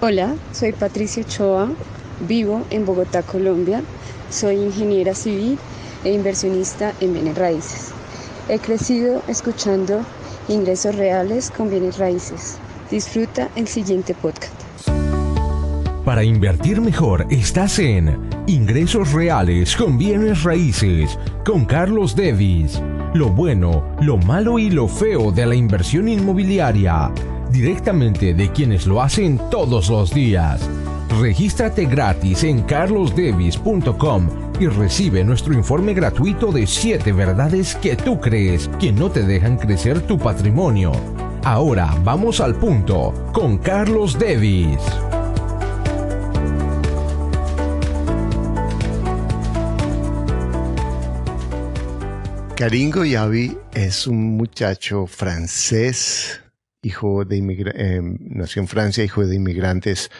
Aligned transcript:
Hola, 0.00 0.36
soy 0.52 0.70
Patricia 0.70 1.24
Ochoa, 1.24 1.72
vivo 2.28 2.64
en 2.70 2.86
Bogotá, 2.86 3.24
Colombia. 3.24 3.82
Soy 4.30 4.54
ingeniera 4.54 5.12
civil 5.12 5.58
e 6.04 6.12
inversionista 6.12 6.92
en 7.00 7.14
bienes 7.14 7.36
raíces. 7.36 7.90
He 8.48 8.60
crecido 8.60 9.24
escuchando 9.26 10.02
ingresos 10.46 10.94
reales 10.94 11.50
con 11.50 11.68
bienes 11.68 11.98
raíces. 11.98 12.58
Disfruta 12.88 13.48
el 13.56 13.66
siguiente 13.66 14.14
podcast. 14.14 14.54
Para 16.04 16.22
invertir 16.22 16.80
mejor 16.80 17.26
estás 17.28 17.80
en 17.80 18.30
Ingresos 18.46 19.12
Reales 19.12 19.74
con 19.74 19.98
Bienes 19.98 20.44
Raíces 20.44 21.18
con 21.44 21.64
Carlos 21.64 22.14
Devis. 22.14 22.80
Lo 23.14 23.30
bueno, 23.30 23.96
lo 24.00 24.16
malo 24.16 24.60
y 24.60 24.70
lo 24.70 24.86
feo 24.86 25.32
de 25.32 25.44
la 25.44 25.56
inversión 25.56 26.08
inmobiliaria 26.08 27.10
directamente 27.50 28.34
de 28.34 28.50
quienes 28.50 28.86
lo 28.86 29.02
hacen 29.02 29.40
todos 29.50 29.88
los 29.88 30.12
días. 30.12 30.60
Regístrate 31.20 31.86
gratis 31.86 32.44
en 32.44 32.62
carlosdevis.com 32.62 34.28
y 34.60 34.66
recibe 34.66 35.24
nuestro 35.24 35.54
informe 35.54 35.94
gratuito 35.94 36.52
de 36.52 36.66
7 36.66 37.12
verdades 37.12 37.76
que 37.76 37.96
tú 37.96 38.20
crees 38.20 38.68
que 38.80 38.92
no 38.92 39.10
te 39.10 39.22
dejan 39.22 39.56
crecer 39.56 40.00
tu 40.00 40.18
patrimonio. 40.18 40.92
Ahora 41.44 41.96
vamos 42.04 42.40
al 42.40 42.54
punto 42.56 43.14
con 43.32 43.58
Carlos 43.58 44.18
Devis. 44.18 44.78
Karim 52.56 52.90
Goyavi 52.90 53.56
es 53.72 54.08
un 54.08 54.36
muchacho 54.36 55.06
francés 55.06 56.40
hijo 56.82 57.24
de 57.24 57.38
eh, 57.74 58.00
nació 58.02 58.62
en 58.62 58.68
Francia, 58.68 59.04
hijo 59.04 59.26
de 59.26 59.36
inmigrantes 59.36 60.10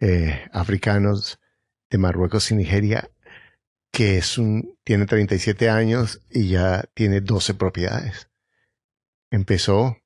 eh, 0.00 0.46
africanos 0.52 1.38
de 1.90 1.98
Marruecos 1.98 2.50
y 2.50 2.56
Nigeria, 2.56 3.10
que 3.92 4.18
es 4.18 4.38
un, 4.38 4.76
tiene 4.84 5.06
37 5.06 5.68
años 5.68 6.20
y 6.30 6.48
ya 6.48 6.84
tiene 6.94 7.20
12 7.20 7.54
propiedades. 7.54 8.28
Empezó 9.30 9.96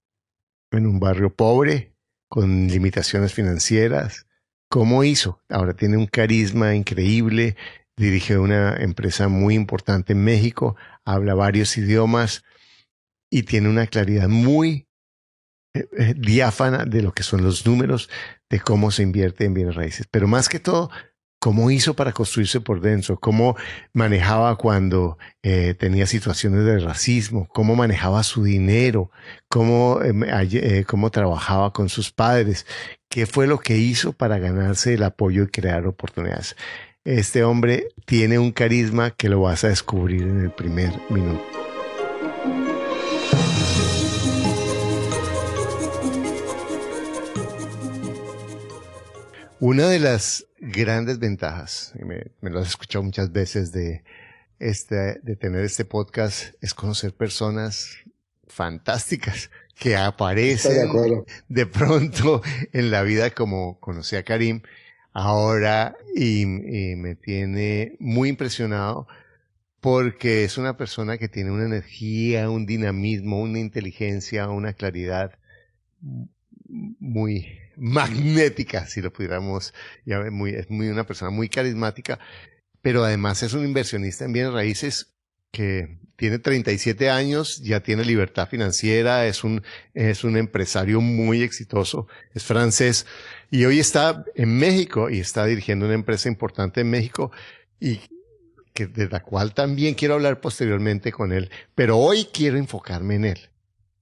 en 0.70 0.86
un 0.86 1.00
barrio 1.00 1.34
pobre, 1.34 1.94
con 2.28 2.68
limitaciones 2.68 3.32
financieras. 3.32 4.26
¿Cómo 4.68 5.02
hizo? 5.02 5.42
Ahora 5.48 5.74
tiene 5.74 5.96
un 5.96 6.06
carisma 6.06 6.74
increíble, 6.74 7.56
dirige 7.96 8.38
una 8.38 8.76
empresa 8.76 9.28
muy 9.28 9.54
importante 9.54 10.12
en 10.12 10.22
México, 10.22 10.76
habla 11.04 11.34
varios 11.34 11.76
idiomas 11.78 12.44
y 13.30 13.44
tiene 13.44 13.68
una 13.70 13.86
claridad 13.86 14.28
muy 14.28 14.87
eh, 15.78 15.88
eh, 15.98 16.14
diáfana 16.16 16.84
de 16.84 17.02
lo 17.02 17.12
que 17.12 17.22
son 17.22 17.42
los 17.42 17.66
números, 17.66 18.08
de 18.50 18.60
cómo 18.60 18.90
se 18.90 19.02
invierte 19.02 19.44
en 19.44 19.54
bienes 19.54 19.74
raíces. 19.74 20.06
Pero 20.10 20.26
más 20.26 20.48
que 20.48 20.58
todo, 20.58 20.90
cómo 21.38 21.70
hizo 21.70 21.94
para 21.94 22.12
construirse 22.12 22.60
por 22.60 22.80
dentro, 22.80 23.18
cómo 23.18 23.56
manejaba 23.92 24.56
cuando 24.56 25.18
eh, 25.42 25.74
tenía 25.78 26.06
situaciones 26.06 26.64
de 26.64 26.78
racismo, 26.80 27.48
cómo 27.52 27.76
manejaba 27.76 28.22
su 28.22 28.42
dinero, 28.42 29.10
cómo, 29.48 30.00
cómo 30.86 31.10
trabajaba 31.10 31.72
con 31.72 31.88
sus 31.88 32.10
padres, 32.10 32.66
qué 33.08 33.26
fue 33.26 33.46
lo 33.46 33.58
que 33.58 33.76
hizo 33.76 34.12
para 34.12 34.38
ganarse 34.38 34.94
el 34.94 35.02
apoyo 35.02 35.44
y 35.44 35.48
crear 35.48 35.86
oportunidades. 35.86 36.56
Este 37.04 37.44
hombre 37.44 37.88
tiene 38.04 38.38
un 38.38 38.52
carisma 38.52 39.12
que 39.12 39.28
lo 39.28 39.40
vas 39.40 39.64
a 39.64 39.68
descubrir 39.68 40.22
en 40.22 40.40
el 40.40 40.50
primer 40.50 40.92
minuto. 41.08 41.67
Una 49.60 49.88
de 49.88 49.98
las 49.98 50.46
grandes 50.60 51.18
ventajas, 51.18 51.92
y 52.00 52.04
me, 52.04 52.30
lo 52.42 52.60
has 52.60 52.68
escuchado 52.68 53.02
muchas 53.02 53.32
veces 53.32 53.72
de, 53.72 54.04
este, 54.60 55.18
de 55.20 55.34
tener 55.34 55.64
este 55.64 55.84
podcast, 55.84 56.54
es 56.60 56.74
conocer 56.74 57.12
personas 57.12 57.96
fantásticas 58.46 59.50
que 59.74 59.96
aparecen 59.96 60.90
de, 61.48 61.66
pronto 61.66 62.40
en 62.72 62.92
la 62.92 63.02
vida 63.02 63.30
como 63.30 63.80
conocí 63.80 64.14
a 64.14 64.22
Karim 64.22 64.62
ahora 65.12 65.96
y, 66.14 66.42
y 66.42 66.96
me 66.96 67.16
tiene 67.16 67.96
muy 67.98 68.28
impresionado 68.28 69.08
porque 69.80 70.44
es 70.44 70.56
una 70.56 70.76
persona 70.76 71.18
que 71.18 71.28
tiene 71.28 71.50
una 71.50 71.64
energía, 71.64 72.48
un 72.48 72.64
dinamismo, 72.64 73.40
una 73.40 73.58
inteligencia, 73.58 74.48
una 74.48 74.72
claridad 74.72 75.32
muy 76.68 77.57
magnética, 77.78 78.86
si 78.86 79.00
lo 79.00 79.12
pudiéramos 79.12 79.72
llamar, 80.04 80.30
muy, 80.30 80.50
es 80.50 80.70
muy 80.70 80.88
una 80.88 81.06
persona 81.06 81.30
muy 81.30 81.48
carismática, 81.48 82.18
pero 82.82 83.04
además 83.04 83.42
es 83.42 83.52
un 83.52 83.64
inversionista 83.64 84.24
en 84.24 84.32
bienes 84.32 84.52
raíces 84.52 85.14
que 85.50 85.98
tiene 86.16 86.40
37 86.40 87.10
años, 87.10 87.58
ya 87.62 87.80
tiene 87.80 88.04
libertad 88.04 88.48
financiera, 88.48 89.26
es 89.26 89.44
un, 89.44 89.62
es 89.94 90.24
un 90.24 90.36
empresario 90.36 91.00
muy 91.00 91.42
exitoso, 91.42 92.08
es 92.34 92.42
francés 92.42 93.06
y 93.50 93.64
hoy 93.64 93.78
está 93.78 94.24
en 94.34 94.58
México 94.58 95.10
y 95.10 95.20
está 95.20 95.46
dirigiendo 95.46 95.86
una 95.86 95.94
empresa 95.94 96.28
importante 96.28 96.80
en 96.80 96.90
México 96.90 97.30
y 97.80 98.00
que, 98.74 98.88
de 98.88 99.08
la 99.08 99.20
cual 99.20 99.54
también 99.54 99.94
quiero 99.94 100.14
hablar 100.14 100.40
posteriormente 100.40 101.12
con 101.12 101.32
él, 101.32 101.50
pero 101.74 101.98
hoy 101.98 102.26
quiero 102.32 102.58
enfocarme 102.58 103.14
en 103.14 103.24
él. 103.24 103.50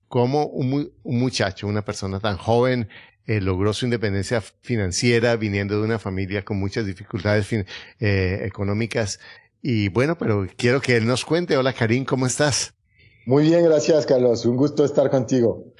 Como 0.08 0.46
un, 0.46 0.92
un 1.02 1.18
muchacho, 1.18 1.66
una 1.66 1.84
persona 1.84 2.20
tan 2.20 2.36
joven, 2.36 2.88
eh, 3.26 3.40
logró 3.40 3.72
su 3.72 3.86
independencia 3.86 4.40
financiera 4.40 5.34
viniendo 5.36 5.78
de 5.78 5.84
una 5.84 5.98
familia 5.98 6.44
con 6.44 6.58
muchas 6.58 6.86
dificultades 6.86 7.52
eh, 7.52 8.40
económicas. 8.44 9.18
Y 9.62 9.88
bueno, 9.88 10.16
pero 10.16 10.46
quiero 10.56 10.80
que 10.80 10.96
él 10.96 11.06
nos 11.06 11.24
cuente. 11.24 11.56
Hola 11.56 11.72
Karim, 11.72 12.04
¿cómo 12.04 12.26
estás? 12.26 12.74
Muy 13.26 13.44
bien, 13.44 13.64
gracias 13.64 14.06
Carlos. 14.06 14.46
Un 14.46 14.56
gusto 14.56 14.84
estar 14.84 15.10
contigo. 15.10 15.72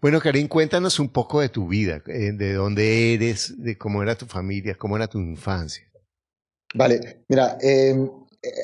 Bueno, 0.00 0.20
Karim, 0.20 0.48
cuéntanos 0.48 0.98
un 0.98 1.08
poco 1.08 1.40
de 1.40 1.48
tu 1.48 1.68
vida, 1.68 2.02
eh, 2.06 2.32
de 2.32 2.54
dónde 2.54 3.14
eres, 3.14 3.54
de 3.62 3.78
cómo 3.78 4.02
era 4.02 4.16
tu 4.16 4.26
familia, 4.26 4.74
cómo 4.74 4.96
era 4.96 5.06
tu 5.06 5.18
infancia. 5.18 5.84
Vale, 6.74 7.24
mira, 7.28 7.58
em, 7.60 8.08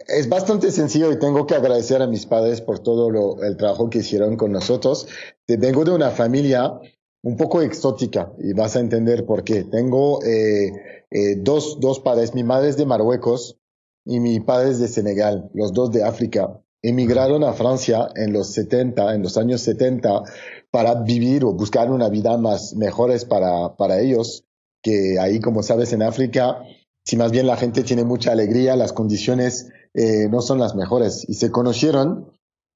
es 0.07 0.29
bastante 0.29 0.71
sencillo 0.71 1.11
y 1.13 1.19
tengo 1.19 1.47
que 1.47 1.55
agradecer 1.55 2.03
a 2.03 2.07
mis 2.07 2.27
padres 2.27 2.61
por 2.61 2.81
todo 2.81 3.11
lo, 3.11 3.43
el 3.43 3.57
trabajo 3.57 3.91
que 3.91 3.99
hicieron 3.99 4.37
con 4.37 4.53
nosotros. 4.53 5.09
Vengo 5.47 5.85
de 5.85 5.93
una 5.93 6.11
familia 6.11 6.81
un 7.25 7.39
poco 7.39 7.63
exótica 7.63 8.33
y 8.39 8.53
vas 8.53 8.77
a 8.77 8.81
entender 8.81 9.25
por 9.25 9.45
qué. 9.45 9.65
Tengo 9.65 10.23
eh, 10.23 10.73
eh, 11.11 11.37
dos, 11.37 11.81
dos 11.81 12.01
padres, 12.01 12.35
mi 12.35 12.45
madre 12.45 12.69
es 12.69 12.77
de 12.77 12.85
Marruecos 12.85 13.59
y 14.05 14.21
mi 14.21 14.41
padre 14.41 14.71
es 14.71 14.79
de 14.79 14.89
Senegal, 14.89 15.51
los 15.55 15.73
dos 15.73 15.91
de 15.91 16.05
África. 16.05 16.61
Emigraron 16.83 17.43
a 17.43 17.55
Francia 17.55 18.09
en 18.15 18.35
los 18.35 18.53
70, 18.53 19.15
en 19.15 19.23
los 19.23 19.39
años 19.39 19.63
70, 19.63 20.23
para 20.71 20.97
vivir 20.97 21.47
o 21.47 21.55
buscar 21.55 21.91
una 21.91 22.11
vida 22.11 22.37
más 22.37 22.75
mejores 22.75 23.25
para, 23.25 23.75
para 23.77 24.01
ellos, 24.01 24.45
que 24.83 25.19
ahí, 25.19 25.41
como 25.41 25.63
sabes, 25.63 25.95
en 25.95 26.03
África, 26.03 26.59
si 27.07 27.17
más 27.17 27.33
bien 27.33 27.47
la 27.47 27.57
gente 27.57 27.85
tiene 27.85 28.05
mucha 28.05 28.33
alegría, 28.33 28.77
las 28.77 28.93
condiciones 28.93 29.71
eh, 29.95 30.29
no 30.29 30.43
son 30.43 30.59
las 30.59 30.75
mejores. 30.75 31.27
Y 31.27 31.35
se 31.35 31.51
conocieron 31.51 32.31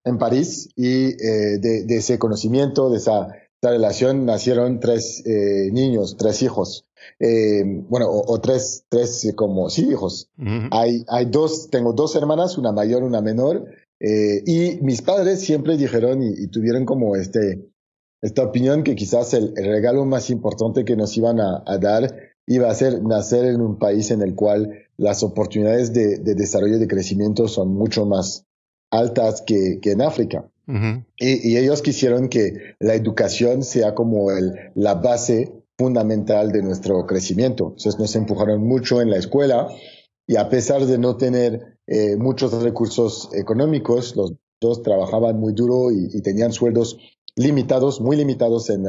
en 0.05 0.17
París 0.17 0.71
y 0.75 1.13
de, 1.17 1.85
de, 1.85 1.97
ese 1.99 2.19
conocimiento, 2.19 2.89
de 2.89 2.97
esa 2.97 3.29
esta 3.61 3.71
relación 3.73 4.25
nacieron 4.25 4.79
tres 4.79 5.27
eh, 5.27 5.71
niños, 5.73 6.17
tres 6.17 6.43
hijos. 6.43 6.85
Eh, 7.19 7.65
bueno, 7.89 8.07
o, 8.09 8.41
tres, 8.41 8.85
tres 8.89 9.33
como, 9.35 9.69
sí, 9.69 9.89
hijos. 9.91 10.31
hay, 10.71 11.05
hay 11.09 11.25
dos, 11.25 11.69
tengo 11.69 11.93
dos 11.93 12.15
hermanas, 12.15 12.57
una 12.57 12.71
mayor, 12.71 13.03
una 13.03 13.21
menor. 13.21 13.65
Eh, 13.99 14.45
y 14.47 14.79
mis 14.83 15.03
padres 15.03 15.41
siempre 15.41 15.77
dijeron 15.77 16.23
y, 16.23 16.47
tuvieron 16.47 16.85
como 16.85 17.17
este, 17.17 17.69
esta 18.23 18.45
opinión 18.45 18.85
que 18.85 18.95
quizás 18.95 19.35
el, 19.35 19.57
regalo 19.57 20.05
más 20.05 20.31
importante 20.31 20.85
que 20.85 20.95
nos 20.95 21.17
iban 21.17 21.41
a, 21.41 21.65
dar 21.81 22.15
iba 22.47 22.71
a 22.71 22.75
ser 22.75 23.03
nacer 23.03 23.45
en 23.47 23.61
un 23.61 23.77
país 23.81 24.13
en 24.13 24.23
el 24.23 24.37
cual 24.37 24.87
las 24.97 25.25
oportunidades 25.25 25.93
de, 25.93 26.19
de 26.19 26.37
desarrollo 26.37 26.77
y 26.77 26.79
de 26.79 26.87
crecimiento 26.87 27.49
son 27.49 27.75
mucho 27.75 28.07
más 28.07 28.45
altas 28.93 29.43
que, 29.43 29.81
que 29.83 29.91
en 29.93 30.03
África 30.03 30.49
y, 31.17 31.57
ellos 31.57 31.81
quisieron 31.81 32.29
que 32.29 32.75
la 32.79 32.95
educación 32.95 33.63
sea 33.63 33.95
como 33.95 34.29
la 34.75 34.95
base 34.95 35.65
fundamental 35.79 36.53
de 36.53 36.63
nuestro 36.63 37.07
crecimiento. 37.07 37.69
Entonces 37.69 37.99
nos 37.99 38.15
empujaron 38.17 38.67
mucho 38.67 39.01
en 39.01 39.11
la 39.11 39.17
escuela 39.17 39.69
y 40.27 40.37
a 40.37 40.49
pesar 40.51 40.85
de 40.85 40.99
no 40.99 41.17
tener 41.17 41.79
eh, 41.87 42.17
muchos 42.17 42.53
recursos 42.63 43.31
económicos, 43.33 44.15
los 44.15 44.35
dos 44.61 44.83
trabajaban 44.83 45.39
muy 45.41 45.55
duro 45.55 45.91
y, 45.91 46.21
tenían 46.21 46.53
sueldos 46.53 46.99
limitados, 47.37 48.01
muy 48.01 48.17
limitados 48.17 48.69
en, 48.69 48.85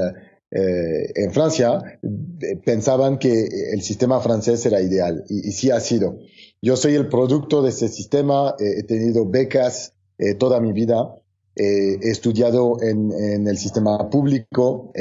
eh, 0.52 1.12
en 1.16 1.32
Francia, 1.32 2.00
eh, 2.42 2.58
pensaban 2.66 3.20
que 3.20 3.48
el 3.72 3.82
sistema 3.84 4.20
francés 4.20 4.66
era 4.66 4.82
ideal 4.82 5.24
y, 5.30 5.48
y, 5.48 5.52
sí 5.54 5.72
ha 5.72 5.80
sido. 5.80 6.18
Yo 6.62 6.76
soy 6.76 6.96
el 6.96 7.08
producto 7.08 7.62
de 7.62 7.70
ese 7.70 7.88
sistema, 7.88 8.56
he 8.60 8.84
tenido 8.84 9.26
becas 9.26 9.94
toda 10.38 10.60
mi 10.60 10.74
vida 10.74 11.16
he 11.62 12.10
estudiado 12.10 12.82
en, 12.82 13.12
el 13.48 13.58
sistema 13.58 14.10
público, 14.10 14.94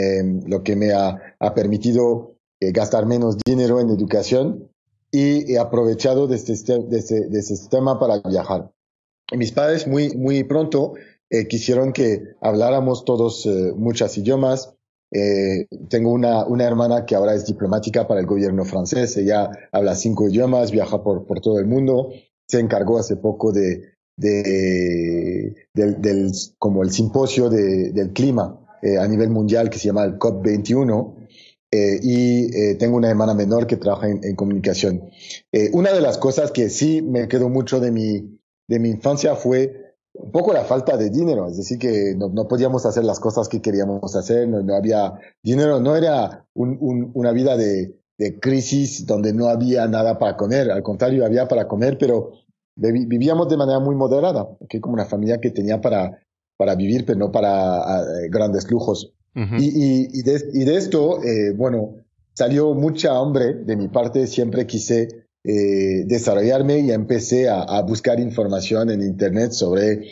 lo 0.46 0.62
que 0.64 0.75
me 0.75 0.93
ha, 0.93 1.37
permitido 1.55 2.34
gastar 2.60 3.06
menos 3.06 3.37
dinero 3.46 3.81
en 3.81 3.90
educación 3.90 4.69
y 5.10 5.52
he 5.52 5.58
aprovechado 5.58 6.26
de 6.26 6.37
este, 6.37 6.52
de 6.52 6.99
este, 6.99 7.20
de 7.28 7.38
este 7.38 7.56
sistema 7.56 7.99
para 7.99 8.20
viajar. 8.20 8.70
mis 9.37 9.52
padres 9.52 9.87
muy, 9.87 10.16
muy 10.16 10.44
pronto 10.44 10.94
eh, 11.31 11.46
quisieron 11.46 11.93
que 11.93 12.22
habláramos 12.40 13.04
todos 13.04 13.44
eh, 13.46 13.72
muchos 13.76 14.16
idiomas. 14.16 14.75
Eh, 15.11 15.66
tengo 15.88 16.12
una, 16.12 16.44
una 16.46 16.64
hermana 16.64 17.06
que 17.06 17.14
ahora 17.14 17.34
es 17.34 17.46
diplomática 17.46 18.06
para 18.06 18.20
el 18.20 18.26
gobierno 18.26 18.64
francés. 18.64 19.16
Ella 19.16 19.50
habla 19.72 19.94
cinco 19.94 20.28
idiomas, 20.28 20.70
viaja 20.70 21.02
por, 21.02 21.26
por 21.26 21.40
todo 21.40 21.58
el 21.58 21.66
mundo. 21.66 22.11
Se 22.46 22.61
encargó 22.61 22.99
hace 22.99 23.16
poco 23.16 23.52
de, 23.52 23.98
de 24.19 25.55
del, 25.73 26.03
del, 26.03 26.32
como 26.59 26.82
el 26.82 26.91
simposio 26.91 27.49
de, 27.49 27.93
del 27.93 28.12
clima 28.12 28.61
a 29.00 29.09
nivel 29.09 29.31
mundial 29.31 29.70
que 29.70 29.79
se 29.79 29.87
llama 29.87 30.05
el 30.05 30.19
COP21. 30.19 31.19
Eh, 31.70 32.00
y 32.03 32.56
eh, 32.56 32.76
tengo 32.76 32.97
una 32.97 33.11
hermana 33.11 33.35
menor 33.35 33.67
que 33.67 33.76
trabaja 33.76 34.09
en, 34.09 34.25
en 34.25 34.37
comunicación. 34.37 35.11
Eh, 35.53 35.69
una 35.75 35.93
de 35.93 36.00
las 36.00 36.17
cosas 36.17 36.50
que 36.50 36.70
sí 36.70 37.03
me 37.03 37.29
quedó 37.29 37.50
mucho 37.50 37.79
de 37.79 37.91
mi, 37.91 38.41
de 38.69 38.79
mi 38.79 38.88
infancia 38.88 39.35
fue 39.35 39.97
un 40.15 40.32
poco 40.32 40.55
la 40.55 40.64
falta 40.64 40.97
de 40.97 41.11
dinero, 41.11 41.47
es 41.47 41.59
decir, 41.59 41.79
que 41.79 42.14
no, 42.17 42.29
no 42.31 42.49
podíamos 42.49 42.87
hacer 42.87 43.05
las 43.05 43.21
cosas 43.21 43.49
que 43.49 43.61
queríamos 43.61 44.17
hacer, 44.17 44.49
no, 44.49 44.62
no 44.62 44.75
había 44.75 45.12
dinero, 45.43 45.79
no 45.79 45.94
era 45.94 46.47
un, 46.55 46.79
un, 46.81 47.11
una 47.14 47.32
vida 47.32 47.56
de, 47.56 47.94
de, 48.17 48.41
crisis 48.41 49.06
donde 49.06 49.32
no 49.35 49.49
había 49.49 49.87
nada 49.87 50.19
para 50.19 50.37
comer, 50.37 50.71
al 50.71 50.82
contrario, 50.82 51.25
había 51.25 51.47
para 51.47 51.69
comer, 51.69 51.99
pero 51.99 52.32
vivíamos 52.78 53.48
de 53.48 53.56
manera 53.56 53.80
muy 53.80 53.94
moderada, 53.94 54.48
que 54.69 54.80
como 54.80 54.94
una 54.94 55.04
familia 55.04 55.40
que 55.40 55.50
tenía 55.50 55.80
para, 55.80 56.20
para 56.56 56.75
vivir, 56.75 57.04
pero 57.04 57.19
no 57.19 57.32
para 57.32 58.02
grandes 58.30 58.70
lujos. 58.70 59.12
uh 59.34 59.40
-huh. 59.40 59.60
y, 59.60 59.66
y, 59.66 60.08
y, 60.12 60.22
de, 60.22 60.42
y, 60.52 60.64
de, 60.64 60.76
esto, 60.76 61.22
eh, 61.22 61.52
bueno, 61.52 61.96
salió 62.34 62.75
mucha 62.75 63.16
hambre 63.16 63.54
de 63.54 63.76
mi 63.76 63.88
parte, 63.88 64.26
siempre 64.26 64.66
quise 64.66 65.26
eh, 65.44 66.04
desarrollarme 66.06 66.80
y 66.80 66.90
empecé 66.90 67.48
a, 67.48 67.62
a, 67.62 67.82
buscar 67.82 68.20
información 68.20 68.90
en 68.90 69.02
Internet 69.02 69.52
sobre 69.52 70.02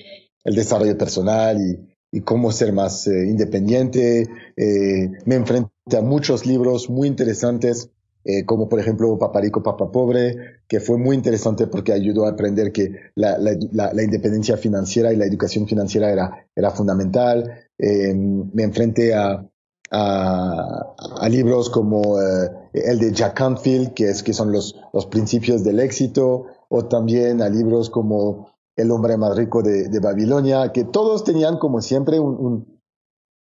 el 0.45 0.55
desarrollo 0.55 0.97
personal 0.97 1.59
y, 1.61 2.21
cómo 2.25 2.51
ser 2.51 2.73
más 2.73 3.07
eh, 3.09 3.27
independiente. 3.29 4.27
Eh, 4.57 5.11
me 5.27 5.35
enfrenté 5.35 5.99
a 5.99 6.01
muchos 6.01 6.47
libros 6.47 6.89
muy 6.89 7.09
interesantes, 7.09 7.91
eh, 8.29 8.45
como 8.45 8.69
por 8.69 8.81
ejemplo 8.81 9.17
Paparico, 9.19 9.63
Papa 9.63 9.93
Pobre, 9.93 10.37
que 10.67 10.81
fue 10.81 10.99
muy 10.99 11.15
interesante 11.15 11.69
porque 11.69 11.93
ayudó 11.93 12.27
a 12.27 12.31
aprender 12.31 12.73
que 12.73 12.91
la, 13.15 13.39
la, 13.39 13.53
la, 13.71 13.93
la 13.93 14.03
independencia 14.03 14.57
financiera 14.57 15.13
y 15.13 15.17
la 15.17 15.27
educación 15.27 15.69
financiera 15.69 16.11
era, 16.11 16.49
era 16.57 16.73
fundamental. 16.73 17.69
me 17.79 18.63
enfrenté 18.65 19.15
a, 19.15 19.47
a, 19.93 20.95
a 21.21 21.29
libros 21.29 21.71
como 21.71 22.21
eh, 22.21 22.51
el 22.73 22.99
de 22.99 23.13
Jack 23.13 23.35
Canfield, 23.35 23.95
que, 23.95 24.11
es, 24.11 24.25
que 24.25 24.33
son 24.33 24.51
los, 24.51 24.75
los 24.93 25.07
principios 25.07 25.63
del 25.63 25.79
éxito, 25.79 26.47
o 26.69 26.87
también 26.87 27.43
a 27.43 27.49
libros 27.49 27.91
como 27.91 28.51
El 28.75 28.91
hombre 28.91 29.17
más 29.17 29.37
rico 29.37 29.63
de, 29.63 29.89
de 29.89 30.01
Babilonia, 30.01 30.73
que 30.73 30.83
todos 30.83 31.23
tenían 31.23 31.59
como 31.59 31.81
siempre 31.81 32.19
un, 32.19 32.35
un, 32.37 32.81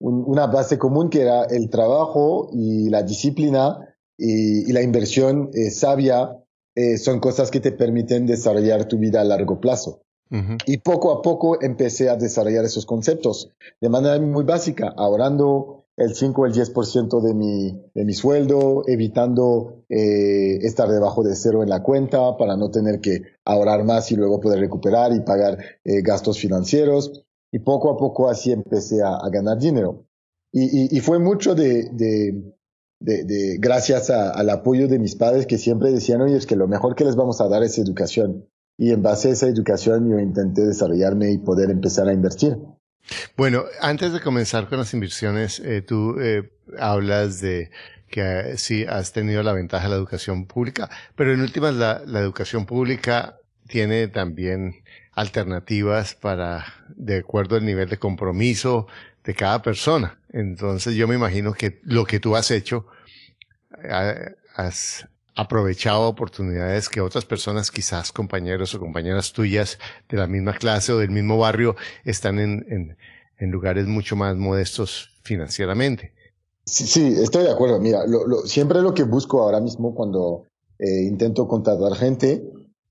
un, 0.01 0.24
una 0.27 0.47
base 0.47 0.77
común 0.77 1.09
que 1.09 1.21
era 1.21 1.45
el 1.45 1.69
trabajo 1.69 2.50
y 2.51 2.89
la 2.89 3.03
disciplina 3.03 3.93
y, 4.23 4.69
y 4.69 4.73
la 4.73 4.81
inversión 4.81 5.49
eh, 5.53 5.69
sabia 5.69 6.37
eh, 6.75 6.97
son 6.97 7.19
cosas 7.19 7.51
que 7.51 7.59
te 7.59 7.73
permiten 7.73 8.25
desarrollar 8.25 8.87
tu 8.87 8.97
vida 8.97 9.19
a 9.19 9.25
largo 9.25 9.59
plazo. 9.59 10.01
Uh 10.31 10.35
-huh. 10.37 10.57
Y 10.65 10.77
poco 10.77 11.11
a 11.11 11.21
poco 11.21 11.61
empecé 11.61 12.09
a 12.09 12.15
desarrollar 12.15 12.63
esos 12.63 12.85
conceptos 12.85 13.49
de 13.81 13.89
manera 13.89 14.19
muy 14.19 14.45
básica, 14.45 14.93
ahorrando 14.95 15.83
el 15.97 16.15
5 16.15 16.41
o 16.41 16.45
el 16.45 16.53
10% 16.53 17.21
de 17.21 17.33
mi, 17.33 17.81
de 17.93 18.05
mi 18.05 18.13
sueldo, 18.13 18.83
evitando 18.87 19.83
eh, 19.89 20.57
estar 20.61 20.89
debajo 20.89 21.21
de 21.21 21.35
cero 21.35 21.61
en 21.61 21.69
la 21.69 21.83
cuenta 21.83 22.35
para 22.37 22.55
no 22.57 22.71
tener 22.71 22.99
que 22.99 23.21
ahorrar 23.45 23.83
más 23.83 24.11
y 24.11 24.15
luego 24.15 24.39
poder 24.39 24.59
recuperar 24.59 25.13
y 25.13 25.19
pagar 25.19 25.59
eh, 25.83 26.01
gastos 26.01 26.39
financieros. 26.39 27.23
Y 27.51 27.59
poco 27.59 27.91
a 27.91 27.97
poco 27.97 28.29
así 28.29 28.51
empecé 28.51 29.03
a, 29.03 29.17
a 29.17 29.29
ganar 29.29 29.59
dinero. 29.59 30.05
Y, 30.51 30.63
y, 30.63 30.97
y, 30.97 30.99
fue 31.01 31.19
mucho 31.19 31.55
de, 31.55 31.89
de, 31.91 32.52
de, 33.03 33.25
de 33.25 33.57
gracias 33.59 34.09
a, 34.09 34.31
al 34.31 34.50
apoyo 34.50 34.88
de 34.88 34.97
mis 34.97 35.15
padres 35.15 35.45
que 35.45 35.57
siempre 35.57 35.91
decían, 35.91 36.21
oye, 36.21 36.38
es 36.38 36.45
que 36.45 36.55
lo 36.55 36.67
mejor 36.67 36.95
que 36.95 37.03
les 37.03 37.17
vamos 37.17 37.41
a 37.41 37.50
dar 37.50 37.61
es 37.61 37.77
educación. 37.77 38.47
Y 38.77 38.91
en 38.91 39.03
base 39.03 39.29
a 39.29 39.31
esa 39.33 39.47
educación 39.47 40.09
yo 40.09 40.17
intenté 40.19 40.65
desarrollarme 40.65 41.31
y 41.31 41.38
poder 41.38 41.69
empezar 41.69 42.07
a 42.07 42.13
invertir. 42.13 42.57
Bueno, 43.35 43.65
antes 43.81 44.13
de 44.13 44.21
comenzar 44.21 44.69
con 44.69 44.79
las 44.79 44.94
inversiones, 44.94 45.59
eh, 45.59 45.81
tú 45.81 46.17
eh, 46.19 46.53
hablas 46.79 47.41
de 47.41 47.69
que 48.09 48.21
eh, 48.21 48.57
sí 48.57 48.85
has 48.88 49.11
tenido 49.11 49.44
la 49.44 49.51
ventaja 49.51 49.83
de 49.83 49.89
la 49.89 49.97
educación 49.97 50.47
pública, 50.47 50.89
pero 51.15 51.33
en 51.33 51.41
últimas 51.41 51.75
la, 51.75 52.03
la 52.06 52.21
educación 52.21 52.65
pública 52.65 53.38
tiene 53.67 54.07
también 54.07 54.75
alternativas 55.13 56.15
para, 56.15 56.65
de 56.95 57.18
acuerdo 57.19 57.56
al 57.56 57.65
nivel 57.65 57.89
de 57.89 57.98
compromiso 57.98 58.88
de 59.24 59.36
cada 59.36 59.62
persona. 59.62 60.19
Entonces 60.31 60.95
yo 60.95 61.07
me 61.07 61.15
imagino 61.15 61.54
que 61.54 61.80
lo 61.83 62.06
que 62.06 62.19
tú 62.19 62.36
has 62.36 62.51
hecho, 62.51 62.86
has 64.56 65.07
aprovechado 65.36 66.04
oportunidades 66.04 66.89
que 66.89 67.01
otras 67.01 67.25
personas, 67.25 67.71
quizás 67.71 68.12
compañeros 68.12 68.75
o 68.75 68.80
compañeras 68.80 69.33
tuyas 69.33 69.80
de 70.10 70.18
la 70.18 70.27
misma 70.27 70.54
clase 70.54 70.92
o 70.92 70.98
del 70.98 71.10
mismo 71.10 71.38
barrio, 71.38 71.75
están 72.06 72.39
en, 72.39 72.66
en, 73.38 73.51
lugares 73.51 73.88
mucho 73.88 74.16
más 74.16 74.38
modestos 74.38 75.09
financieramente. 75.24 76.13
Sí, 76.66 76.86
sí 76.86 77.16
estoy 77.21 77.44
de 77.44 77.51
acuerdo. 77.51 77.80
Mira, 77.80 78.06
lo, 78.07 78.25
lo, 78.25 78.38
siempre 78.44 78.81
lo 78.81 78.94
que 78.94 79.04
busco 79.04 79.42
ahora 79.42 79.59
mismo 79.59 79.94
cuando 79.94 80.45
eh, 80.80 81.04
intento 81.04 81.48
contratar 81.48 81.94
gente 81.95 82.42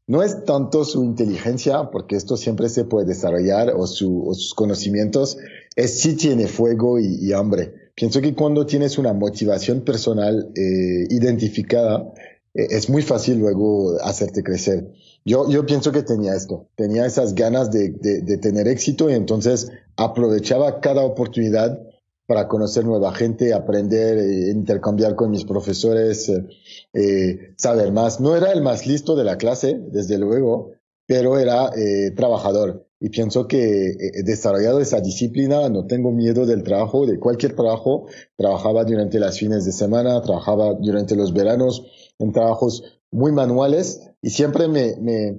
no 0.07 0.23
es 0.23 0.45
tanto 0.45 0.85
su 0.85 1.05
inteligencia, 1.05 1.91
porque 1.91 2.17
esto 2.17 2.37
siempre 2.37 2.69
se 2.69 2.85
puede 2.85 3.07
desarrollar, 3.07 3.73
o, 3.77 3.87
su, 3.87 4.27
o 4.27 4.35
sus 4.35 4.55
conocimientos, 4.55 5.39
es 5.77 6.01
si 6.01 6.17
tiene 6.17 6.49
fuego 6.49 6.99
y, 6.99 7.33
hambre. 7.33 7.75
Pienso 7.95 8.21
que 8.21 8.35
cuando 8.35 8.67
tienes 8.67 8.99
una 8.99 9.13
motivación 9.13 9.83
personal 9.83 10.51
eh, 10.57 11.07
identificada, 11.11 12.13
eh, 12.55 12.67
es 12.71 12.91
muy 12.91 13.03
fácil 13.03 13.39
luego 13.39 13.97
hacerte 14.03 14.43
crecer. 14.43 14.93
Yo, 15.25 15.47
pienso 15.67 15.93
que 15.93 16.03
tenía 16.03 16.35
esto, 16.35 16.69
tenía 16.75 17.07
esas 17.07 17.35
ganas 17.37 17.71
de 17.71 18.39
tener 18.43 18.67
éxito 18.67 19.09
y 19.09 19.15
entonces 19.15 19.71
aprovechaba 19.97 20.81
cada 20.81 21.03
oportunidad 21.03 21.79
para 22.27 22.49
conocer 22.49 22.85
nueva 22.85 23.13
gente, 23.13 23.53
aprender, 23.53 24.19
eh, 24.19 24.51
intercambiar 24.51 25.15
con 25.15 25.31
mis 25.31 25.45
profesores, 25.45 26.29
eh, 26.29 26.47
eh, 26.93 27.55
saber 27.57 27.93
más. 27.93 28.21
No 28.21 28.37
era 28.37 28.53
el 28.53 28.63
más 28.63 28.87
listo 28.87 29.17
de 29.17 29.25
la 29.25 29.37
clase, 29.37 29.81
desde 29.91 30.19
luego, 30.19 30.73
pero 31.07 31.39
era 31.39 31.71
trabajador. 32.17 32.87
Y 33.01 33.11
pienso 33.11 33.49
que 33.49 33.91
he 33.91 34.23
desarrollado 34.23 34.81
esa 34.81 35.01
disciplina, 35.01 35.69
no 35.69 35.87
tengo 35.87 36.13
miedo 36.13 36.47
del 36.47 36.63
trabajo, 36.63 37.05
de 37.05 37.19
cualquier 37.19 37.57
trabajo. 37.57 38.07
Trabajaba 38.37 38.85
durante 38.85 39.19
las 39.19 39.39
fines 39.39 39.65
de 39.65 39.73
semana, 39.73 40.23
trabajaba 40.23 40.75
durante 40.75 41.17
los 41.17 41.35
veranos 41.35 42.15
en 42.19 42.33
trabajos 42.33 43.01
muy 43.11 43.33
manuales 43.33 44.01
y 44.23 44.31
siempre 44.31 44.69
me, 44.69 44.97
me, 45.01 45.39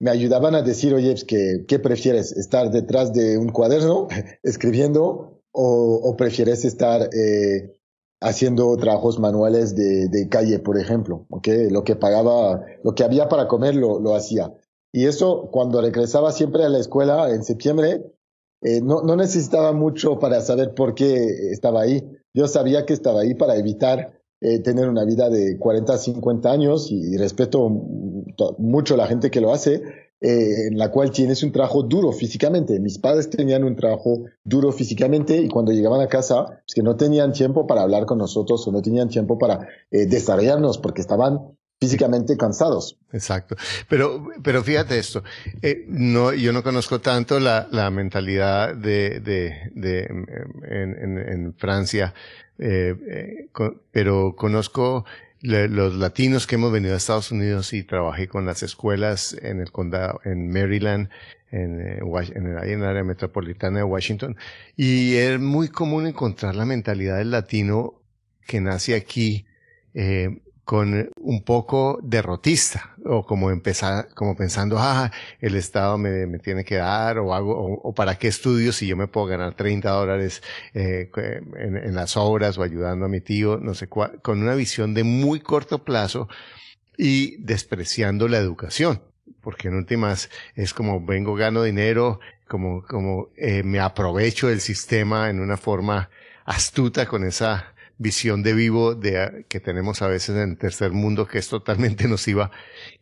me 0.00 0.10
ayudaban 0.10 0.54
a 0.54 0.62
decir, 0.62 0.92
oye, 0.92 1.12
pues, 1.12 1.24
que, 1.24 1.64
¿qué 1.66 1.78
prefieres? 1.78 2.32
¿Estar 2.32 2.70
detrás 2.70 3.12
de 3.12 3.38
un 3.38 3.50
cuaderno 3.50 4.08
escribiendo 4.42 5.33
o, 5.54 6.16
prefieres 6.16 6.64
estar 6.64 7.08
eh, 7.14 7.72
haciendo 8.20 8.76
trabajos 8.76 9.18
manuales 9.18 9.74
de, 9.76 10.28
calle, 10.28 10.58
por 10.58 10.78
ejemplo? 10.78 11.26
Lo 11.70 11.84
que 11.84 11.96
pagaba, 11.96 12.64
lo 12.82 12.94
que 12.94 13.04
había 13.04 13.28
para 13.28 13.46
comer 13.46 13.76
lo, 13.76 14.00
lo 14.00 14.14
hacía. 14.14 14.52
Y 14.92 15.06
eso, 15.06 15.48
cuando 15.50 15.80
regresaba 15.80 16.32
siempre 16.32 16.64
a 16.64 16.68
la 16.68 16.78
escuela 16.78 17.30
en 17.30 17.44
septiembre, 17.44 18.04
eh, 18.62 18.80
no, 18.80 19.02
no 19.02 19.16
necesitaba 19.16 19.72
mucho 19.72 20.18
para 20.18 20.40
saber 20.40 20.74
por 20.74 20.94
qué 20.94 21.50
estaba 21.52 21.82
ahí. 21.82 22.02
Yo 22.32 22.48
sabía 22.48 22.84
que 22.86 22.94
estaba 22.94 23.20
ahí 23.20 23.34
para 23.34 23.56
evitar 23.56 24.20
eh, 24.40 24.58
tener 24.60 24.88
una 24.88 25.04
vida 25.04 25.30
de 25.30 25.58
40, 25.58 25.98
50 25.98 26.50
años 26.50 26.90
y, 26.90 27.14
y 27.14 27.16
respeto 27.16 27.68
mucho 28.58 28.94
a 28.94 28.96
la 28.96 29.06
gente 29.06 29.30
que 29.30 29.40
lo 29.40 29.52
hace, 29.52 29.82
eh, 30.26 30.68
en 30.68 30.78
la 30.78 30.90
cual 30.90 31.10
tienes 31.10 31.42
un 31.42 31.52
trabajo 31.52 31.82
duro 31.82 32.10
físicamente. 32.10 32.80
Mis 32.80 32.96
padres 32.96 33.28
tenían 33.28 33.62
un 33.62 33.76
trabajo 33.76 34.24
duro 34.42 34.72
físicamente 34.72 35.36
y 35.36 35.48
cuando 35.48 35.70
llegaban 35.70 36.00
a 36.00 36.06
casa, 36.06 36.46
pues 36.46 36.74
que 36.74 36.82
no 36.82 36.96
tenían 36.96 37.32
tiempo 37.32 37.66
para 37.66 37.82
hablar 37.82 38.06
con 38.06 38.16
nosotros 38.16 38.66
o 38.66 38.72
no 38.72 38.80
tenían 38.80 39.10
tiempo 39.10 39.38
para 39.38 39.68
eh, 39.90 40.06
desarrollarnos 40.06 40.78
porque 40.78 41.02
estaban 41.02 41.40
físicamente 41.78 42.38
cansados. 42.38 42.96
Exacto. 43.12 43.54
Pero, 43.86 44.28
pero 44.42 44.64
fíjate 44.64 44.98
esto, 44.98 45.22
eh, 45.60 45.84
no, 45.88 46.32
yo 46.32 46.54
no 46.54 46.62
conozco 46.62 47.02
tanto 47.02 47.38
la, 47.38 47.68
la 47.70 47.90
mentalidad 47.90 48.74
de, 48.74 49.20
de, 49.20 49.70
de 49.74 50.04
en, 50.70 51.18
en, 51.18 51.54
Francia, 51.54 52.14
eh, 52.58 53.50
pero 53.92 54.34
conozco 54.34 55.04
los 55.44 55.94
latinos 55.94 56.46
que 56.46 56.54
hemos 56.54 56.72
venido 56.72 56.94
a 56.94 56.96
Estados 56.96 57.30
Unidos 57.30 57.74
y 57.74 57.82
trabajé 57.82 58.28
con 58.28 58.46
las 58.46 58.62
escuelas 58.62 59.36
en 59.42 59.60
el 59.60 59.70
condado, 59.70 60.20
en 60.24 60.50
Maryland, 60.50 61.10
en, 61.50 61.80
eh, 61.80 61.98
en, 62.34 62.56
ahí 62.56 62.72
en 62.72 62.80
el 62.80 62.86
área 62.86 63.04
metropolitana 63.04 63.78
de 63.78 63.84
Washington, 63.84 64.36
y 64.74 65.16
es 65.16 65.38
muy 65.38 65.68
común 65.68 66.06
encontrar 66.06 66.56
la 66.56 66.64
mentalidad 66.64 67.18
del 67.18 67.30
latino 67.30 68.00
que 68.46 68.60
nace 68.62 68.94
aquí 68.94 69.44
eh, 69.92 70.40
con 70.64 71.10
un 71.16 71.42
poco 71.44 71.98
derrotista 72.02 72.94
o 73.04 73.24
como 73.24 73.50
empezar, 73.50 74.08
como 74.14 74.34
pensando, 74.34 74.76
ah, 74.78 75.10
el 75.40 75.56
Estado 75.56 75.98
me, 75.98 76.26
me 76.26 76.38
tiene 76.38 76.64
que 76.64 76.76
dar 76.76 77.18
o 77.18 77.34
hago, 77.34 77.52
o, 77.82 77.94
para 77.94 78.16
qué 78.16 78.28
estudio 78.28 78.72
si 78.72 78.86
yo 78.86 78.96
me 78.96 79.06
puedo 79.06 79.26
ganar 79.26 79.54
30 79.54 79.90
dólares 79.90 80.42
eh, 80.72 81.10
en, 81.58 81.76
en, 81.76 81.94
las 81.94 82.16
obras 82.16 82.56
o 82.56 82.62
ayudando 82.62 83.04
a 83.04 83.08
mi 83.08 83.20
tío, 83.20 83.58
no 83.58 83.74
sé 83.74 83.88
cuál, 83.88 84.20
con 84.22 84.42
una 84.42 84.54
visión 84.54 84.94
de 84.94 85.04
muy 85.04 85.40
corto 85.40 85.84
plazo 85.84 86.28
y 86.96 87.36
despreciando 87.42 88.28
la 88.28 88.38
educación. 88.38 89.02
Porque 89.42 89.68
en 89.68 89.74
últimas 89.74 90.30
es 90.54 90.72
como 90.72 91.04
vengo, 91.04 91.34
gano 91.34 91.62
dinero, 91.62 92.20
como, 92.48 92.82
como 92.82 93.28
eh, 93.36 93.62
me 93.62 93.80
aprovecho 93.80 94.48
del 94.48 94.60
sistema 94.60 95.28
en 95.28 95.40
una 95.40 95.58
forma 95.58 96.08
astuta 96.46 97.06
con 97.06 97.24
esa 97.24 97.73
visión 97.98 98.42
de 98.42 98.54
vivo 98.54 98.94
de, 98.94 99.46
que 99.48 99.60
tenemos 99.60 100.02
a 100.02 100.08
veces 100.08 100.36
en 100.36 100.50
el 100.50 100.58
tercer 100.58 100.92
mundo 100.92 101.26
que 101.26 101.38
es 101.38 101.48
totalmente 101.48 102.08
nociva. 102.08 102.50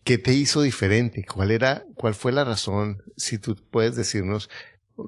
¿Qué 0.04 0.18
te 0.18 0.32
hizo 0.32 0.62
diferente? 0.62 1.25
¿Cuál 1.25 1.50
era, 1.50 1.84
cuál 1.94 2.14
fue 2.14 2.32
la 2.32 2.44
razón? 2.44 3.02
Si 3.16 3.38
tú 3.38 3.56
puedes 3.70 3.96
decirnos 3.96 4.50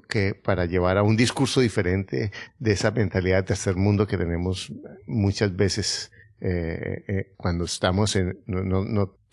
que 0.09 0.33
para 0.33 0.65
llevar 0.65 0.97
a 0.97 1.03
un 1.03 1.15
discurso 1.15 1.61
diferente 1.61 2.31
de 2.59 2.71
esa 2.71 2.91
mentalidad 2.91 3.37
de 3.37 3.43
tercer 3.43 3.75
mundo 3.75 4.07
que 4.07 4.17
tenemos 4.17 4.73
muchas 5.05 5.55
veces 5.55 6.11
eh, 6.41 7.03
eh, 7.07 7.33
cuando 7.37 7.65
estamos 7.65 8.15
en, 8.15 8.39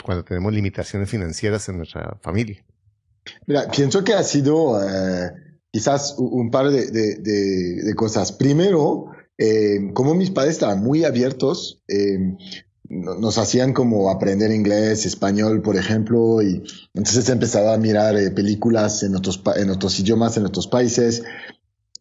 cuando 0.05 0.25
tenemos 0.25 0.53
limitaciones 0.53 1.09
financieras 1.09 1.69
en 1.69 1.79
nuestra 1.79 2.19
familia. 2.23 2.65
Mira, 3.47 3.69
pienso 3.71 4.05
que 4.05 4.13
ha 4.13 4.23
sido 4.23 4.81
eh, 4.83 5.31
quizás 5.71 6.15
un 6.19 6.51
par 6.51 6.71
de 6.71 7.95
cosas. 7.97 8.33
Primero, 8.33 9.12
eh, 9.39 9.91
como 9.95 10.15
mis 10.15 10.31
padres 10.31 10.55
estaban 10.55 10.83
muy 10.83 11.05
abiertos, 11.05 11.83
eh, 11.89 12.37
nos 12.89 13.39
hacían 13.39 13.73
como 13.73 14.11
aprender 14.11 14.53
inglés, 14.53 15.07
español, 15.07 15.63
por 15.63 15.77
ejemplo, 15.77 16.43
y 16.43 16.63
entonces 16.95 17.29
empezaba 17.31 17.73
a 17.73 17.79
mirar 17.79 18.17
eh, 18.17 18.31
películas 18.31 19.03
en 19.03 19.17
otros, 19.17 19.43
en 19.57 19.71
otros 19.71 19.99
idiomas, 19.99 20.37
en 20.37 20.45
otros 20.45 20.67
países, 20.67 21.23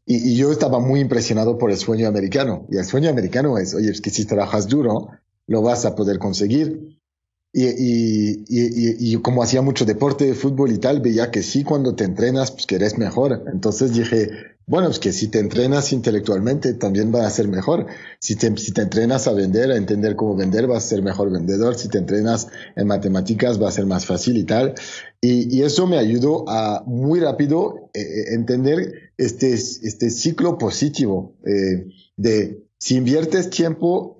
y, 0.06 0.32
y, 0.32 0.36
yo 0.36 0.52
estaba 0.52 0.80
muy 0.80 1.00
impresionado 1.00 1.58
por 1.58 1.72
el 1.72 1.78
sueño 1.78 2.08
americano. 2.08 2.68
Y 2.70 2.78
el 2.78 2.86
sueño 2.86 3.10
americano 3.10 3.58
es, 3.58 3.74
oye, 3.76 3.92
es 3.92 4.02
que 4.02 4.10
si 4.10 4.26
trabajas 4.26 4.68
duro, 4.68 5.10
lo 5.48 5.62
vas 5.62 5.86
a 5.86 5.96
poder 5.96 6.18
conseguir. 6.18 6.98
Y, 7.54 7.66
y, 7.66 8.46
y, 8.50 9.14
y, 9.14 9.22
como 9.22 9.44
hacía 9.44 9.62
mucho 9.62 9.86
deporte, 9.86 10.34
fútbol 10.34 10.72
y 10.72 10.80
tal, 10.80 11.02
veía 11.02 11.32
que 11.32 11.44
sí, 11.44 11.64
cuando 11.64 11.96
te 11.96 12.04
entrenas, 12.04 12.52
pues 12.52 12.66
que 12.66 12.76
eres 12.76 12.98
mejor. 12.98 13.44
Entonces 13.54 13.94
dije, 13.94 14.32
bueno, 14.68 14.90
es 14.90 15.00
que 15.00 15.12
si 15.12 15.28
te 15.28 15.40
entrenas 15.40 15.92
intelectualmente 15.92 16.74
también 16.74 17.14
va 17.14 17.26
a 17.26 17.30
ser 17.30 17.48
mejor. 17.48 17.88
Si 18.20 18.36
te, 18.36 18.56
si 18.58 18.72
te 18.72 18.82
entrenas 18.82 19.28
a 19.28 19.34
vender, 19.34 19.72
a 19.72 19.76
entender 19.76 20.16
cómo 20.16 20.36
vender, 20.36 20.68
vas 20.68 20.86
a 20.86 20.88
ser 20.88 21.02
mejor 21.02 21.32
vendedor. 21.32 21.76
Si 21.76 21.90
te 21.90 21.98
entrenas 21.98 22.48
en 22.76 22.88
matemáticas, 22.88 23.62
va 23.62 23.70
a 23.70 23.72
ser 23.72 23.86
más 23.86 24.06
fácil 24.06 24.38
y 24.38 24.44
tal. 24.44 24.76
Y, 25.20 25.62
eso 25.62 25.86
me 25.88 25.98
ayudó 25.98 26.46
a 26.50 26.84
muy 26.86 27.20
rápido 27.20 27.90
eh, 27.94 28.02
eh 28.02 28.34
entender 28.34 29.12
este, 29.18 29.54
este 29.54 30.10
ciclo 30.10 30.58
positivo 30.58 31.36
eh, 31.46 31.86
de 32.18 32.64
si 32.80 32.96
inviertes 32.96 33.52
tiempo, 33.52 34.18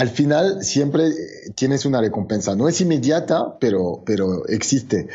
al 0.00 0.08
final 0.08 0.64
siempre 0.64 1.12
tienes 1.54 1.84
una 1.84 2.00
recompensa. 2.00 2.56
No 2.56 2.68
es 2.68 2.80
inmediata, 2.80 3.58
pero, 3.60 4.02
pero 4.06 4.46
existe. 4.48 5.08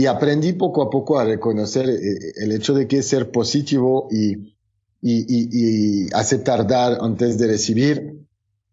Y 0.00 0.06
aprendí 0.06 0.54
poco 0.54 0.80
a 0.80 0.88
poco 0.88 1.18
a 1.18 1.26
reconocer 1.26 1.90
eh, 1.90 2.32
el 2.36 2.52
hecho 2.52 2.72
de 2.72 2.88
que 2.88 3.02
ser 3.02 3.30
positivo 3.30 4.08
y, 4.10 4.54
y, 5.02 5.26
y, 5.28 6.08
aceptar 6.14 6.66
dar 6.66 6.96
antes 7.02 7.36
de 7.36 7.46
recibir 7.46 8.18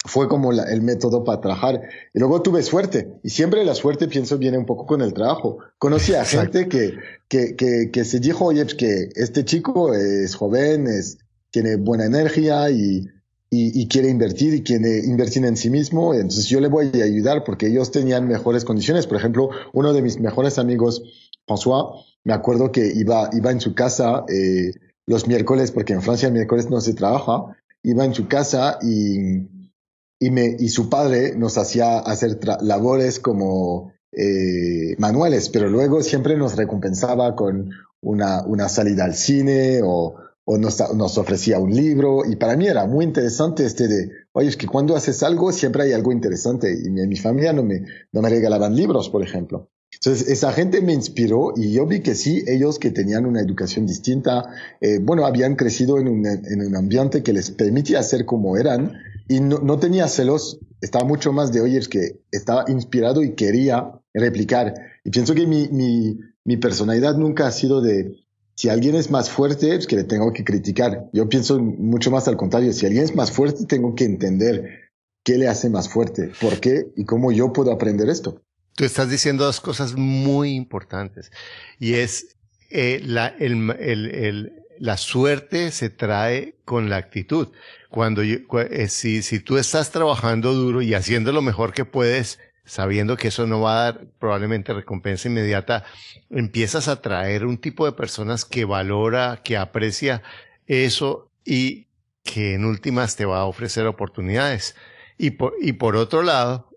fue 0.05 0.29
como 0.29 0.53
el 0.53 0.81
método 0.81 1.25
para 1.25 1.41
trabajar. 1.41 1.81
Y 2.13 2.19
luego 2.19 2.41
tuve 2.41 2.63
suerte. 2.63 3.19
Y 3.25 3.31
siempre 3.31 3.65
la 3.65 3.75
suerte, 3.75 4.07
pienso, 4.07 4.38
viene 4.38 4.57
un 4.57 4.65
poco 4.65 4.86
con 4.86 5.01
el 5.01 5.13
trabajo. 5.13 5.57
Conocí 5.77 6.13
a 6.13 6.24
gente 6.24 6.69
que, 6.69 6.93
que, 7.27 7.57
que, 7.57 7.91
que 7.91 8.05
se 8.05 8.22
dijo, 8.22 8.46
oye, 8.46 8.65
que 8.65 9.10
este 9.15 9.43
chico 9.43 9.93
es 9.93 10.34
joven, 10.34 10.88
es, 10.88 11.17
tiene 11.51 11.75
buena 11.75 12.05
energía 12.05 12.69
y, 12.69 13.05
y, 13.49 13.87
quiere 13.87 14.09
invertir 14.09 14.53
y 14.53 14.63
quiere 14.63 14.99
invertir 15.05 15.45
en 15.45 15.55
sí 15.55 15.69
mismo, 15.69 16.13
entonces 16.13 16.47
yo 16.47 16.59
le 16.59 16.67
voy 16.67 16.91
a 16.99 17.05
ayudar 17.05 17.43
porque 17.45 17.67
ellos 17.67 17.91
tenían 17.91 18.27
mejores 18.27 18.65
condiciones. 18.65 19.07
Por 19.07 19.17
ejemplo, 19.17 19.49
uno 19.73 19.93
de 19.93 20.01
mis 20.01 20.19
mejores 20.19 20.59
amigos, 20.59 21.01
François, 21.47 22.03
me 22.25 22.33
acuerdo 22.33 22.71
que 22.71 22.91
iba, 22.93 23.29
iba 23.31 23.51
en 23.51 23.61
su 23.61 23.73
casa 23.73 24.25
eh, 24.27 24.73
los 25.05 25.27
miércoles, 25.27 25.71
porque 25.71 25.93
en 25.93 26.01
Francia 26.01 26.27
el 26.27 26.33
miércoles 26.33 26.69
no 26.69 26.81
se 26.81 26.93
trabaja, 26.93 27.55
iba 27.83 28.03
en 28.03 28.13
su 28.13 28.27
casa 28.27 28.79
y, 28.81 29.47
y, 30.19 30.31
me, 30.31 30.57
y 30.59 30.67
su 30.67 30.89
padre 30.89 31.35
nos 31.37 31.57
hacía 31.57 31.99
hacer 31.99 32.39
labores 32.61 33.19
como 33.19 33.93
eh, 34.11 34.95
manuales, 34.97 35.47
pero 35.47 35.69
luego 35.69 36.03
siempre 36.03 36.35
nos 36.35 36.57
recompensaba 36.57 37.33
con 37.35 37.69
una, 38.01 38.45
una 38.45 38.67
salida 38.67 39.05
al 39.05 39.15
cine 39.15 39.79
o 39.83 40.15
o 40.49 40.57
nos, 40.57 40.79
nos, 40.95 41.17
ofrecía 41.17 41.59
un 41.59 41.75
libro 41.75 42.23
y 42.25 42.37
para 42.37 42.55
mí 42.55 42.67
era 42.67 42.87
muy 42.87 43.03
interesante 43.03 43.65
este 43.65 43.89
de, 43.89 44.11
oye, 44.31 44.47
es 44.47 44.55
que 44.55 44.65
cuando 44.65 44.95
haces 44.95 45.21
algo 45.21 45.51
siempre 45.51 45.83
hay 45.83 45.91
algo 45.91 46.13
interesante 46.13 46.73
y 46.73 46.89
mi, 46.89 47.05
mi 47.05 47.17
familia 47.17 47.51
no 47.51 47.63
me, 47.63 47.83
no 48.13 48.21
me 48.21 48.29
regalaban 48.29 48.73
libros, 48.73 49.09
por 49.09 49.21
ejemplo. 49.21 49.69
Entonces, 49.91 50.29
esa 50.29 50.53
gente 50.53 50.81
me 50.81 50.93
inspiró 50.93 51.51
y 51.53 51.73
yo 51.73 51.85
vi 51.85 51.99
que 51.99 52.15
sí, 52.15 52.45
ellos 52.47 52.79
que 52.79 52.91
tenían 52.91 53.25
una 53.25 53.41
educación 53.41 53.85
distinta, 53.85 54.45
eh, 54.79 54.99
bueno, 55.01 55.25
habían 55.25 55.57
crecido 55.57 55.99
en 55.99 56.07
un, 56.07 56.25
en 56.25 56.65
un 56.65 56.75
ambiente 56.77 57.23
que 57.23 57.33
les 57.33 57.51
permitía 57.51 58.01
ser 58.01 58.23
como 58.25 58.55
eran 58.55 58.93
y 59.27 59.41
no, 59.41 59.59
no 59.59 59.79
tenía 59.79 60.07
celos, 60.07 60.61
estaba 60.79 61.03
mucho 61.03 61.33
más 61.33 61.51
de, 61.51 61.59
oye, 61.59 61.77
es 61.77 61.89
que 61.89 62.21
estaba 62.31 62.63
inspirado 62.69 63.21
y 63.21 63.35
quería 63.35 63.91
replicar. 64.13 64.73
Y 65.03 65.09
pienso 65.09 65.35
que 65.35 65.45
mi, 65.45 65.67
mi, 65.67 66.17
mi 66.45 66.55
personalidad 66.55 67.17
nunca 67.17 67.47
ha 67.47 67.51
sido 67.51 67.81
de, 67.81 68.15
si 68.57 68.69
alguien 68.69 68.95
es 68.95 69.11
más 69.11 69.29
fuerte, 69.29 69.75
es 69.75 69.85
que 69.85 69.95
le 69.95 70.03
tengo 70.03 70.33
que 70.33 70.43
criticar. 70.43 71.05
Yo 71.13 71.29
pienso 71.29 71.59
mucho 71.59 72.09
más 72.09 72.27
al 72.27 72.37
contrario. 72.37 72.73
Si 72.73 72.87
alguien 72.87 73.03
es 73.03 73.15
más 73.15 73.31
fuerte, 73.31 73.65
tengo 73.67 73.93
que 73.93 74.03
entender 74.03 74.89
qué 75.23 75.37
le 75.37 75.47
hace 75.47 75.69
más 75.69 75.87
fuerte, 75.87 76.31
por 76.41 76.59
qué 76.59 76.87
y 76.95 77.05
cómo 77.05 77.31
yo 77.31 77.53
puedo 77.53 77.71
aprender 77.71 78.09
esto. 78.09 78.41
Tú 78.75 78.83
estás 78.83 79.11
diciendo 79.11 79.43
dos 79.43 79.61
cosas 79.61 79.93
muy 79.95 80.55
importantes 80.55 81.31
y 81.77 81.93
es 81.93 82.35
eh, 82.71 82.99
la, 83.05 83.35
la 84.79 84.97
suerte 84.97 85.71
se 85.71 85.91
trae 85.91 86.55
con 86.65 86.89
la 86.89 86.97
actitud. 86.97 87.49
Cuando 87.91 88.23
eh, 88.23 88.87
si, 88.89 89.21
si 89.21 89.39
tú 89.39 89.57
estás 89.57 89.91
trabajando 89.91 90.55
duro 90.55 90.81
y 90.81 90.95
haciendo 90.95 91.31
lo 91.31 91.43
mejor 91.43 91.73
que 91.73 91.85
puedes, 91.85 92.39
sabiendo 92.67 93.17
que 93.17 93.29
eso 93.29 93.47
no 93.47 93.62
va 93.62 93.79
a 93.79 93.83
dar 93.83 94.05
probablemente 94.19 94.74
recompensa 94.74 95.27
inmediata, 95.27 95.86
empiezas 96.29 96.88
a 96.88 97.01
traer 97.01 97.45
un 97.45 97.57
tipo 97.57 97.86
de 97.86 97.93
personas 97.93 98.45
que 98.45 98.65
valora, 98.65 99.41
que 99.43 99.57
aprecia 99.57 100.21
eso 100.67 101.31
y 101.43 101.88
que 102.24 102.53
en 102.53 102.65
últimas 102.65 103.15
te 103.15 103.25
va 103.25 103.39
a 103.39 103.45
ofrecer 103.45 103.88
oportunidades. 103.88 104.75
Y 105.17 105.31
por, 105.31 105.53
y 105.62 105.74
por 105.74 105.95
otro 105.95 106.21
lado, 106.21 106.69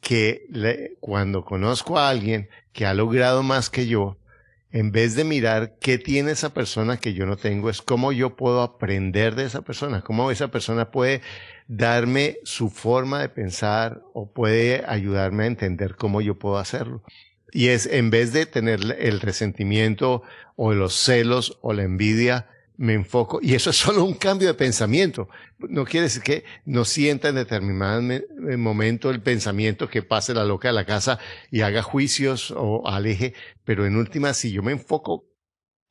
que 0.00 0.44
le, 0.50 0.96
cuando 1.00 1.44
conozco 1.44 1.98
a 1.98 2.10
alguien 2.10 2.50
que 2.72 2.84
ha 2.84 2.92
logrado 2.92 3.44
más 3.44 3.70
que 3.70 3.86
yo, 3.86 4.18
en 4.72 4.90
vez 4.90 5.14
de 5.14 5.24
mirar 5.24 5.76
qué 5.80 5.98
tiene 5.98 6.32
esa 6.32 6.52
persona 6.52 6.96
que 6.96 7.14
yo 7.14 7.26
no 7.26 7.36
tengo, 7.36 7.70
es 7.70 7.80
cómo 7.80 8.10
yo 8.10 8.34
puedo 8.34 8.62
aprender 8.62 9.34
de 9.36 9.44
esa 9.44 9.62
persona, 9.62 10.02
cómo 10.02 10.30
esa 10.30 10.48
persona 10.48 10.90
puede 10.90 11.20
darme 11.74 12.38
su 12.44 12.68
forma 12.68 13.20
de 13.20 13.30
pensar 13.30 14.02
o 14.12 14.30
puede 14.30 14.84
ayudarme 14.86 15.44
a 15.44 15.46
entender 15.46 15.96
cómo 15.96 16.20
yo 16.20 16.38
puedo 16.38 16.58
hacerlo. 16.58 17.02
Y 17.50 17.68
es 17.68 17.86
en 17.86 18.10
vez 18.10 18.34
de 18.34 18.44
tener 18.44 18.80
el 18.98 19.20
resentimiento 19.20 20.22
o 20.54 20.74
los 20.74 20.94
celos 20.94 21.58
o 21.62 21.72
la 21.72 21.82
envidia, 21.84 22.48
me 22.76 22.94
enfoco, 22.94 23.38
y 23.42 23.54
eso 23.54 23.70
es 23.70 23.76
solo 23.76 24.04
un 24.04 24.14
cambio 24.14 24.48
de 24.48 24.54
pensamiento. 24.54 25.28
No 25.58 25.84
quiere 25.84 26.04
decir 26.04 26.22
que 26.22 26.44
no 26.66 26.84
sienta 26.84 27.28
en 27.28 27.36
determinado 27.36 28.02
momento 28.58 29.10
el 29.10 29.22
pensamiento 29.22 29.88
que 29.88 30.02
pase 30.02 30.34
la 30.34 30.44
loca 30.44 30.68
de 30.68 30.74
la 30.74 30.84
casa 30.84 31.18
y 31.50 31.62
haga 31.62 31.82
juicios 31.82 32.52
o 32.54 32.86
aleje, 32.86 33.34
pero 33.64 33.86
en 33.86 33.96
última, 33.96 34.34
si 34.34 34.52
yo 34.52 34.62
me 34.62 34.72
enfoco 34.72 35.24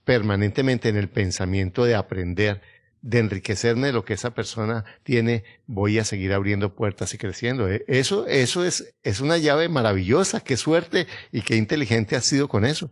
permanentemente 0.03 0.89
en 0.89 0.97
el 0.97 1.09
pensamiento 1.09 1.85
de 1.85 1.95
aprender, 1.95 2.61
de 3.01 3.19
enriquecerme 3.19 3.87
de 3.87 3.93
lo 3.93 4.05
que 4.05 4.13
esa 4.13 4.33
persona 4.33 4.85
tiene, 5.03 5.43
voy 5.67 5.99
a 5.99 6.05
seguir 6.05 6.33
abriendo 6.33 6.75
puertas 6.75 7.13
y 7.13 7.17
creciendo. 7.17 7.69
E, 7.69 7.83
eso, 7.87 8.27
eso 8.27 8.63
es, 8.63 8.93
es 9.03 9.21
una 9.21 9.37
llave 9.37 9.69
maravillosa. 9.69 10.41
Qué 10.41 10.57
suerte 10.57 11.07
y 11.31 11.41
qué 11.41 11.55
inteligente 11.55 12.15
has 12.15 12.25
sido 12.25 12.47
con 12.47 12.65
eso. 12.65 12.91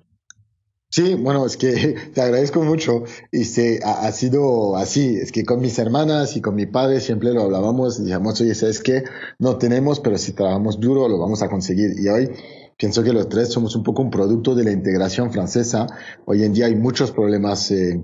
Sí, 0.92 1.14
bueno, 1.14 1.46
es 1.46 1.56
que 1.56 1.96
te 2.14 2.22
agradezco 2.22 2.64
mucho 2.64 3.04
y 3.32 3.46
se, 3.46 3.80
ha, 3.84 4.08
ha, 4.08 4.12
sido 4.12 4.76
así, 4.76 5.18
es 5.18 5.32
que 5.32 5.46
con 5.46 5.62
mis 5.62 5.78
hermanas 5.78 6.36
y 6.36 6.42
con 6.42 6.56
mi 6.56 6.66
padre 6.66 7.00
siempre 7.00 7.32
lo 7.32 7.44
hablábamos 7.44 8.00
y 8.00 8.06
dijimos, 8.06 8.42
oye, 8.42 8.56
¿sabes 8.56 8.82
qué? 8.82 9.04
No 9.38 9.58
tenemos, 9.58 10.00
pero 10.00 10.18
si 10.18 10.34
trabajamos 10.34 10.80
duro 10.80 11.08
lo 11.08 11.20
vamos 11.20 11.44
a 11.44 11.50
conseguir. 11.50 11.92
Y 12.00 12.08
hoy 12.08 12.32
pienso 12.76 13.04
que 13.04 13.14
los 13.14 13.30
tres 13.30 13.50
somos 13.50 13.76
un 13.76 13.84
poco 13.84 14.02
un 14.02 14.10
producto 14.10 14.56
de 14.56 14.64
la 14.64 14.72
integración 14.72 15.32
francesa. 15.32 15.86
Hoy 16.26 16.44
en 16.44 16.54
día 16.54 16.66
hay 16.66 16.76
muchos 16.76 17.12
problemas 17.12 17.70
eh, 17.70 18.02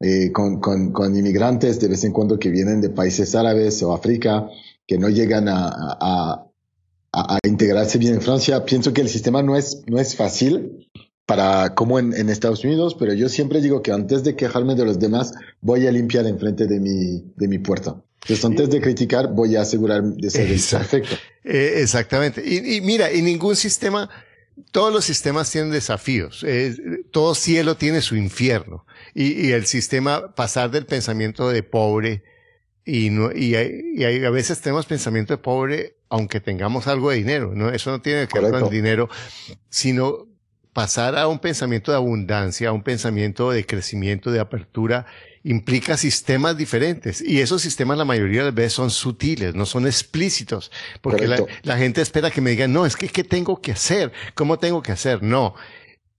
eh, 0.00 0.30
con, 0.32 0.60
con, 0.60 0.92
con 0.92 1.16
inmigrantes 1.16 1.80
de 1.80 1.88
vez 1.88 2.04
en 2.04 2.12
cuando 2.12 2.38
que 2.38 2.50
vienen 2.50 2.80
de 2.80 2.90
países 2.90 3.34
árabes 3.34 3.82
o 3.82 3.94
África 3.94 4.48
que 4.86 4.98
no 4.98 5.08
llegan 5.08 5.48
a, 5.48 5.68
a, 5.68 6.46
a, 7.12 7.38
integrarse 7.46 7.98
bien 7.98 8.14
en 8.14 8.22
Francia. 8.22 8.64
Pienso 8.64 8.92
que 8.92 9.00
el 9.00 9.08
sistema 9.08 9.42
no 9.42 9.56
es, 9.56 9.82
no 9.86 9.98
es 9.98 10.14
fácil 10.14 10.88
para 11.24 11.74
como 11.74 11.98
en, 11.98 12.14
en, 12.14 12.30
Estados 12.30 12.62
Unidos, 12.64 12.94
pero 12.98 13.12
yo 13.12 13.28
siempre 13.28 13.60
digo 13.60 13.82
que 13.82 13.90
antes 13.90 14.22
de 14.22 14.36
quejarme 14.36 14.76
de 14.76 14.84
los 14.84 14.98
demás, 14.98 15.32
voy 15.60 15.86
a 15.86 15.90
limpiar 15.90 16.26
enfrente 16.26 16.66
de 16.66 16.78
mi, 16.78 17.24
de 17.36 17.48
mi 17.48 17.58
puerta. 17.58 18.00
Entonces, 18.22 18.44
antes 18.44 18.70
de 18.70 18.80
criticar, 18.80 19.32
voy 19.32 19.56
a 19.56 19.62
asegurar 19.62 20.02
de 20.02 20.30
ser 20.30 20.48
perfecto. 20.78 21.16
Eh, 21.44 21.74
exactamente. 21.76 22.42
Y, 22.44 22.76
y, 22.76 22.80
mira, 22.80 23.12
y 23.12 23.22
ningún 23.22 23.54
sistema, 23.54 24.10
todos 24.72 24.92
los 24.92 25.04
sistemas 25.04 25.50
tienen 25.50 25.70
desafíos. 25.70 26.42
Eh, 26.44 26.74
todo 27.10 27.34
cielo 27.34 27.76
tiene 27.76 28.00
su 28.00 28.16
infierno. 28.16 28.86
Y, 29.14 29.46
y, 29.46 29.52
el 29.52 29.66
sistema, 29.66 30.34
pasar 30.34 30.70
del 30.70 30.86
pensamiento 30.86 31.48
de 31.48 31.62
pobre, 31.62 32.22
y, 32.84 33.10
no, 33.10 33.32
y, 33.34 33.56
hay, 33.56 33.80
y 33.94 34.04
hay, 34.04 34.24
a 34.24 34.30
veces 34.30 34.60
tenemos 34.60 34.86
pensamiento 34.86 35.32
de 35.32 35.38
pobre, 35.38 35.96
aunque 36.08 36.40
tengamos 36.40 36.86
algo 36.86 37.10
de 37.10 37.16
dinero, 37.16 37.52
¿no? 37.54 37.70
Eso 37.70 37.90
no 37.90 38.00
tiene 38.00 38.28
que 38.28 38.38
ver 38.38 38.52
con 38.52 38.64
el 38.64 38.70
dinero, 38.70 39.08
sino 39.68 40.28
pasar 40.72 41.16
a 41.16 41.26
un 41.26 41.38
pensamiento 41.38 41.90
de 41.90 41.96
abundancia, 41.96 42.68
a 42.68 42.72
un 42.72 42.82
pensamiento 42.82 43.50
de 43.50 43.64
crecimiento, 43.64 44.30
de 44.30 44.40
apertura, 44.40 45.06
implica 45.42 45.96
sistemas 45.96 46.56
diferentes. 46.56 47.22
Y 47.22 47.40
esos 47.40 47.62
sistemas 47.62 47.96
la 47.96 48.04
mayoría 48.04 48.40
de 48.40 48.46
las 48.46 48.54
veces 48.54 48.74
son 48.74 48.90
sutiles, 48.90 49.54
no 49.54 49.64
son 49.64 49.86
explícitos. 49.86 50.70
Porque 51.00 51.26
la, 51.26 51.42
la, 51.62 51.78
gente 51.78 52.02
espera 52.02 52.30
que 52.30 52.40
me 52.40 52.50
digan, 52.50 52.72
no, 52.72 52.84
es 52.84 52.94
que 52.94 53.08
¿qué 53.08 53.24
tengo 53.24 53.60
que 53.60 53.72
hacer? 53.72 54.12
¿Cómo 54.34 54.58
tengo 54.58 54.82
que 54.82 54.92
hacer? 54.92 55.22
No. 55.22 55.54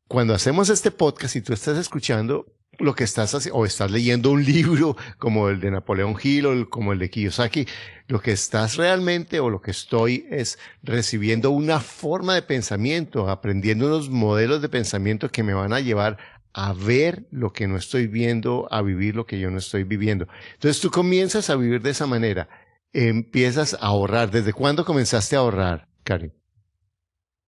Cuando 0.08 0.34
hacemos 0.34 0.70
este 0.70 0.92
podcast 0.92 1.36
y 1.36 1.42
tú 1.42 1.52
estás 1.52 1.78
escuchando, 1.78 2.46
lo 2.80 2.96
que 2.96 3.04
estás 3.04 3.36
haciendo, 3.36 3.60
o 3.60 3.66
estás 3.66 3.92
leyendo 3.92 4.32
un 4.32 4.46
libro 4.46 4.96
como 5.18 5.50
el 5.50 5.60
de 5.60 5.72
Napoleón 5.72 6.16
Hill 6.22 6.46
o 6.46 6.70
como 6.70 6.94
el 6.94 7.00
de 7.00 7.10
Kiyosaki, 7.10 7.68
lo 8.08 8.22
que 8.22 8.32
estás 8.32 8.78
realmente 8.78 9.42
o 9.42 9.50
lo 9.50 9.62
que 9.62 9.72
estoy 9.72 10.26
es 10.30 10.60
recibiendo 10.82 11.52
una 11.52 11.82
forma 11.82 12.36
de 12.36 12.42
pensamiento, 12.42 13.30
aprendiendo 13.30 13.88
unos 13.88 14.10
modelos 14.10 14.62
de 14.62 14.70
pensamiento 14.70 15.30
que 15.30 15.44
me 15.44 15.54
van 15.54 15.74
a 15.74 15.82
llevar 15.82 16.18
a 16.54 16.72
ver 16.72 17.28
lo 17.30 17.52
que 17.52 17.68
no 17.68 17.76
estoy 17.76 18.08
viendo, 18.08 18.68
a 18.72 18.82
vivir 18.82 19.14
lo 19.16 19.26
que 19.26 19.40
yo 19.40 19.52
no 19.52 19.58
estoy 19.58 19.84
viviendo. 19.84 20.28
Entonces 20.54 20.82
tú 20.82 20.90
comienzas 20.90 21.50
a 21.50 21.56
vivir 21.58 21.82
de 21.82 21.90
esa 21.90 22.08
manera, 22.08 22.48
empiezas 22.94 23.74
a 23.74 23.88
ahorrar. 23.88 24.32
¿Desde 24.32 24.54
cuándo 24.54 24.86
comenzaste 24.86 25.36
a 25.36 25.40
ahorrar, 25.40 25.90
Karim? 26.04 26.32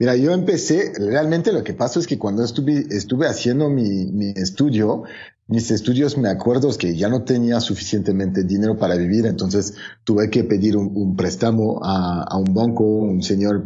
Mira, 0.01 0.15
yo 0.15 0.31
empecé, 0.31 0.93
realmente 0.97 1.51
lo 1.51 1.61
que 1.61 1.73
pasó 1.73 1.99
es 1.99 2.07
que 2.07 2.17
cuando 2.17 2.41
estuve, 2.41 2.85
estuve 2.89 3.27
haciendo 3.27 3.69
mi, 3.69 4.05
mi 4.05 4.29
estudio, 4.29 5.03
mis 5.47 5.71
estudios 5.71 6.17
me 6.17 6.29
acuerdo 6.29 6.69
que 6.77 6.95
ya 6.95 7.09
no 7.09 7.23
tenía 7.25 7.59
suficientemente 7.59 8.45
dinero 8.45 8.77
para 8.77 8.95
vivir, 8.95 9.25
entonces 9.25 9.73
tuve 10.05 10.29
que 10.29 10.45
pedir 10.45 10.77
un, 10.77 11.17
préstamo 11.17 11.81
a, 11.83 12.23
a, 12.23 12.37
un 12.37 12.53
banco, 12.53 12.85
un 12.85 13.21
señor, 13.21 13.65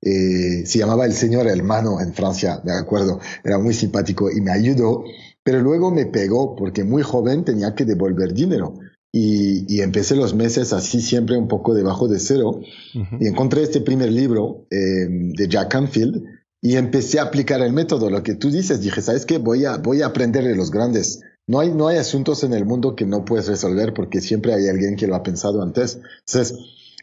eh, 0.00 0.64
se 0.66 0.78
llamaba 0.78 1.04
el 1.04 1.14
señor 1.14 1.48
hermano 1.48 2.00
en 2.00 2.14
Francia, 2.14 2.60
me 2.62 2.74
acuerdo, 2.74 3.18
era 3.42 3.58
muy 3.58 3.74
simpático 3.74 4.30
y 4.30 4.40
me 4.40 4.52
ayudó, 4.52 5.02
pero 5.42 5.60
luego 5.60 5.90
me 5.90 6.06
pegó 6.06 6.54
porque 6.54 6.84
muy 6.84 7.02
joven 7.02 7.44
tenía 7.44 7.74
que 7.74 7.84
devolver 7.84 8.32
dinero 8.34 8.78
y, 9.14 9.66
y, 9.72 9.82
empecé 9.82 10.16
los 10.16 10.34
meses 10.34 10.72
así 10.72 11.02
siempre 11.02 11.36
un 11.36 11.46
poco 11.46 11.74
debajo 11.74 12.08
de 12.08 12.18
cero 12.18 12.60
y 13.20 13.26
encontré 13.26 13.62
este 13.62 13.82
primer 13.82 14.10
libro 14.10 14.66
eh, 14.70 15.06
de 15.08 15.48
Jack 15.48 15.70
Canfield 15.70 16.24
y 16.62 16.76
empecé 16.76 17.18
a 17.18 17.24
aplicar 17.24 17.60
el 17.60 17.74
método, 17.74 18.08
lo 18.08 18.22
que 18.22 18.36
tú 18.36 18.50
dices, 18.50 18.80
dije, 18.80 19.02
¿sabes 19.02 19.26
qué? 19.26 19.36
Voy 19.36 19.66
a, 19.66 19.76
voy 19.76 20.00
a 20.00 20.06
aprender 20.06 20.44
de 20.44 20.56
los 20.56 20.70
grandes. 20.70 21.20
No 21.46 21.60
hay, 21.60 21.72
no 21.72 21.88
hay 21.88 21.98
asuntos 21.98 22.42
en 22.44 22.54
el 22.54 22.64
mundo 22.64 22.96
que 22.96 23.04
no 23.04 23.24
puedes 23.24 23.48
resolver 23.48 23.92
porque 23.92 24.20
siempre 24.20 24.54
hay 24.54 24.68
alguien 24.68 24.96
que 24.96 25.08
lo 25.08 25.16
ha 25.16 25.22
pensado 25.22 25.60
antes. 25.60 25.98
Entonces, 26.26 26.56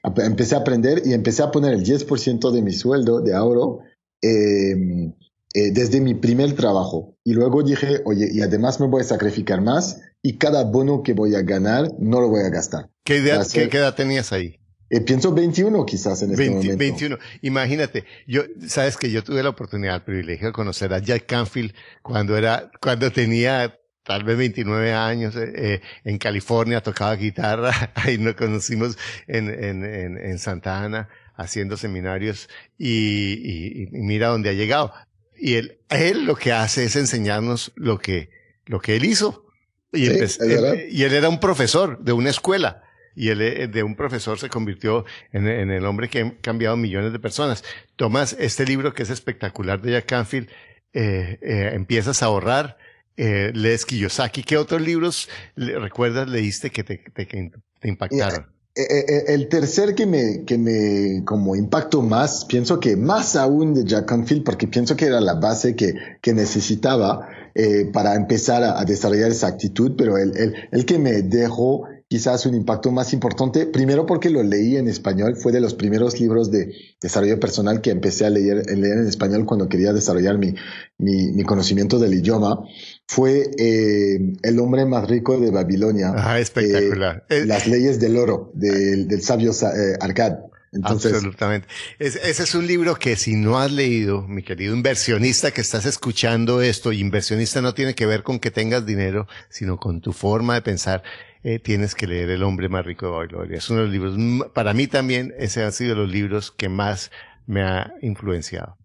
empecé 0.04 0.56
a 0.56 0.60
aprender 0.60 1.04
y 1.06 1.14
empecé 1.14 1.44
a 1.44 1.52
poner 1.52 1.74
el 1.74 1.84
10% 1.84 2.52
de 2.52 2.62
mi 2.62 2.72
sueldo 2.72 3.20
de 3.20 3.36
ahorro 3.36 3.82
eh, 4.22 5.12
eh, 5.54 5.72
desde 5.72 6.00
mi 6.00 6.14
primer 6.16 6.54
trabajo. 6.54 7.18
Y 7.26 7.34
luego 7.34 7.62
dije, 7.62 8.02
oye, 8.06 8.30
y 8.32 8.42
además 8.42 8.80
me 8.80 8.88
voy 8.88 9.02
a 9.02 9.06
sacrificar 9.06 9.62
más 9.62 10.00
y 10.22 10.38
cada 10.38 10.64
bono 10.64 11.04
que 11.04 11.14
voy 11.14 11.36
a 11.36 11.42
ganar 11.42 11.92
no 12.00 12.22
lo 12.22 12.30
voy 12.30 12.44
a 12.44 12.50
gastar. 12.50 12.90
¿Qué 13.04 13.18
edad, 13.18 13.48
¿qué, 13.52 13.64
edad 13.64 13.96
tenías 13.96 14.32
ahí? 14.34 14.60
Eh, 14.90 15.02
pienso 15.02 15.34
21 15.34 15.86
quizás 15.86 16.22
en 16.24 16.32
este 16.32 16.50
20, 16.50 16.56
momento. 16.56 16.78
21. 16.78 17.18
Imagínate, 17.42 18.06
yo, 18.28 18.44
sabes 18.68 18.98
que 18.98 19.12
yo 19.12 19.24
tuve 19.24 19.44
la 19.44 19.50
oportunidad, 19.50 19.96
el 19.96 20.02
privilegio 20.04 20.48
de 20.48 20.54
conocer 20.54 20.94
a 20.94 21.00
Jack 21.00 21.26
Canfield 21.28 21.74
cuando 22.02 22.36
era, 22.38 22.72
cuando 22.82 23.12
tenía 23.12 23.80
tal 24.04 24.24
vez 24.24 24.38
29 24.38 24.94
años 24.94 25.36
eh, 25.36 25.54
eh, 25.56 25.82
en 26.04 26.18
California, 26.18 26.82
tocaba 26.82 27.16
guitarra, 27.16 27.92
ahí 27.96 28.18
nos 28.18 28.34
conocimos 28.34 28.98
en, 29.28 29.50
en, 29.50 29.86
en, 29.86 30.18
en 30.18 30.40
Santa 30.40 30.84
Ana 30.84 31.10
haciendo 31.36 31.78
seminarios 31.78 32.50
y, 32.78 32.90
y, 32.90 33.84
y, 33.84 34.02
mira 34.02 34.28
dónde 34.28 34.50
ha 34.50 34.54
llegado. 34.54 34.94
Y 35.38 35.54
él, 35.56 35.80
él 35.90 36.26
lo 36.26 36.36
que 36.36 36.52
hace 36.52 36.84
es 36.84 36.98
enseñarnos 36.98 37.72
lo 37.76 38.00
que, 38.00 38.30
lo 38.66 38.82
que 38.82 38.98
él 38.98 39.06
hizo. 39.06 39.49
Y, 39.92 40.06
sí, 40.06 40.38
él, 40.42 40.88
y 40.92 41.04
él 41.04 41.14
era 41.14 41.30
un 41.30 41.40
profesor 41.40 42.00
de 42.00 42.14
una 42.14 42.30
escuela 42.30 42.84
y 43.16 43.30
él 43.30 43.42
eh, 43.42 43.68
de 43.68 43.84
un 43.84 43.96
profesor 43.96 44.40
se 44.40 44.50
convirtió 44.50 45.04
en, 45.32 45.48
en, 45.48 45.72
el 45.72 45.86
hombre 45.86 46.10
que 46.10 46.22
ha 46.22 46.34
cambiado 46.42 46.78
millones 46.78 47.12
de 47.12 47.20
personas. 47.20 47.64
Tomas 47.96 48.36
este 48.40 48.66
libro 48.66 48.94
que 48.94 49.04
es 49.04 49.10
espectacular 49.10 49.82
de 49.82 49.92
Jack 49.94 50.06
Canfield, 50.06 50.50
eh, 50.94 51.38
eh, 51.42 51.72
empiezas 51.74 52.24
a 52.24 52.28
ahorrar, 52.28 52.78
eh, 53.18 53.52
lees 53.54 53.86
Kiyosaki. 53.86 54.44
¿Qué 54.44 54.58
otros 54.58 54.82
libros 54.82 55.30
recuerdas 55.56 56.30
leíste 56.30 56.72
que 56.72 56.84
te, 56.84 56.98
te, 56.98 57.28
que 57.28 57.52
te 57.80 57.88
impactaron? 57.88 58.48
Yeah. 58.80 59.34
El 59.34 59.50
tercer 59.50 59.96
que 59.96 60.06
me, 60.06 60.46
que 60.46 60.58
me 60.58 61.24
como 61.26 61.56
impactó 61.56 62.02
más, 62.02 62.46
pienso 62.46 62.80
que 62.80 62.96
más 62.96 63.36
aún 63.36 63.74
de 63.74 63.84
Jack 63.84 64.06
Canfield, 64.06 64.44
porque 64.44 64.68
pienso 64.68 64.96
que 64.96 65.06
era 65.06 65.20
la 65.20 65.34
base 65.34 65.76
que, 65.76 65.96
que 66.22 66.34
necesitaba, 66.34 67.28
eh, 67.56 67.90
para 67.92 68.16
empezar 68.16 68.64
a, 68.64 68.80
a, 68.80 68.86
desarrollar 68.86 69.32
esa 69.32 69.48
actitud, 69.48 69.94
pero 69.98 70.18
el, 70.18 70.38
el, 70.38 70.54
el 70.72 70.86
que 70.86 71.00
me 71.00 71.24
dejó 71.24 71.88
quizás 72.08 72.46
un 72.46 72.56
impacto 72.56 72.92
más 72.92 73.12
importante, 73.14 73.66
primero 73.66 74.06
porque 74.06 74.30
lo 74.30 74.42
leí 74.44 74.78
en 74.78 74.88
español, 74.88 75.36
fue 75.36 75.52
de 75.52 75.60
los 75.60 75.74
primeros 75.74 76.20
libros 76.20 76.52
de 76.52 76.74
desarrollo 77.02 77.40
personal 77.40 77.82
que 77.82 77.92
empecé 77.92 78.26
a 78.26 78.30
leer, 78.30 78.64
a 78.68 78.74
leer 78.74 79.00
en 79.00 79.08
español 79.08 79.46
cuando 79.46 79.68
quería 79.68 79.94
desarrollar 79.94 80.38
mi, 80.38 80.56
mi, 80.98 81.32
mi 81.34 81.44
conocimiento 81.44 82.00
del 82.00 82.14
idioma, 82.14 82.64
fue 83.10 83.50
eh, 83.58 84.20
El 84.44 84.60
hombre 84.60 84.86
más 84.86 85.10
rico 85.10 85.40
de 85.40 85.50
Babilonia. 85.50 86.14
Ah, 86.16 86.40
espectacular. 86.40 87.26
Eh, 87.30 87.44
las 87.44 87.66
leyes 87.66 88.00
del 88.00 88.18
oro, 88.18 88.52
del, 88.54 89.08
del 89.08 89.24
sabio 89.24 89.52
eh, 89.52 89.98
Arcad. 90.00 90.34
Entonces, 90.72 91.14
Absolutamente. 91.14 91.68
Es, 91.98 92.18
ese 92.18 92.44
es 92.44 92.54
un 92.54 92.68
libro 92.68 92.94
que 92.94 93.16
si 93.16 93.36
no 93.36 93.58
has 93.58 93.72
leído, 93.72 94.28
mi 94.28 94.44
querido 94.44 94.76
inversionista 94.76 95.50
que 95.50 95.62
estás 95.62 95.88
escuchando 95.88 96.62
esto, 96.62 96.94
inversionista 96.94 97.62
no 97.62 97.74
tiene 97.74 97.96
que 97.96 98.06
ver 98.06 98.22
con 98.22 98.38
que 98.38 98.52
tengas 98.52 98.86
dinero, 98.86 99.28
sino 99.50 99.80
con 99.80 100.02
tu 100.02 100.14
forma 100.14 100.54
de 100.54 100.62
pensar, 100.62 101.02
eh, 101.42 101.58
tienes 101.58 101.96
que 101.96 102.06
leer 102.06 102.30
El 102.30 102.44
hombre 102.44 102.70
más 102.70 102.86
rico 102.86 103.08
de 103.08 103.12
Babilonia. 103.14 103.58
Es 103.58 103.72
uno 103.72 103.80
de 103.80 103.86
los 103.86 103.92
libros, 103.92 104.52
para 104.54 104.76
mí 104.76 104.86
también, 104.86 105.34
ese 105.40 105.64
ha 105.64 105.72
sido 105.72 105.96
los 105.96 106.12
libros 106.12 106.52
que 106.52 106.70
más 106.70 107.10
me 107.48 107.64
ha 107.64 107.92
influenciado. 108.04 108.79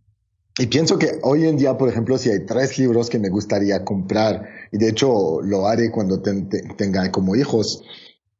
Y 0.56 0.66
pienso 0.66 0.98
que 0.98 1.18
hoy 1.22 1.46
en 1.46 1.56
día, 1.56 1.76
por 1.76 1.88
ejemplo, 1.88 2.16
si 2.16 2.30
hay 2.30 2.46
tres 2.46 2.78
libros 2.78 3.10
que 3.10 3.18
me 3.18 3.28
gustaría 3.28 3.84
comprar, 3.84 4.48
y 4.70 4.78
de 4.78 4.88
hecho 4.88 5.40
lo 5.42 5.66
haré 5.66 5.90
cuando 5.90 6.20
te, 6.20 6.32
te, 6.42 6.62
tenga 6.76 7.10
como 7.10 7.34
hijos, 7.34 7.82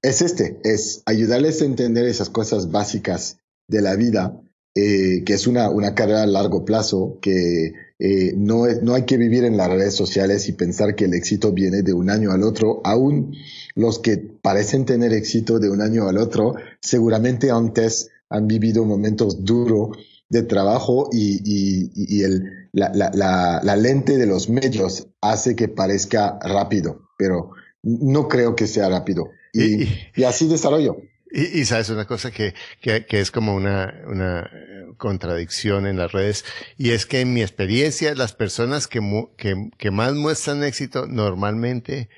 es 0.01 0.23
este, 0.23 0.61
es 0.63 1.03
ayudarles 1.07 1.61
a 1.61 1.65
entender 1.65 2.05
esas 2.05 2.31
cosas 2.31 2.71
básicas 2.71 3.39
de 3.67 3.83
la 3.83 3.97
vida, 3.97 4.41
eh, 4.77 5.25
que 5.25 5.33
es 5.33 5.49
una, 5.49 5.71
una 5.71 5.97
carrera 5.97 6.23
a 6.23 6.27
largo 6.27 6.65
plazo, 6.65 7.19
que 7.21 7.73
eh, 7.99 8.35
no, 8.37 8.67
no 8.83 8.95
hay 8.95 9.07
que 9.07 9.17
vivir 9.17 9.45
en 9.45 9.57
las 9.57 9.69
redes 9.69 9.95
sociales 9.95 10.49
y 10.49 10.53
pensar 10.53 10.95
que 10.95 11.07
el 11.07 11.15
éxito 11.15 11.53
viene 11.53 11.83
de 11.83 11.95
un 11.95 12.11
año 12.11 12.31
al 12.31 12.45
otro. 12.45 12.81
Aún 12.85 13.35
los 13.75 13.99
que 13.99 14.19
parecen 14.19 14.85
tener 14.85 15.13
éxito 15.13 15.59
de 15.59 15.71
un 15.71 15.81
año 15.81 16.09
al 16.09 16.19
otro, 16.19 16.55
seguramente 16.81 17.51
antes 17.51 18.11
han 18.29 18.47
vivido 18.47 18.85
momentos 18.85 19.45
duros 19.45 19.97
de 20.29 20.43
trabajo 20.43 21.09
y, 21.13 21.41
y, 21.45 21.91
y 21.95 22.23
el, 22.23 22.69
la, 22.73 22.91
la, 22.95 23.11
la, 23.15 23.61
la 23.63 23.77
lente 23.77 24.17
de 24.17 24.27
los 24.27 24.49
medios 24.49 25.09
hace 25.21 25.55
que 25.55 25.69
parezca 25.69 26.39
rápido, 26.43 27.09
pero 27.19 27.53
no 27.83 28.29
creo 28.29 28.57
que 28.57 28.67
sea 28.67 28.89
rápido. 28.89 29.31
Y, 29.53 29.85
y, 30.17 30.25
así 30.25 30.49
desarrollo. 30.49 30.97
Y, 31.31 31.61
y, 31.61 31.65
sabes 31.65 31.89
una 31.91 32.07
cosa 32.07 32.31
que, 32.31 32.55
que, 32.81 33.07
que, 33.07 33.21
es 33.21 33.31
como 33.31 33.55
una, 33.55 34.03
una 34.09 34.51
contradicción 34.97 35.87
en 35.87 35.97
las 35.97 36.13
redes, 36.13 36.45
y 36.77 36.91
es 36.91 37.07
que 37.07 37.21
en 37.21 37.33
mi 37.33 37.43
experiencia 37.43 38.15
las 38.15 38.33
personas 38.33 38.89
que, 38.89 39.01
que, 39.37 39.71
que 39.79 39.91
más 39.91 40.15
muestran 40.15 40.65
éxito 40.65 41.07
normalmente 41.07 42.09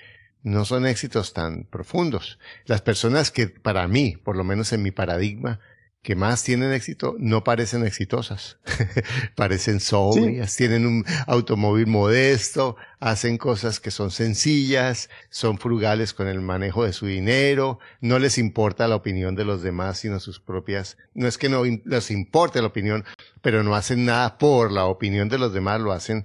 no 0.42 0.64
son 0.64 0.86
éxitos 0.86 1.32
tan 1.32 1.64
profundos. 1.64 2.38
Las 2.66 2.80
personas 2.80 3.30
que 3.30 3.48
para 3.48 3.88
mí, 3.88 4.16
por 4.16 4.36
lo 4.36 4.44
menos 4.44 4.72
en 4.72 4.82
mi 4.82 4.92
paradigma, 4.92 5.60
que 6.06 6.14
más 6.14 6.44
tienen 6.44 6.72
éxito 6.72 7.16
no 7.18 7.42
parecen 7.42 7.84
exitosas. 7.84 8.58
parecen 9.34 9.80
sobrias, 9.80 10.54
tienen 10.54 10.86
un 10.86 11.04
automóvil 11.26 11.88
modesto, 11.88 12.76
hacen 13.00 13.38
cosas 13.38 13.80
que 13.80 13.90
son 13.90 14.12
sencillas, 14.12 15.10
son 15.30 15.58
frugales 15.58 16.14
con 16.14 16.28
el 16.28 16.40
manejo 16.40 16.84
de 16.84 16.92
su 16.92 17.06
dinero, 17.06 17.80
no 18.00 18.20
les 18.20 18.38
importa 18.38 18.86
la 18.86 18.94
opinión 18.94 19.34
de 19.34 19.44
los 19.44 19.62
demás, 19.62 19.98
sino 19.98 20.20
sus 20.20 20.38
propias. 20.38 20.96
No 21.12 21.26
es 21.26 21.38
que 21.38 21.48
no 21.48 21.64
les 21.64 22.12
importe 22.12 22.60
la 22.60 22.68
opinión, 22.68 23.04
pero 23.42 23.64
no 23.64 23.74
hacen 23.74 24.04
nada 24.04 24.38
por 24.38 24.70
la 24.70 24.84
opinión 24.84 25.28
de 25.28 25.38
los 25.38 25.52
demás, 25.52 25.80
lo 25.80 25.90
hacen 25.90 26.24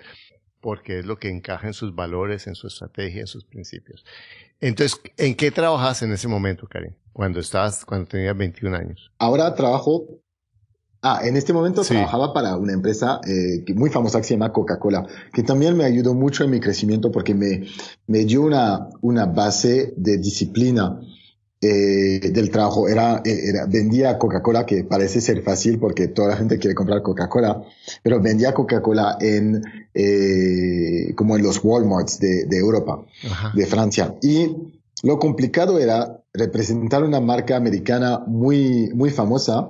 porque 0.60 1.00
es 1.00 1.08
lo 1.08 1.18
que 1.18 1.30
encaja 1.30 1.66
en 1.66 1.74
sus 1.74 1.96
valores, 1.96 2.46
en 2.46 2.54
su 2.54 2.68
estrategia, 2.68 3.22
en 3.22 3.28
sus 3.28 3.46
principios. 3.46 4.06
Entonces, 4.62 5.02
¿en 5.18 5.36
qué 5.36 5.52
trabajas 5.52 6.04
en 6.04 6.14
ese 6.14 6.28
momento, 6.28 6.68
Karen? 6.68 6.96
Cuando 7.12 7.40
estabas, 7.40 7.84
cuando 7.84 8.08
tenías 8.08 8.38
21 8.38 8.78
años. 8.78 9.12
Ahora 9.18 9.54
trabajo. 9.56 10.06
Ah, 11.04 11.22
en 11.24 11.36
este 11.36 11.52
momento 11.52 11.82
trabajaba 11.82 12.32
para 12.32 12.56
una 12.58 12.74
empresa 12.74 13.20
eh, 13.28 13.66
muy 13.74 13.90
famosa 13.90 14.20
que 14.20 14.28
se 14.28 14.36
llama 14.36 14.54
Coca-Cola, 14.54 15.08
que 15.34 15.42
también 15.42 15.76
me 15.76 15.84
ayudó 15.84 16.14
mucho 16.14 16.44
en 16.44 16.52
mi 16.52 16.60
crecimiento 16.60 17.12
porque 17.12 17.34
me, 17.34 17.66
me 18.06 18.24
dio 18.24 18.44
una, 18.44 18.88
una 19.02 19.26
base 19.26 19.96
de 19.98 20.20
disciplina 20.20 21.00
eh, 21.62 22.32
del 22.32 22.50
trabajo 22.50 22.88
era, 22.90 23.22
eh, 23.24 23.50
era 23.50 23.66
vendía 23.68 24.18
Coca-Cola, 24.18 24.66
que 24.66 24.84
parece 24.84 25.22
ser 25.22 25.44
fácil 25.44 25.80
porque 25.80 26.08
toda 26.08 26.30
la 26.30 26.38
gente 26.38 26.58
quiere 26.58 26.76
comprar 26.76 27.02
Coca-Cola, 27.02 27.64
pero 28.02 28.20
vendía 28.22 28.54
Coca-Cola 28.54 29.18
en 29.22 29.62
eh, 29.94 31.14
como 31.16 31.38
en 31.38 31.44
los 31.44 31.64
Walmarts 31.64 32.20
de, 32.20 32.46
de 32.46 32.58
Europa, 32.58 33.06
de 33.54 33.66
Francia. 33.66 34.16
Y 34.22 34.56
lo 35.04 35.20
complicado 35.20 35.80
era 35.80 36.24
representar 36.34 37.04
una 37.04 37.20
marca 37.20 37.56
americana 37.56 38.24
muy, 38.26 38.90
muy 38.94 39.10
famosa 39.10 39.70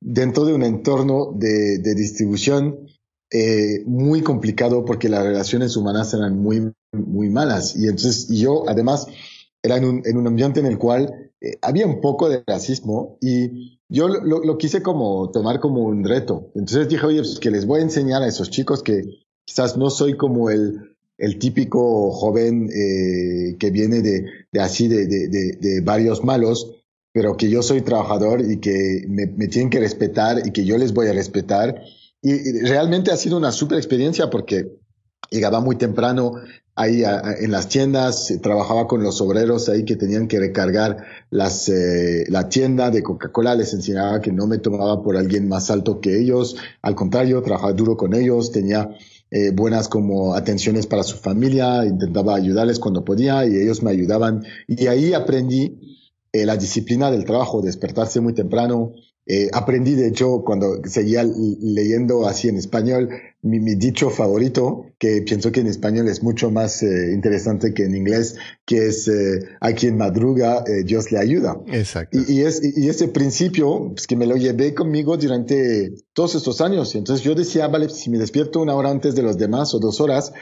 dentro 0.00 0.44
de 0.44 0.52
un 0.52 0.62
entorno 0.62 1.32
de, 1.34 1.78
de 1.78 1.94
distribución 1.94 2.88
eh, 3.34 3.82
muy 3.86 4.20
complicado 4.20 4.84
porque 4.84 5.08
las 5.08 5.24
relaciones 5.24 5.76
humanas 5.76 6.12
eran 6.12 6.38
muy, 6.38 6.70
muy 6.92 7.30
malas. 7.30 7.74
Y 7.76 7.84
entonces 7.84 8.28
yo, 8.28 8.68
además, 8.68 9.06
era 9.62 9.76
en 9.76 9.84
un, 9.84 10.02
en 10.04 10.16
un 10.18 10.26
ambiente 10.26 10.60
en 10.60 10.66
el 10.66 10.76
cual 10.76 11.21
eh, 11.42 11.58
había 11.60 11.86
un 11.86 12.00
poco 12.00 12.28
de 12.28 12.44
racismo 12.46 13.18
y 13.20 13.80
yo 13.88 14.06
lo, 14.06 14.56
quise 14.58 14.80
como 14.80 15.30
tomar 15.32 15.58
como 15.58 15.82
un 15.82 16.04
reto. 16.04 16.52
Entonces 16.54 16.88
dije, 16.88 17.04
oye, 17.04 17.18
pues 17.18 17.40
que 17.40 17.50
les 17.50 17.66
voy 17.66 17.80
a 17.80 17.82
enseñar 17.82 18.22
a 18.22 18.28
esos 18.28 18.48
chicos 18.48 18.82
que 18.82 19.02
quizás 19.44 19.76
no 19.76 19.90
soy 19.90 20.16
como 20.16 20.50
el, 20.50 20.96
el 21.18 21.40
típico 21.40 22.12
joven 22.12 22.70
eh, 22.70 23.56
que 23.58 23.70
viene 23.70 24.02
de, 24.02 24.24
de 24.52 24.60
así, 24.60 24.86
de, 24.86 25.06
de, 25.06 25.80
varios 25.80 26.22
malos, 26.22 26.76
pero 27.12 27.36
que 27.36 27.50
yo 27.50 27.60
soy 27.62 27.82
trabajador 27.82 28.40
y 28.40 28.60
que 28.60 29.04
me, 29.08 29.26
me, 29.26 29.48
tienen 29.48 29.68
que 29.68 29.80
respetar 29.80 30.46
y 30.46 30.52
que 30.52 30.64
yo 30.64 30.78
les 30.78 30.94
voy 30.94 31.08
a 31.08 31.12
respetar. 31.12 31.82
Y, 32.22 32.34
y 32.34 32.60
realmente 32.60 33.10
ha 33.10 33.16
sido 33.16 33.36
una 33.36 33.50
super 33.50 33.78
experiencia 33.78 34.30
porque 34.30 34.78
llegaba 35.30 35.60
muy 35.60 35.76
temprano 35.76 36.34
ahí 36.74 37.02
en 37.04 37.50
las 37.50 37.68
tiendas, 37.68 38.30
eh, 38.30 38.38
trabajaba 38.38 38.86
con 38.86 39.02
los 39.02 39.20
obreros 39.20 39.68
ahí 39.68 39.84
que 39.84 39.96
tenían 39.96 40.26
que 40.26 40.38
recargar 40.38 41.04
las, 41.30 41.68
eh, 41.68 42.24
la 42.28 42.48
tienda 42.48 42.90
de 42.90 43.02
Coca-Cola, 43.02 43.54
les 43.54 43.74
enseñaba 43.74 44.20
que 44.20 44.32
no 44.32 44.46
me 44.46 44.58
tomaba 44.58 45.02
por 45.02 45.16
alguien 45.16 45.48
más 45.48 45.70
alto 45.70 46.00
que 46.00 46.18
ellos, 46.18 46.56
al 46.80 46.94
contrario, 46.94 47.42
trabajaba 47.42 47.74
duro 47.74 47.96
con 47.96 48.14
ellos, 48.14 48.52
tenía 48.52 48.90
eh, 49.30 49.50
buenas 49.50 49.88
como 49.88 50.34
atenciones 50.34 50.86
para 50.86 51.02
su 51.02 51.16
familia, 51.16 51.84
intentaba 51.84 52.34
ayudarles 52.34 52.78
cuando 52.78 53.04
podía 53.04 53.46
y 53.46 53.56
ellos 53.56 53.82
me 53.82 53.90
ayudaban. 53.90 54.44
Y 54.66 54.86
ahí 54.86 55.14
aprendí 55.14 55.78
la 56.34 56.56
disciplina 56.56 57.10
del 57.10 57.26
trabajo, 57.26 57.60
despertarse 57.60 58.20
muy 58.20 58.32
temprano, 58.32 58.92
eh, 59.26 59.48
aprendí, 59.52 59.94
de 59.94 60.08
hecho, 60.08 60.42
cuando 60.44 60.80
seguía 60.84 61.24
leyendo 61.24 62.26
así 62.26 62.48
en 62.48 62.56
español, 62.56 63.08
mi, 63.42 63.60
mi, 63.60 63.76
dicho 63.76 64.10
favorito, 64.10 64.86
que 64.98 65.22
pienso 65.22 65.52
que 65.52 65.60
en 65.60 65.68
español 65.68 66.08
es 66.08 66.22
mucho 66.22 66.50
más 66.50 66.82
eh, 66.82 67.12
interesante 67.12 67.72
que 67.72 67.84
en 67.84 67.94
inglés, 67.94 68.36
que 68.64 68.86
es 68.86 69.06
eh, 69.06 69.44
a 69.60 69.72
quien 69.72 69.96
madruga, 69.96 70.64
eh, 70.66 70.82
Dios 70.84 71.12
le 71.12 71.18
ayuda. 71.18 71.60
Exacto. 71.68 72.18
Y, 72.18 72.32
y, 72.32 72.40
es, 72.42 72.62
y 72.62 72.88
ese 72.88 73.08
principio, 73.08 73.90
pues 73.94 74.08
que 74.08 74.16
me 74.16 74.26
lo 74.26 74.36
llevé 74.36 74.74
conmigo 74.74 75.16
durante 75.16 75.92
todos 76.12 76.34
estos 76.34 76.60
años. 76.60 76.94
Entonces 76.96 77.24
yo 77.24 77.34
decía, 77.34 77.68
vale, 77.68 77.88
si 77.90 78.10
me 78.10 78.18
despierto 78.18 78.60
una 78.60 78.74
hora 78.74 78.90
antes 78.90 79.14
de 79.14 79.22
los 79.22 79.38
demás 79.38 79.72
o 79.74 79.78
dos 79.78 80.00
horas, 80.00 80.32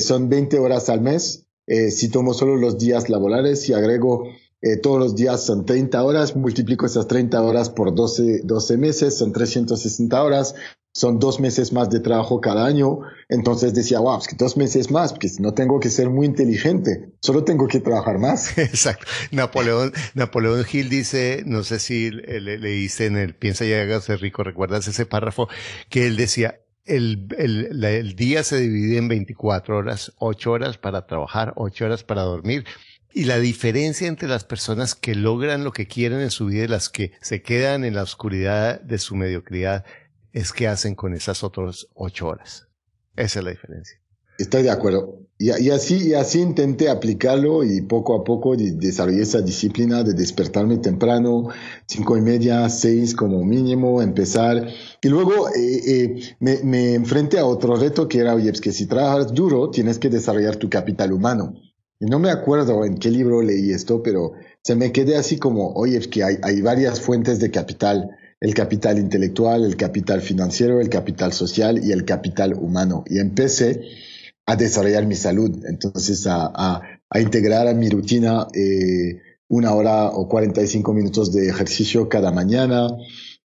son 0.00 0.28
20 0.28 0.58
horas 0.58 0.88
al 0.88 1.00
mes. 1.00 1.46
si 1.66 2.08
tomo 2.08 2.34
solo 2.34 2.56
los 2.56 2.78
días 2.78 3.08
laborales 3.08 3.68
y 3.68 3.72
agrego 3.72 4.24
eh, 4.64 4.78
todos 4.78 4.98
los 4.98 5.14
días 5.14 5.44
son 5.44 5.66
30 5.66 6.02
horas, 6.02 6.34
multiplico 6.34 6.86
esas 6.86 7.06
30 7.06 7.42
horas 7.42 7.68
por 7.68 7.94
12, 7.94 8.40
12 8.44 8.78
meses, 8.78 9.18
son 9.18 9.30
360 9.30 10.22
horas, 10.22 10.54
son 10.94 11.18
dos 11.18 11.38
meses 11.38 11.74
más 11.74 11.90
de 11.90 12.00
trabajo 12.00 12.40
cada 12.40 12.64
año. 12.64 13.00
Entonces 13.28 13.74
decía, 13.74 14.00
wow, 14.00 14.18
es 14.18 14.26
que 14.26 14.36
dos 14.36 14.56
meses 14.56 14.90
más, 14.90 15.12
porque 15.12 15.28
no 15.38 15.52
tengo 15.52 15.80
que 15.80 15.90
ser 15.90 16.08
muy 16.08 16.24
inteligente, 16.24 17.10
solo 17.20 17.44
tengo 17.44 17.68
que 17.68 17.80
trabajar 17.80 18.18
más. 18.18 18.56
Exacto. 18.58 19.04
Napoleón, 19.32 19.92
Napoleón 20.14 20.64
Hill 20.72 20.88
dice, 20.88 21.42
no 21.44 21.62
sé 21.62 21.78
si 21.78 22.10
le, 22.10 22.40
leíste 22.56 23.04
en 23.04 23.18
el 23.18 23.34
Piensa 23.34 23.66
y 23.66 23.74
hágase 23.74 24.16
rico, 24.16 24.44
¿recuerdas 24.44 24.88
ese 24.88 25.04
párrafo? 25.04 25.46
Que 25.90 26.06
él 26.06 26.16
decía, 26.16 26.58
el, 26.86 27.28
el, 27.36 27.84
el 27.84 28.16
día 28.16 28.42
se 28.42 28.60
divide 28.60 28.96
en 28.96 29.08
24 29.08 29.76
horas, 29.76 30.14
8 30.20 30.50
horas 30.50 30.78
para 30.78 31.06
trabajar, 31.06 31.52
8 31.56 31.84
horas 31.84 32.02
para 32.02 32.22
dormir 32.22 32.64
y 33.14 33.24
la 33.24 33.38
diferencia 33.38 34.08
entre 34.08 34.28
las 34.28 34.42
personas 34.42 34.96
que 34.96 35.14
logran 35.14 35.62
lo 35.62 35.70
que 35.70 35.86
quieren 35.86 36.20
en 36.20 36.32
su 36.32 36.46
vida 36.46 36.64
y 36.64 36.68
las 36.68 36.88
que 36.88 37.12
se 37.22 37.42
quedan 37.42 37.84
en 37.84 37.94
la 37.94 38.02
oscuridad 38.02 38.80
de 38.80 38.98
su 38.98 39.14
mediocridad 39.14 39.84
es 40.32 40.52
que 40.52 40.66
hacen 40.66 40.96
con 40.96 41.14
esas 41.14 41.44
otras 41.44 41.86
ocho 41.94 42.26
horas. 42.26 42.66
Esa 43.14 43.38
es 43.38 43.44
la 43.44 43.52
diferencia. 43.52 44.00
Estoy 44.36 44.64
de 44.64 44.70
acuerdo. 44.70 45.20
Y, 45.38 45.70
así, 45.70 46.40
intenté 46.40 46.88
aplicarlo 46.88 47.62
y 47.62 47.82
poco 47.82 48.16
a 48.16 48.24
poco 48.24 48.56
desarrollé 48.56 49.22
esa 49.22 49.40
disciplina 49.42 50.02
de 50.02 50.14
despertarme 50.14 50.78
temprano, 50.78 51.50
cinco 51.86 52.16
y 52.16 52.20
media, 52.20 52.68
seis 52.68 53.14
como 53.14 53.44
mínimo, 53.44 54.02
empezar. 54.02 54.66
Y 55.00 55.08
luego 55.08 55.48
eh, 55.50 55.82
eh, 55.86 56.36
me, 56.40 56.64
me 56.64 57.38
a 57.38 57.44
otro 57.44 57.76
reto 57.76 58.08
que 58.08 58.18
era, 58.18 58.34
oye, 58.34 58.50
es 58.50 58.60
que 58.60 58.72
si 58.72 58.86
trabajas 58.86 59.32
duro, 59.32 59.70
tienes 59.70 60.00
que 60.00 60.10
desarrollar 60.10 60.56
tu 60.56 60.68
capital 60.68 61.12
humano. 61.12 61.54
No 62.08 62.18
me 62.18 62.30
acuerdo 62.30 62.84
en 62.84 62.98
qué 62.98 63.10
libro 63.10 63.40
leí 63.40 63.70
esto, 63.70 64.02
pero 64.02 64.32
se 64.62 64.74
me 64.74 64.92
quedé 64.92 65.16
así 65.16 65.38
como, 65.38 65.72
oye, 65.72 65.96
es 65.96 66.08
que 66.08 66.22
hay, 66.22 66.60
varias 66.60 67.00
fuentes 67.00 67.38
de 67.38 67.50
capital, 67.50 68.10
el 68.40 68.54
capital 68.54 68.98
intelectual, 68.98 69.64
el 69.64 69.76
capital 69.76 70.20
financiero, 70.20 70.80
el 70.80 70.88
capital 70.88 71.32
social 71.32 71.82
y 71.82 71.92
el 71.92 72.04
capital 72.04 72.54
humano. 72.54 73.04
Y 73.06 73.18
empecé 73.18 73.82
a 74.46 74.56
desarrollar 74.56 75.06
mi 75.06 75.14
salud, 75.14 75.64
entonces 75.66 76.26
a, 76.28 76.82
integrar 77.14 77.68
a 77.68 77.74
mi 77.74 77.88
rutina 77.88 78.48
eh, 78.54 79.20
una 79.48 79.72
hora 79.72 80.08
o 80.08 80.28
45 80.28 80.92
minutos 80.92 81.32
de 81.32 81.48
ejercicio 81.48 82.08
cada 82.08 82.32
mañana, 82.32 82.88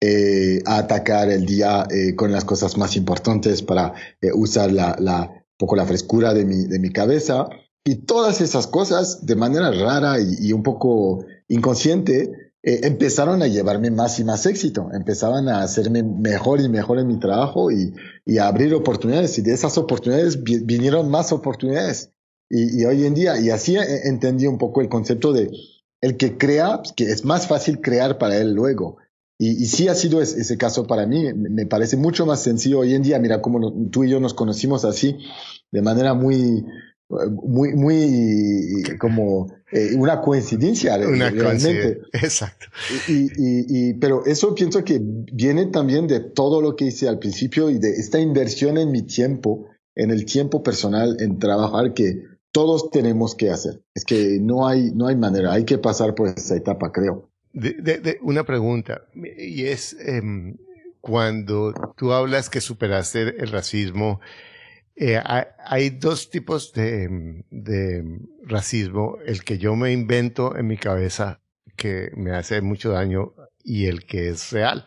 eh, 0.02 0.62
a 0.66 0.80
atacar 0.80 1.32
el 1.32 1.46
día 1.46 1.88
eh, 1.90 2.14
con 2.14 2.32
las 2.32 2.44
cosas 2.44 2.78
más 2.78 2.98
importantes 2.98 3.62
para 3.62 3.94
usar 4.36 4.72
la, 4.72 5.46
poco 5.58 5.76
la 5.76 5.86
frescura 5.86 6.34
de 6.34 6.46
mi 6.46 6.92
cabeza 6.92 7.48
y 7.86 7.96
todas 7.96 8.40
esas 8.42 8.68
cosas, 8.68 9.26
de 9.26 9.36
manera 9.36 9.72
rara 9.72 10.18
y, 10.20 10.54
un 10.54 10.64
poco 10.64 11.26
inconsciente, 11.50 12.54
eh, 12.64 12.80
empezaron 12.84 13.42
a 13.42 13.48
llevarme 13.48 13.92
más 13.92 14.20
y 14.20 14.24
más 14.24 14.46
éxito, 14.46 14.90
empezaban 14.94 15.50
a 15.50 15.64
hacerme 15.64 16.02
mejor 16.02 16.62
y 16.62 16.70
mejor 16.70 17.00
en 17.00 17.08
mi 17.08 17.20
trabajo 17.20 17.72
y, 17.72 17.94
y 18.26 18.38
a 18.38 18.48
abrir 18.48 18.74
oportunidades. 18.74 19.38
Y 19.38 19.42
de 19.42 19.54
esas 19.54 19.78
oportunidades 19.78 20.42
vinieron 20.44 21.10
más 21.10 21.34
oportunidades. 21.34 22.12
Y, 22.50 22.82
y, 22.82 22.86
hoy 22.86 23.06
en 23.06 23.16
día, 23.16 23.38
y 23.40 23.50
así 23.50 23.76
entendí 23.76 24.48
un 24.48 24.58
poco 24.58 24.80
el 24.80 24.88
concepto 24.88 25.34
de 25.34 25.52
el 26.00 26.18
que 26.18 26.38
crea, 26.38 26.82
que 26.96 27.06
es 27.06 27.26
más 27.26 27.48
fácil 27.48 27.82
crear 27.82 28.18
para 28.18 28.38
él 28.38 28.54
luego. 28.54 28.98
Y, 29.38 29.62
y 29.62 29.66
sí 29.66 29.90
ha 29.90 29.96
sido 29.96 30.22
ese 30.22 30.58
caso 30.58 30.86
para 30.88 31.06
mí. 31.06 31.34
Me 31.34 31.66
parece 31.66 31.98
mucho 31.98 32.26
más 32.26 32.42
sencillo 32.42 32.80
hoy 32.80 32.94
en 32.94 33.04
día. 33.04 33.20
Mira 33.20 33.42
cómo 33.42 33.90
tú 33.90 34.06
y 34.06 34.10
yo 34.10 34.22
nos 34.22 34.34
conocimos 34.34 34.86
así, 34.86 35.18
de 35.72 35.82
manera 35.82 36.14
muy, 36.14 36.66
muy, 37.30 37.74
muy 37.74 38.84
como 39.00 39.54
eh, 39.72 39.92
una 39.96 40.22
coincidencia 40.22 40.96
una 40.98 41.30
realmente. 41.30 42.02
Exacto. 42.14 42.68
Y, 43.08 43.24
y, 43.38 43.66
y, 43.68 43.94
pero 43.96 44.26
eso 44.26 44.54
pienso 44.54 44.84
que 44.84 45.00
viene 45.02 45.68
también 45.68 46.08
de 46.08 46.20
todo 46.20 46.62
lo 46.62 46.76
que 46.76 46.86
hice 46.86 47.08
al 47.08 47.20
principio 47.20 47.70
y 47.70 47.80
de 47.80 47.92
esta 47.92 48.20
inversión 48.20 48.78
en 48.78 48.92
mi 48.92 49.04
tiempo, 49.04 49.68
en 49.96 50.12
el 50.12 50.26
tiempo 50.26 50.64
personal, 50.64 51.18
en 51.20 51.40
trabajar 51.40 51.94
que 51.94 52.24
todos 52.52 52.92
tenemos 52.92 53.36
que 53.36 53.50
hacer. 53.50 53.82
Es 53.96 54.06
que 54.06 54.40
no 54.40 54.68
hay, 54.68 54.92
no 54.94 55.08
hay 55.08 55.16
manera, 55.16 55.54
hay 55.54 55.66
que 55.66 55.78
pasar 55.78 56.14
por 56.16 56.28
esa 56.28 56.56
etapa, 56.56 56.92
creo. 56.92 57.30
De, 57.52 57.74
de, 57.74 58.00
de 58.00 58.20
una 58.22 58.46
pregunta, 58.46 59.04
y 59.14 59.66
es 59.66 59.96
eh, 60.00 60.22
cuando 61.02 61.74
tú 61.98 62.14
hablas 62.14 62.50
que 62.50 62.62
superaste 62.62 63.42
el 63.44 63.52
racismo, 63.52 64.22
eh, 64.96 65.20
hay, 65.66 65.90
dos 65.90 66.30
tipos 66.30 66.72
de, 66.74 68.20
racismo. 68.44 69.18
El 69.26 69.44
que 69.44 69.58
yo 69.58 69.76
me 69.76 69.92
invento 69.92 70.56
en 70.56 70.68
mi 70.68 70.78
cabeza, 70.78 71.42
que 71.76 72.12
me 72.16 72.32
hace 72.32 72.62
mucho 72.62 72.92
daño, 72.92 73.34
y 73.64 73.88
el 73.88 74.06
que 74.06 74.30
es 74.30 74.52
real. 74.52 74.86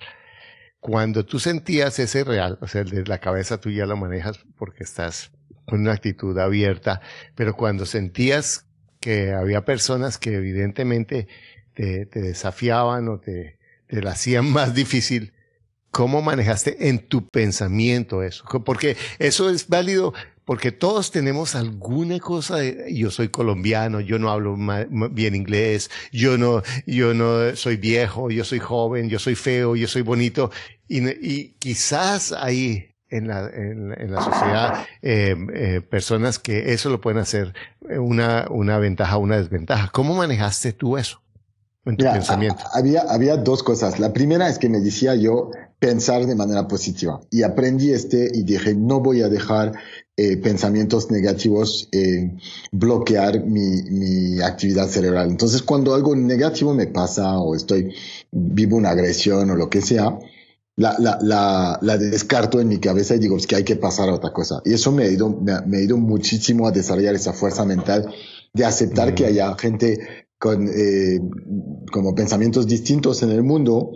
Cuando 0.81 1.25
tú 1.25 1.39
sentías 1.41 1.99
ese 1.99 2.23
real, 2.23 2.59
o 2.61 2.69
sea, 2.69 2.83
el 2.83 2.91
de 2.91 3.05
la 3.05 3.19
cabeza 3.19 3.61
tú 3.61 3.71
ya 3.71 3.87
lo 3.87 3.97
manejas 3.97 4.39
porque 4.57 4.85
estás 4.85 5.33
con 5.67 5.81
una 5.81 5.93
actitud 5.93 6.39
abierta, 6.39 7.01
pero 7.35 7.57
cuando 7.57 7.87
sentías 7.87 8.67
que 9.01 9.33
había 9.33 9.65
personas 9.65 10.19
que 10.19 10.35
evidentemente 10.35 11.27
te, 11.75 12.07
desafiaban 12.07 13.09
o 13.09 13.19
te, 13.19 13.59
te 13.89 14.01
la 14.03 14.13
hacían 14.13 14.45
más 14.53 14.75
difícil, 14.75 15.33
¿cómo 15.91 16.23
manejaste 16.23 16.89
en 16.89 16.99
tu 16.99 17.29
pensamiento 17.29 18.23
eso? 18.23 18.45
Porque 18.65 18.97
eso 19.19 19.51
es 19.51 19.69
válido 19.69 20.13
porque 20.47 20.71
todos 20.71 21.11
tenemos 21.11 21.57
alguna 21.57 22.21
cosa 22.21 22.57
de, 22.59 22.95
yo 22.95 23.11
soy 23.11 23.29
colombiano, 23.31 23.99
yo 24.01 24.21
no 24.21 24.31
hablo 24.31 24.57
bien 25.11 25.35
inglés, 25.35 25.91
yo 26.13 26.39
no, 26.39 26.63
yo 26.87 27.15
no 27.15 27.57
soy 27.57 27.77
viejo, 27.77 28.31
yo 28.31 28.45
soy 28.45 28.61
joven, 28.61 29.09
yo 29.09 29.19
soy 29.19 29.35
feo, 29.35 29.75
yo 29.75 29.89
soy 29.89 30.03
bonito, 30.03 30.53
y, 30.89 31.55
quizás 31.59 32.31
hay 32.31 32.95
en 33.09 33.27
la, 33.27 33.51
en, 33.53 34.13
la 34.13 34.23
sociedad 34.23 34.87
eh, 35.03 35.35
eh, 35.53 35.81
personas 35.81 36.39
que 36.39 36.73
eso 36.73 36.91
lo 36.91 37.01
pueden 37.01 37.19
hacer 37.19 37.53
una, 37.81 38.47
una 38.49 38.79
ventaja, 38.79 39.17
una 39.17 39.39
desventaja. 39.39 39.89
¿Cómo 39.89 40.15
manejaste 40.15 40.73
tú 40.73 40.97
eso? 40.97 41.26
En 41.87 41.97
tu 41.97 42.05
pensamiento. 42.05 42.65
había, 42.73 43.03
había 43.03 43.37
dos 43.37 43.63
cosas. 43.63 43.99
La 43.99 44.13
primera 44.13 44.49
es 44.49 44.59
que 44.59 44.69
me 44.69 44.81
decía 44.81 45.15
yo 45.15 45.51
pensar 45.79 46.27
de 46.27 46.35
manera 46.35 46.67
positiva 46.67 47.21
y 47.31 47.43
aprendí 47.43 47.93
este 47.93 48.31
y 48.33 48.43
dije 48.43 48.75
no 48.75 49.01
voy 49.01 49.23
a 49.23 49.29
dejar 49.29 49.73
eh, 50.17 50.39
pensamientos 50.39 51.11
negativos 51.11 51.91
eh, 51.93 52.35
bloquear 52.73 53.45
mi, 53.45 53.83
mi, 53.83 54.41
actividad 54.41 54.89
cerebral. 54.89 55.29
Entonces, 55.29 55.63
cuando 55.63 55.95
algo 55.95 56.17
negativo 56.17 56.73
me 56.73 56.87
pasa 56.87 57.39
o 57.39 57.55
estoy 57.55 57.95
vivo 58.33 58.79
una 58.79 58.91
agresión 58.91 59.51
o 59.51 59.55
lo 59.55 59.69
que 59.69 59.83
sea, 59.83 60.19
la, 60.77 60.97
la, 60.99 61.19
la, 61.21 61.79
la 61.83 61.99
descarto 61.99 62.61
en 62.61 62.69
mi 62.69 62.79
cabeza 62.79 63.15
y 63.15 63.19
digo, 63.19 63.37
es 63.37 63.47
que 63.47 63.57
hay 63.57 63.65
que 63.65 63.77
pasar 63.77 64.09
a 64.09 64.15
otra 64.15 64.33
cosa. 64.33 64.63
Y 64.65 64.73
eso 64.73 64.91
me 64.91 65.05
ha 65.05 65.09
ido, 65.09 65.29
me 65.29 65.77
ha, 65.77 65.81
ido 65.81 65.99
muchísimo 65.99 66.67
a 66.67 66.71
desarrollar 66.71 67.15
esa 67.15 67.35
fuerza 67.35 67.67
mental 67.67 68.11
de 68.55 68.65
aceptar 68.65 69.15
que 69.15 69.27
haya 69.27 69.55
gente 69.59 70.26
con 70.39 70.69
eh, 70.69 71.21
como 71.91 72.15
pensamientos 72.15 72.67
distintos 72.67 73.23
en 73.23 73.31
el 73.31 73.43
mundo 73.43 73.93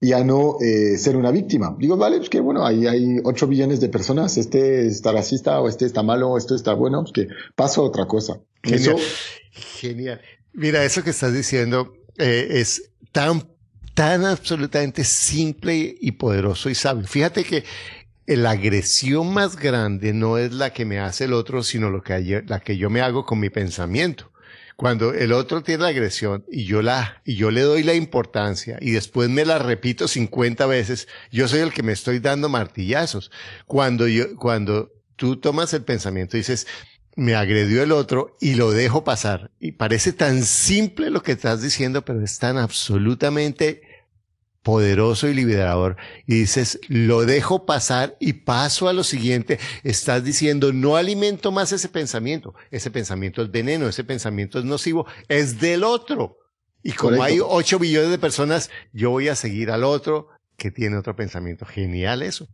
y 0.00 0.12
a 0.12 0.22
no 0.22 0.56
eh, 0.60 0.98
ser 0.98 1.16
una 1.16 1.30
víctima. 1.30 1.74
Digo, 1.78 1.96
vale, 1.96 2.18
pues 2.18 2.28
que 2.28 2.40
bueno, 2.40 2.66
ahí 2.66 2.86
hay 2.86 3.20
8 3.24 3.46
billones 3.46 3.80
de 3.80 3.88
personas, 3.88 4.36
este 4.36 4.86
está 4.86 5.12
racista 5.12 5.60
o 5.60 5.68
este 5.68 5.86
está 5.86 6.02
malo 6.02 6.30
o 6.30 6.38
esto 6.38 6.54
está 6.54 6.74
bueno, 6.74 7.02
pues 7.02 7.12
que 7.12 7.34
paso 7.54 7.82
a 7.82 7.84
otra 7.84 8.06
cosa. 8.06 8.40
Genial. 8.62 8.96
Genial. 9.50 10.20
Mira, 10.52 10.84
eso 10.84 11.02
que 11.02 11.10
estás 11.10 11.32
diciendo 11.32 11.94
eh, 12.18 12.48
es 12.50 12.90
tan, 13.12 13.48
tan 13.94 14.24
absolutamente 14.24 15.04
simple 15.04 15.96
y 15.98 16.12
poderoso 16.12 16.68
y 16.68 16.74
sabio. 16.74 17.06
Fíjate 17.06 17.44
que 17.44 17.64
la 18.26 18.50
agresión 18.50 19.32
más 19.32 19.56
grande 19.56 20.12
no 20.12 20.38
es 20.38 20.52
la 20.52 20.72
que 20.72 20.84
me 20.84 20.98
hace 20.98 21.24
el 21.24 21.32
otro, 21.32 21.62
sino 21.62 21.90
lo 21.90 22.02
que, 22.02 22.42
la 22.46 22.60
que 22.60 22.76
yo 22.76 22.90
me 22.90 23.00
hago 23.00 23.24
con 23.24 23.40
mi 23.40 23.50
pensamiento. 23.50 24.33
Cuando 24.76 25.14
el 25.14 25.32
otro 25.32 25.62
tiene 25.62 25.84
la 25.84 25.90
agresión 25.90 26.44
y 26.50 26.64
yo 26.64 26.82
la, 26.82 27.22
y 27.24 27.36
yo 27.36 27.50
le 27.50 27.60
doy 27.60 27.82
la 27.84 27.94
importancia 27.94 28.76
y 28.80 28.90
después 28.90 29.28
me 29.30 29.44
la 29.44 29.58
repito 29.58 30.08
50 30.08 30.66
veces, 30.66 31.06
yo 31.30 31.46
soy 31.46 31.60
el 31.60 31.72
que 31.72 31.84
me 31.84 31.92
estoy 31.92 32.18
dando 32.18 32.48
martillazos. 32.48 33.30
Cuando 33.66 34.08
yo, 34.08 34.36
cuando 34.36 34.92
tú 35.16 35.36
tomas 35.36 35.72
el 35.74 35.84
pensamiento 35.84 36.36
y 36.36 36.40
dices, 36.40 36.66
me 37.16 37.34
agredió 37.36 37.82
el 37.82 37.92
otro 37.92 38.36
y 38.40 38.54
lo 38.54 38.72
dejo 38.72 39.04
pasar. 39.04 39.52
Y 39.60 39.72
parece 39.72 40.12
tan 40.12 40.42
simple 40.42 41.10
lo 41.10 41.22
que 41.22 41.32
estás 41.32 41.62
diciendo, 41.62 42.04
pero 42.04 42.20
es 42.20 42.38
tan 42.38 42.58
absolutamente 42.58 43.82
poderoso 44.64 45.28
y 45.28 45.34
liberador. 45.34 45.96
Y 46.26 46.40
dices, 46.40 46.80
lo 46.88 47.24
dejo 47.24 47.66
pasar 47.66 48.16
y 48.18 48.32
paso 48.32 48.88
a 48.88 48.92
lo 48.92 49.04
siguiente. 49.04 49.60
Estás 49.84 50.24
diciendo, 50.24 50.72
no 50.72 50.96
alimento 50.96 51.52
más 51.52 51.70
ese 51.70 51.88
pensamiento. 51.88 52.54
Ese 52.72 52.90
pensamiento 52.90 53.42
es 53.42 53.52
veneno, 53.52 53.86
ese 53.86 54.02
pensamiento 54.02 54.58
es 54.58 54.64
nocivo, 54.64 55.06
es 55.28 55.60
del 55.60 55.84
otro. 55.84 56.38
Y 56.82 56.92
como 56.92 57.22
hay 57.22 57.38
ocho 57.40 57.78
billones 57.78 58.10
de 58.10 58.18
personas, 58.18 58.70
yo 58.92 59.10
voy 59.10 59.28
a 59.28 59.36
seguir 59.36 59.70
al 59.70 59.84
otro 59.84 60.28
que 60.56 60.70
tiene 60.70 60.96
otro 60.96 61.14
pensamiento. 61.14 61.66
Genial 61.66 62.22
eso. 62.22 62.48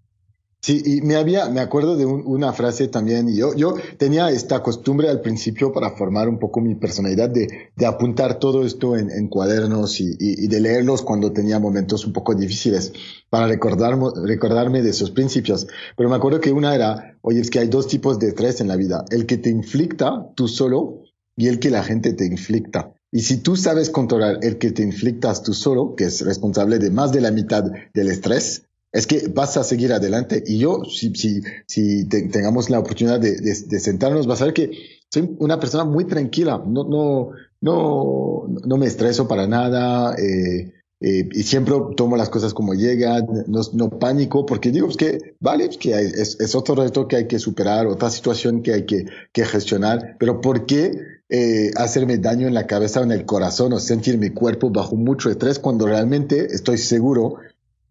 Sí, 0.63 0.83
y 0.85 1.01
me 1.01 1.17
había, 1.17 1.49
me 1.49 1.61
acuerdo 1.61 1.97
de 1.97 2.05
una 2.05 2.53
frase 2.53 2.89
también, 2.89 3.31
y 3.31 3.37
yo, 3.37 3.55
yo 3.55 3.75
tenía 3.97 4.31
esta 4.31 4.63
costumbre 4.63 5.09
al 5.09 5.23
principio 5.23 5.73
para 5.73 5.93
formar 5.93 6.29
un 6.29 6.39
poco 6.39 6.61
mi 6.61 6.75
personalidad 6.75 7.31
de, 7.31 7.71
de 7.75 7.87
apuntar 7.87 8.39
todo 8.39 8.63
esto 8.63 8.95
en, 8.95 9.11
en 9.11 9.29
cuadernos 9.29 9.99
y, 10.03 10.17
y, 10.19 10.49
de 10.49 10.61
leerlos 10.61 11.01
cuando 11.01 11.33
tenía 11.33 11.59
momentos 11.59 12.07
un 12.07 12.13
poco 12.13 12.35
difíciles 12.35 12.93
para 13.31 13.47
recordarme, 13.47 14.09
recordarme 14.27 14.83
de 14.83 14.91
esos 14.91 15.11
principios. 15.11 15.67
Pero 15.97 16.11
me 16.11 16.17
acuerdo 16.17 16.41
que 16.41 16.53
una 16.53 16.75
era, 16.75 17.17
oye, 17.23 17.41
es 17.41 17.49
que 17.49 17.61
hay 17.61 17.69
dos 17.69 17.89
tipos 17.89 18.19
de 18.19 18.29
estrés 18.29 18.61
en 18.61 18.69
la 18.69 18.77
vida, 18.77 19.07
el 19.11 19.25
que 19.25 19.39
te 19.39 19.49
inflicta 19.49 20.27
tú 20.35 20.47
solo 20.47 21.05
y 21.37 21.49
el 21.49 21.59
que 21.59 21.71
la 21.71 21.83
gente 21.83 22.13
te 22.13 22.27
inflicta. 22.27 22.93
Y 23.11 23.23
si 23.23 23.39
tú 23.39 23.57
sabes 23.57 23.89
controlar 23.89 24.39
el 24.43 24.59
que 24.59 24.73
te 24.73 24.83
inflictas 24.83 25.43
tú 25.43 25.55
solo, 25.55 25.95
que 25.97 26.05
es 26.05 26.21
responsable 26.21 26.79
de 26.79 26.91
más 26.91 27.13
de 27.13 27.23
la 27.23 27.31
mitad 27.31 27.65
del 27.95 28.09
estrés, 28.09 28.69
es 28.93 29.07
que 29.07 29.29
vas 29.29 29.57
a 29.57 29.65
seguir 29.65 29.93
adelante. 29.93 30.43
Y 30.47 30.59
yo, 30.59 30.83
si, 30.85 31.15
si, 31.15 31.43
si 31.67 32.09
tengamos 32.09 32.71
la 32.71 32.81
oportunidad 32.81 33.21
de, 33.21 33.37
de, 33.41 33.81
sentarnos, 33.81 34.27
vas 34.27 34.43
a 34.43 34.47
ver 34.47 34.55
que 34.55 34.71
soy 35.09 35.37
una 35.39 35.61
persona 35.61 35.85
muy 35.85 36.05
tranquila. 36.05 36.63
No, 36.67 36.85
no, 36.85 37.31
no, 37.61 38.47
no 38.65 38.77
me 38.77 38.87
estreso 38.87 39.29
para 39.29 39.47
nada. 39.47 40.15
Eh, 40.17 40.73
eh, 41.03 41.27
y 41.33 41.43
siempre 41.45 41.75
tomo 41.97 42.17
las 42.17 42.29
cosas 42.29 42.53
como 42.53 42.75
llegan, 42.75 43.27
no, 43.47 43.61
no 43.73 43.89
pánico, 43.89 44.45
porque 44.45 44.71
digo 44.71 44.87
que, 44.89 45.35
vale, 45.41 45.67
pues 45.67 45.79
que 45.79 45.93
es, 45.93 46.39
es, 46.39 46.55
otro 46.55 46.75
reto 46.75 47.09
que 47.09 47.17
hay 47.17 47.27
que 47.27 47.39
superar, 47.39 47.87
otra 47.87 48.11
situación 48.11 48.63
que 48.63 48.75
hay 48.75 48.85
que, 48.85 49.07
que 49.33 49.47
gestionar, 49.47 50.17
pero 50.19 50.43
¿por 50.43 50.67
qué 50.67 50.93
eh, 51.31 51.71
hacerme 51.77 52.19
daño 52.19 52.49
en 52.49 52.53
la 52.53 52.67
cabeza 52.67 53.01
o 53.01 53.05
en 53.05 53.13
el 53.13 53.25
corazón 53.25 53.73
o 53.73 53.79
sentir 53.81 54.19
mi 54.19 54.29
cuerpo 54.29 54.69
bajo 54.69 54.95
mucho 54.95 55.31
estrés 55.31 55.59
cuando 55.59 55.87
realmente 55.87 56.53
estoy 56.53 56.77
seguro 56.77 57.37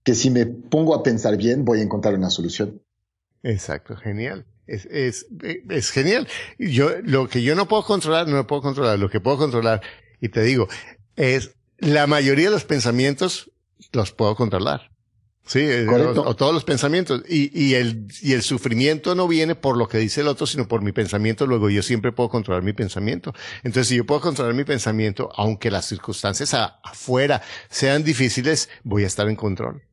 que 0.10 0.16
si 0.16 0.32
me 0.32 0.48
pongo 0.48 0.96
a 0.96 1.04
pensar 1.04 1.38
bien 1.38 1.64
voy 1.64 1.82
a 1.82 1.84
encontrar 1.84 2.16
una 2.16 2.32
solución. 2.32 2.82
Exacto, 3.44 3.96
genial. 3.96 4.48
Es, 4.66 4.88
es, 4.88 5.28
es 5.70 5.92
genial. 5.92 6.28
Yo, 6.58 6.90
lo 7.04 7.30
que 7.30 7.44
yo 7.44 7.54
no 7.54 7.68
puedo 7.68 7.86
controlar, 7.86 8.28
no 8.28 8.36
lo 8.36 8.48
puedo 8.48 8.64
controlar. 8.64 8.98
Lo 8.98 9.12
que 9.12 9.20
puedo 9.20 9.38
controlar, 9.38 9.84
y 10.20 10.30
te 10.30 10.42
digo, 10.42 10.68
es 11.16 11.52
la 11.78 12.08
mayoría 12.08 12.46
de 12.46 12.52
los 12.52 12.64
pensamientos 12.64 13.52
los 13.92 14.12
puedo 14.12 14.36
controlar. 14.36 14.90
Sí, 15.46 15.64
o, 15.68 16.36
todos 16.36 16.56
los 16.56 16.64
pensamientos. 16.64 17.22
Y, 17.30 17.52
y, 17.54 17.76
el, 17.76 18.08
y 18.24 18.34
el 18.34 18.42
sufrimiento 18.42 19.14
no 19.14 19.28
viene 19.28 19.54
por 19.54 19.78
lo 19.78 19.88
que 19.88 20.00
dice 20.00 20.22
el 20.22 20.28
otro, 20.28 20.48
sino 20.48 20.68
por 20.68 20.82
mi 20.82 20.92
pensamiento. 20.92 21.46
Luego 21.46 21.70
yo 21.70 21.84
siempre 21.84 22.12
puedo 22.12 22.30
controlar 22.30 22.64
mi 22.64 22.74
pensamiento. 22.74 23.32
Entonces, 23.58 23.90
si 23.90 23.98
yo 23.98 24.08
puedo 24.08 24.22
controlar 24.22 24.56
mi 24.56 24.64
pensamiento, 24.64 25.30
aunque 25.36 25.70
las 25.70 25.86
circunstancias 25.86 26.56
afuera 26.56 27.44
sean 27.70 28.04
difíciles, 28.04 28.70
voy 28.84 29.04
a 29.04 29.08
estar 29.08 29.30
en 29.30 29.36
control. 29.36 29.84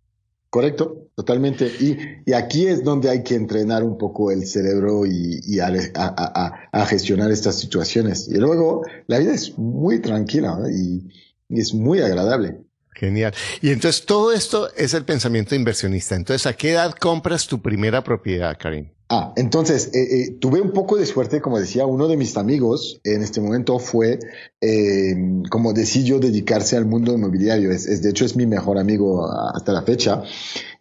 Correcto, 0.56 1.10
totalmente. 1.14 1.66
Y, 1.66 1.98
y, 2.24 2.32
aquí 2.32 2.66
es 2.66 2.82
donde 2.82 3.10
hay 3.10 3.22
que 3.22 3.34
entrenar 3.34 3.84
un 3.84 3.98
poco 3.98 4.30
el 4.30 4.46
cerebro 4.46 5.04
y, 5.04 5.38
y 5.44 5.58
a, 5.60 5.70
a, 5.92 6.86
gestionar 6.86 7.30
estas 7.30 7.56
situaciones. 7.56 8.26
Y 8.26 8.36
luego 8.38 8.80
la 9.06 9.18
vida 9.18 9.34
es 9.34 9.58
muy 9.58 10.00
tranquila 10.00 10.58
y, 10.70 11.06
y, 11.50 11.60
es 11.60 11.74
muy 11.74 12.00
agradable. 12.00 12.62
Genial. 12.98 13.34
Y 13.60 13.70
entonces 13.70 14.06
todo 14.06 14.32
esto 14.32 14.70
es 14.74 14.94
el 14.94 15.04
pensamiento 15.04 15.54
inversionista. 15.54 16.16
Entonces, 16.16 16.46
¿a 16.46 16.54
qué 16.54 16.72
edad 16.72 16.94
compras 16.94 17.46
tu 17.46 17.60
primera 17.60 18.02
propiedad, 18.02 18.56
Karim? 18.58 18.88
Ah, 19.08 19.34
entonces, 19.36 19.90
eh, 19.94 20.02
eh, 20.02 20.36
tuve 20.40 20.60
un 20.60 20.72
poco 20.72 20.96
de 20.96 21.06
suerte, 21.06 21.40
como 21.40 21.60
decía, 21.60 21.86
uno 21.86 22.08
de 22.08 22.16
mis 22.16 22.36
amigos 22.36 23.00
en 23.04 23.22
este 23.22 23.40
momento 23.40 23.78
fue, 23.78 24.18
eh, 24.60 25.14
como 25.48 25.72
decidió 25.74 26.18
dedicarse 26.18 26.76
al 26.76 26.86
mundo 26.86 27.12
inmobiliario. 27.12 27.70
Es, 27.70 27.86
es, 27.86 28.02
de 28.02 28.10
hecho, 28.10 28.24
es 28.24 28.34
mi 28.34 28.46
mejor 28.46 28.78
amigo 28.78 29.30
hasta 29.54 29.72
la 29.72 29.82
fecha 29.82 30.22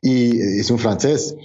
y 0.02 0.40
es 0.40 0.72
un 0.72 0.80
francés. 0.80 1.36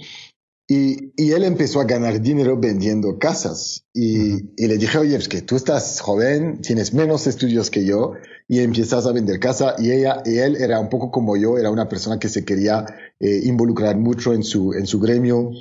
Y, 0.73 1.11
y 1.17 1.33
él 1.33 1.43
empezó 1.43 1.81
a 1.81 1.83
ganar 1.83 2.21
dinero 2.21 2.57
vendiendo 2.57 3.19
casas. 3.19 3.83
Y, 3.93 4.53
y 4.55 4.67
le 4.67 4.77
dije, 4.77 4.99
oye, 4.99 5.17
es 5.17 5.27
que 5.27 5.41
tú 5.41 5.57
estás 5.57 5.99
joven, 5.99 6.61
tienes 6.61 6.93
menos 6.93 7.27
estudios 7.27 7.69
que 7.69 7.83
yo 7.83 8.13
y 8.47 8.59
empiezas 8.59 9.05
a 9.05 9.11
vender 9.11 9.41
casa. 9.41 9.75
Y 9.79 9.91
ella, 9.91 10.23
y 10.23 10.37
él 10.37 10.55
era 10.55 10.79
un 10.79 10.87
poco 10.87 11.11
como 11.11 11.35
yo, 11.35 11.57
era 11.57 11.69
una 11.69 11.89
persona 11.89 12.19
que 12.19 12.29
se 12.29 12.45
quería 12.45 12.85
eh, 13.19 13.41
involucrar 13.43 13.97
mucho 13.97 14.31
en 14.33 14.43
su, 14.43 14.71
en 14.71 14.87
su 14.87 15.01
gremio 15.01 15.51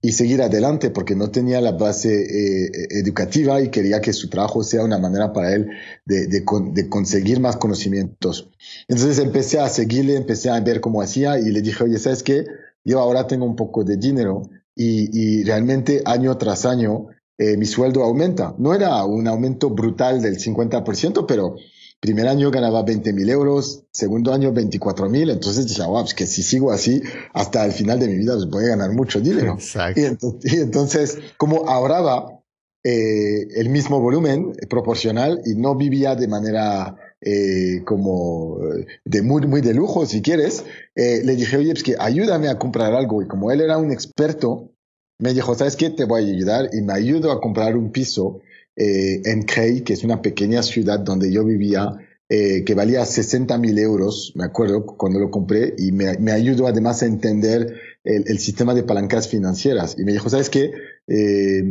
y 0.00 0.12
seguir 0.12 0.40
adelante 0.40 0.88
porque 0.88 1.14
no 1.14 1.30
tenía 1.30 1.60
la 1.60 1.72
base 1.72 2.22
eh, 2.22 2.70
educativa 2.88 3.60
y 3.60 3.68
quería 3.68 4.00
que 4.00 4.14
su 4.14 4.30
trabajo 4.30 4.64
sea 4.64 4.82
una 4.82 4.96
manera 4.98 5.34
para 5.34 5.54
él 5.54 5.68
de, 6.06 6.26
de, 6.26 6.42
de, 6.72 6.88
conseguir 6.88 7.38
más 7.38 7.58
conocimientos. 7.58 8.48
Entonces 8.88 9.18
empecé 9.18 9.60
a 9.60 9.68
seguirle, 9.68 10.16
empecé 10.16 10.48
a 10.48 10.58
ver 10.60 10.80
cómo 10.80 11.02
hacía 11.02 11.38
y 11.38 11.50
le 11.50 11.60
dije, 11.60 11.84
oye, 11.84 11.98
¿sabes 11.98 12.22
qué? 12.22 12.46
Yo 12.84 13.00
ahora 13.00 13.26
tengo 13.26 13.44
un 13.46 13.56
poco 13.56 13.82
de 13.82 13.96
dinero 13.96 14.42
y, 14.74 15.40
y 15.40 15.44
realmente 15.44 16.02
año 16.04 16.36
tras 16.36 16.66
año 16.66 17.06
eh, 17.36 17.56
mi 17.56 17.66
sueldo 17.66 18.04
aumenta. 18.04 18.54
No 18.58 18.74
era 18.74 19.04
un 19.04 19.26
aumento 19.26 19.70
brutal 19.70 20.22
del 20.22 20.38
50%, 20.38 21.24
pero 21.26 21.56
primer 22.04 22.28
año 22.28 22.50
ganaba 22.50 22.82
20 22.82 23.12
mil 23.12 23.28
euros, 23.30 23.84
segundo 23.90 24.32
año 24.32 24.52
24 24.52 25.08
mil, 25.08 25.30
entonces 25.30 25.66
decía, 25.66 25.86
wow, 25.86 26.02
pues 26.02 26.14
que 26.14 26.26
si 26.26 26.42
sigo 26.42 26.70
así, 26.70 27.02
hasta 27.32 27.64
el 27.64 27.72
final 27.72 27.98
de 27.98 28.08
mi 28.08 28.18
vida 28.18 28.34
pues 28.34 28.46
voy 28.50 28.64
a 28.66 28.68
ganar 28.68 28.92
mucho 28.92 29.20
dinero. 29.20 29.56
Y 29.96 30.04
entonces, 30.04 30.52
y 30.52 30.56
entonces 30.60 31.18
como 31.38 31.68
ahorraba 31.68 32.40
eh, 32.84 33.48
el 33.56 33.70
mismo 33.70 34.00
volumen 34.00 34.52
proporcional 34.68 35.40
y 35.46 35.54
no 35.54 35.74
vivía 35.74 36.14
de 36.14 36.28
manera 36.28 36.94
eh, 37.24 37.82
como 37.84 38.58
de 39.04 39.22
muy, 39.22 39.46
muy 39.46 39.62
de 39.62 39.72
lujo, 39.72 40.04
si 40.04 40.20
quieres, 40.20 40.64
eh, 40.94 41.22
le 41.24 41.34
dije, 41.36 41.56
oye, 41.56 41.72
pues 41.72 41.82
que 41.82 41.96
ayúdame 41.98 42.48
a 42.48 42.58
comprar 42.58 42.94
algo. 42.94 43.22
Y 43.22 43.26
como 43.26 43.50
él 43.50 43.60
era 43.62 43.78
un 43.78 43.90
experto, 43.90 44.72
me 45.18 45.32
dijo, 45.32 45.54
¿sabes 45.54 45.76
qué? 45.76 45.90
Te 45.90 46.04
voy 46.04 46.22
a 46.22 46.34
ayudar 46.34 46.68
y 46.72 46.82
me 46.82 46.92
ayudó 46.92 47.32
a 47.32 47.40
comprar 47.40 47.76
un 47.76 47.90
piso 47.92 48.40
eh, 48.76 49.22
en 49.24 49.42
Creil, 49.42 49.84
que 49.84 49.94
es 49.94 50.04
una 50.04 50.20
pequeña 50.20 50.62
ciudad 50.62 51.00
donde 51.00 51.32
yo 51.32 51.44
vivía, 51.44 51.96
eh, 52.28 52.62
que 52.64 52.74
valía 52.74 53.04
60 53.04 53.56
mil 53.58 53.78
euros, 53.78 54.32
me 54.34 54.44
acuerdo, 54.44 54.84
cuando 54.84 55.18
lo 55.18 55.30
compré, 55.30 55.74
y 55.78 55.92
me, 55.92 56.18
me 56.18 56.32
ayudó 56.32 56.66
además 56.66 57.02
a 57.02 57.06
entender 57.06 57.74
el, 58.04 58.38
sistema 58.38 58.74
de 58.74 58.82
palancas 58.82 59.28
financieras. 59.28 59.96
Y 59.98 60.04
me 60.04 60.12
dijo, 60.12 60.28
¿sabes 60.28 60.50
qué? 60.50 60.72
Eh, 61.06 61.62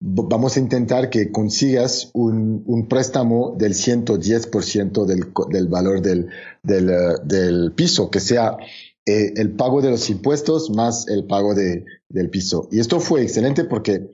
vamos 0.00 0.56
a 0.56 0.60
intentar 0.60 1.08
que 1.08 1.32
consigas 1.32 2.10
un, 2.12 2.86
préstamo 2.88 3.54
del 3.56 3.72
110% 3.72 5.06
del, 5.06 5.68
valor 5.68 6.02
del, 6.02 6.28
del, 6.62 7.72
piso, 7.74 8.10
que 8.10 8.20
sea 8.20 8.56
eh, 9.06 9.32
el 9.36 9.52
pago 9.52 9.80
de 9.80 9.90
los 9.90 10.10
impuestos 10.10 10.70
más 10.70 11.08
el 11.08 11.26
pago 11.26 11.54
de, 11.54 11.84
del 12.08 12.30
piso. 12.30 12.68
Y 12.70 12.80
esto 12.80 13.00
fue 13.00 13.22
excelente 13.22 13.64
porque 13.64 14.10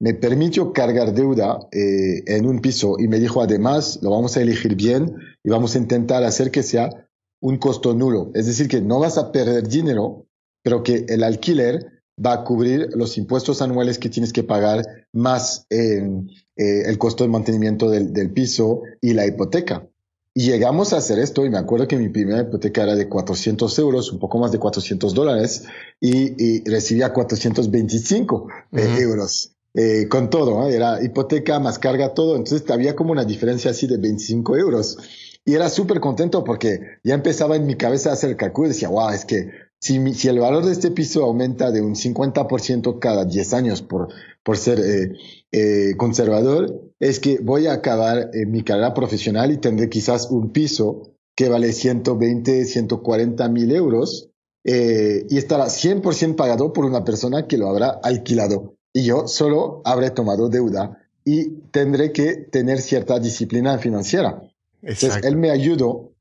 me 0.00 0.14
permitió 0.14 0.72
cargar 0.72 1.12
deuda 1.12 1.58
eh, 1.72 2.22
en 2.26 2.46
un 2.46 2.60
piso 2.60 2.96
y 2.98 3.08
me 3.08 3.18
dijo 3.18 3.42
además, 3.42 3.98
lo 4.02 4.10
vamos 4.10 4.36
a 4.36 4.42
elegir 4.42 4.74
bien 4.74 5.14
y 5.44 5.50
vamos 5.50 5.74
a 5.74 5.78
intentar 5.78 6.24
hacer 6.24 6.50
que 6.50 6.62
sea 6.62 7.08
un 7.42 7.58
costo 7.58 7.94
nulo. 7.94 8.30
Es 8.34 8.46
decir, 8.46 8.68
que 8.68 8.80
no 8.80 8.98
vas 9.00 9.18
a 9.18 9.32
perder 9.32 9.68
dinero, 9.68 10.26
pero 10.62 10.82
que 10.82 11.04
el 11.08 11.22
alquiler 11.22 11.99
va 12.24 12.34
a 12.34 12.44
cubrir 12.44 12.90
los 12.94 13.16
impuestos 13.18 13.62
anuales 13.62 13.98
que 13.98 14.08
tienes 14.08 14.32
que 14.32 14.42
pagar 14.42 14.84
más 15.12 15.66
eh, 15.70 16.08
eh, 16.56 16.82
el 16.86 16.98
costo 16.98 17.24
de 17.24 17.30
mantenimiento 17.30 17.90
del, 17.90 18.12
del, 18.12 18.30
piso 18.32 18.82
y 19.00 19.14
la 19.14 19.26
hipoteca. 19.26 19.86
Y 20.32 20.50
llegamos 20.50 20.92
a 20.92 20.98
hacer 20.98 21.18
esto 21.18 21.44
y 21.44 21.50
me 21.50 21.58
acuerdo 21.58 21.88
que 21.88 21.96
mi 21.96 22.08
primera 22.08 22.42
hipoteca 22.42 22.82
era 22.82 22.94
de 22.94 23.08
400 23.08 23.78
euros, 23.78 24.12
un 24.12 24.18
poco 24.18 24.38
más 24.38 24.52
de 24.52 24.58
400 24.58 25.12
dólares 25.12 25.64
y, 26.00 26.42
y 26.42 26.64
recibía 26.64 27.12
425 27.12 28.36
uh 28.36 28.48
-huh. 28.76 29.00
euros. 29.00 29.52
Eh, 29.72 30.08
con 30.08 30.30
todo, 30.30 30.68
¿eh? 30.68 30.74
era 30.74 31.02
hipoteca 31.02 31.60
más 31.60 31.78
carga 31.78 32.12
todo, 32.12 32.34
entonces 32.34 32.68
había 32.70 32.96
como 32.96 33.12
una 33.12 33.24
diferencia 33.24 33.70
así 33.70 33.86
de 33.86 33.98
25 33.98 34.56
euros. 34.56 34.98
Y 35.44 35.54
era 35.54 35.68
súper 35.68 36.00
contento 36.00 36.44
porque 36.44 36.80
ya 37.02 37.14
empezaba 37.14 37.56
en 37.56 37.66
mi 37.66 37.76
cabeza 37.76 38.10
a 38.10 38.12
hacer 38.14 38.30
el 38.30 38.36
cálculo 38.36 38.66
y 38.66 38.72
decía, 38.72 38.88
wow, 38.88 39.10
es 39.10 39.24
que 39.24 39.48
si, 39.80 40.28
el 40.28 40.38
valor 40.38 40.66
de 40.66 40.72
este 40.72 40.90
piso 40.90 41.24
aumenta 41.24 41.70
de 41.70 41.80
un 41.80 41.94
50% 41.94 42.98
cada 42.98 43.24
10 43.24 43.54
años 43.54 43.80
por, 43.80 44.08
por 44.42 44.58
ser 44.58 44.78
eh, 44.78 45.12
eh, 45.52 45.96
conservador, 45.96 46.92
es 47.00 47.18
que 47.18 47.38
voy 47.38 47.66
a 47.66 47.72
acabar 47.72 48.30
eh, 48.34 48.44
mi 48.44 48.62
carrera 48.62 48.92
profesional 48.92 49.50
y 49.50 49.56
tendré 49.56 49.88
quizás 49.88 50.30
un 50.30 50.52
piso 50.52 51.14
que 51.34 51.48
vale 51.48 51.72
120, 51.72 52.66
140 52.66 53.48
mil 53.48 53.72
euros 53.72 54.28
y 54.62 55.38
estará 55.38 55.64
100% 55.64 56.36
pagado 56.36 56.74
por 56.74 56.84
una 56.84 57.02
persona 57.02 57.46
que 57.46 57.56
lo 57.56 57.66
habrá 57.68 57.98
alquilado 58.02 58.74
y 58.92 59.04
yo 59.04 59.26
solo 59.26 59.80
habré 59.86 60.10
tomado 60.10 60.50
deuda 60.50 60.98
y 61.24 61.50
tendré 61.70 62.12
que 62.12 62.34
tener 62.34 62.82
cierta 62.82 63.18
disciplina 63.18 63.78
financiera. 63.78 64.42
Exacto. 64.82 65.06
Entonces, 65.06 65.24
él 65.24 65.36
me 65.36 65.50
ayudó 65.50 66.12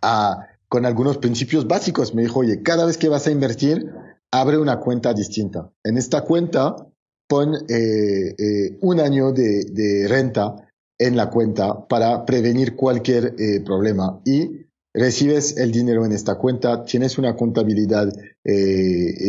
a, 0.00 0.46
con 0.72 0.86
algunos 0.86 1.18
principios 1.18 1.68
básicos. 1.68 2.14
Me 2.14 2.22
dijo, 2.22 2.40
oye, 2.40 2.62
cada 2.62 2.86
vez 2.86 2.96
que 2.96 3.10
vas 3.10 3.26
a 3.26 3.30
invertir, 3.30 3.92
abre 4.30 4.56
una 4.56 4.80
cuenta 4.80 5.12
distinta. 5.12 5.70
En 5.84 5.98
esta 5.98 6.22
cuenta, 6.22 6.74
pon 7.28 7.54
eh, 7.68 8.34
eh, 8.38 8.78
un 8.80 8.98
año 8.98 9.32
de, 9.32 10.06
renta 10.08 10.56
en 10.98 11.14
la 11.14 11.28
cuenta 11.28 11.86
para 11.86 12.24
prevenir 12.24 12.74
cualquier 12.74 13.34
eh, 13.38 13.60
problema 13.60 14.22
y 14.24 14.64
recibes 14.94 15.58
el 15.58 15.72
dinero 15.72 16.06
en 16.06 16.12
esta 16.12 16.36
cuenta, 16.36 16.86
tienes 16.86 17.18
una 17.18 17.36
contabilidad 17.36 18.10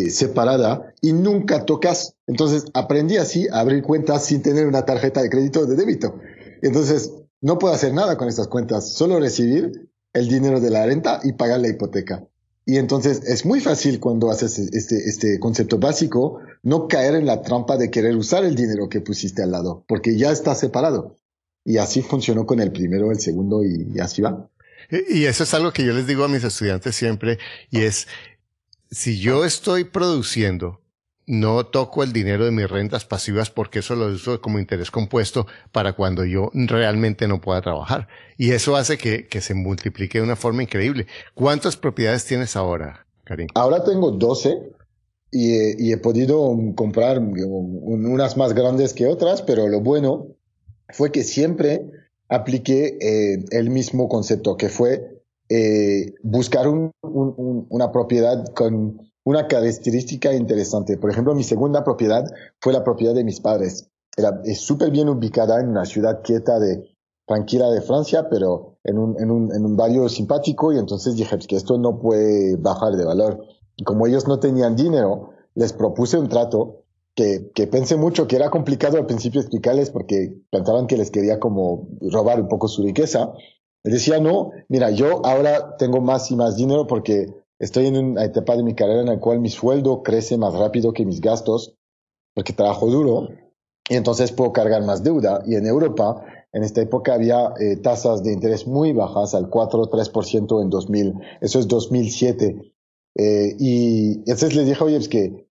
separada 0.10 0.94
y 1.02 1.12
nunca 1.12 1.66
tocas. 1.66 2.16
Entonces 2.26 2.68
aprendí 2.74 3.18
así 3.18 3.50
a 3.50 3.60
abrir 3.60 3.84
cuentas 3.84 4.24
sin 4.26 4.42
tener 4.42 4.66
una 4.66 4.86
tarjeta 4.86 5.22
de 5.22 5.30
crédito 5.30 5.60
o 5.62 5.66
de 5.66 5.76
débito. 5.76 6.22
Entonces 6.62 7.12
no 7.42 7.60
puedo 7.60 7.74
hacer 7.74 7.94
nada 7.94 8.16
con 8.16 8.30
estas 8.30 8.48
cuentas, 8.48 8.94
solo 8.94 9.20
recibir 9.20 9.90
el 10.14 10.28
dinero 10.28 10.60
de 10.60 10.70
la 10.70 10.86
renta 10.86 11.20
y 11.24 11.34
pagar 11.34 11.60
la 11.60 11.70
hipoteca. 11.70 12.24
Y 12.66 12.78
entonces 12.78 13.24
es 13.26 13.46
muy 13.46 13.60
fácil 13.60 14.00
cuando 14.00 14.32
haces 14.32 14.58
este, 14.58 14.96
este 15.10 15.40
concepto 15.40 15.80
básico 15.80 16.40
no 16.62 16.88
caer 16.88 17.16
en 17.16 17.26
la 17.26 17.42
trampa 17.42 17.76
de 17.76 17.92
querer 17.92 18.16
usar 18.16 18.46
el 18.46 18.56
dinero 18.56 18.88
que 18.88 19.02
pusiste 19.02 19.44
al 19.44 19.52
lado, 19.52 19.84
porque 19.88 20.18
ya 20.18 20.32
está 20.32 20.56
separado. 20.56 21.20
Y 21.66 21.78
así 21.78 22.02
funcionó 22.02 22.46
con 22.46 22.60
el 22.62 22.72
primero, 22.72 23.12
el 23.12 23.20
segundo 23.20 23.64
y, 23.64 24.00
así 24.00 24.22
va. 24.22 24.50
Y 25.10 25.26
eso 25.26 25.44
es 25.44 25.54
algo 25.54 25.72
que 25.74 25.84
yo 25.84 25.94
les 25.94 26.08
digo 26.08 26.24
a 26.24 26.28
mis 26.28 26.44
estudiantes 26.44 26.96
siempre, 26.96 27.38
y 27.70 27.82
es, 27.82 28.08
si 28.92 29.20
yo 29.20 29.44
estoy 29.44 29.86
produciendo, 29.86 30.82
no 31.26 31.66
toco 31.66 32.04
el 32.04 32.12
dinero 32.12 32.46
de 32.46 32.52
mis 32.52 32.70
rentas 32.70 33.06
pasivas 33.06 33.50
porque 33.50 33.80
eso 33.80 33.96
lo 33.96 34.08
uso 34.08 34.42
como 34.42 34.60
interés 34.60 34.92
compuesto 34.92 35.48
para 35.72 35.94
cuando 35.94 36.26
yo 36.26 36.50
realmente 36.54 37.28
no 37.28 37.40
pueda 37.42 37.62
trabajar. 37.62 38.08
Y 38.38 38.52
eso 38.52 38.76
hace 38.76 38.98
que, 38.98 39.28
que 39.28 39.42
se 39.42 39.54
multiplique 39.54 40.18
de 40.18 40.24
una 40.24 40.36
forma 40.36 40.64
increíble. 40.64 41.08
¿Cuántas 41.34 41.78
propiedades 41.78 42.26
tienes 42.26 42.56
ahora, 42.56 43.06
Karim? 43.24 43.48
Ahora 43.56 43.84
tengo 43.84 44.12
12 44.12 44.74
y 45.36 45.92
he, 45.92 45.98
podido 45.98 46.56
comprar 46.76 47.20
unas 47.20 48.38
más 48.38 48.54
grandes 48.54 48.94
que 48.94 49.08
otras, 49.08 49.42
pero 49.42 49.68
lo 49.68 49.82
bueno 49.82 50.28
fue 50.90 51.12
que 51.12 51.24
siempre 51.24 51.90
apliqué 52.30 52.98
eh, 53.02 53.44
el 53.50 53.72
mismo 53.72 54.08
concepto, 54.08 54.58
que 54.58 54.70
fue 54.70 55.24
eh, 55.50 56.14
buscar 56.22 56.68
un, 56.68 56.92
un, 57.02 57.66
una 57.70 57.92
propiedad 57.92 58.46
con 58.54 59.12
una 59.24 59.48
característica 59.48 60.34
interesante. 60.34 60.98
Por 60.98 61.12
ejemplo, 61.12 61.34
mi 61.36 61.44
segunda 61.44 61.84
propiedad 61.84 62.26
fue 62.60 62.74
la 62.74 62.84
propiedad 62.84 63.14
de 63.14 63.24
mis 63.24 63.40
padres. 63.40 63.90
Era 64.16 64.42
súper 64.56 64.92
bien 64.92 65.10
ubicada 65.10 65.60
en 65.60 65.70
una 65.70 65.86
ciudad 65.86 66.22
quieta 66.24 66.60
de 66.60 66.94
tranquila 67.26 67.70
de 67.72 67.82
Francia, 67.82 68.28
pero 68.30 68.78
en 68.84 68.98
un, 68.98 69.20
en 69.20 69.32
un, 69.32 69.56
en 69.56 69.66
un 69.66 69.78
barrio 69.78 70.10
simpático 70.10 70.74
y 70.74 70.78
entonces 70.78 71.16
dije 71.16 71.36
pues, 71.36 71.48
que 71.48 71.56
esto 71.56 71.78
no 71.78 72.00
puede 72.00 72.58
bajar 72.58 72.94
de 72.94 73.06
valor. 73.06 73.46
Y 73.78 73.84
como 73.84 74.06
ellos 74.06 74.28
no 74.28 74.40
tenían 74.40 74.76
dinero, 74.76 75.32
les 75.56 75.74
propuse 75.74 76.18
un 76.18 76.30
trato 76.30 76.84
que, 77.16 77.52
que, 77.54 77.68
pensé 77.68 77.96
mucho 77.96 78.28
que 78.28 78.36
era 78.36 78.50
complicado 78.50 78.98
al 78.98 79.06
principio 79.06 79.40
explicarles 79.40 79.90
porque 79.90 80.36
pensaban 80.52 80.88
que 80.88 80.98
les 80.98 81.12
quería 81.12 81.40
como 81.40 81.88
robar 82.02 82.42
un 82.42 82.48
poco 82.48 82.68
su 82.68 82.84
riqueza. 82.84 83.32
Les 83.84 83.96
decía, 83.96 84.20
no, 84.20 84.52
mira, 84.68 84.92
yo 84.92 85.26
ahora 85.26 85.78
tengo 85.78 86.02
más 86.02 86.30
y 86.32 86.36
más 86.36 86.56
dinero 86.56 86.88
porque 86.88 87.34
estoy 87.64 87.88
en 87.88 87.98
una 87.98 88.26
etapa 88.26 88.56
de 88.56 88.64
mi 88.64 88.76
carrera 88.76 89.02
en 89.02 89.08
la 89.08 89.20
cual 89.20 89.40
mi 89.40 89.50
sueldo 89.50 90.04
crece 90.04 90.38
más 90.38 90.54
rápido 90.54 90.94
que 90.94 91.06
mis 91.06 91.22
gastos 91.22 91.76
porque 92.34 92.54
trabajo 92.54 92.88
duro 92.88 93.30
y 93.90 93.96
entonces 93.96 94.32
puedo 94.32 94.54
cargar 94.54 94.84
más 94.84 95.04
deuda. 95.04 95.44
Y 95.46 95.56
en 95.56 95.68
Europa, 95.68 96.24
en 96.52 96.64
esta 96.64 96.82
época 96.82 97.14
había 97.14 97.54
eh, 97.60 97.78
tasas 97.78 98.24
de 98.24 98.34
interés 98.34 98.68
muy 98.68 98.94
bajas, 98.94 99.34
al 99.34 99.50
4 99.50 99.82
o 99.82 99.90
3% 99.90 100.62
en 100.62 100.70
2000, 100.70 101.14
eso 101.42 101.60
es 101.60 101.68
2007. 101.68 102.74
Eh, 103.16 103.56
y 103.60 104.14
entonces 104.20 104.56
les 104.56 104.68
dije, 104.68 104.84
oye, 104.84 104.98
es 104.98 105.08
que 105.08 105.48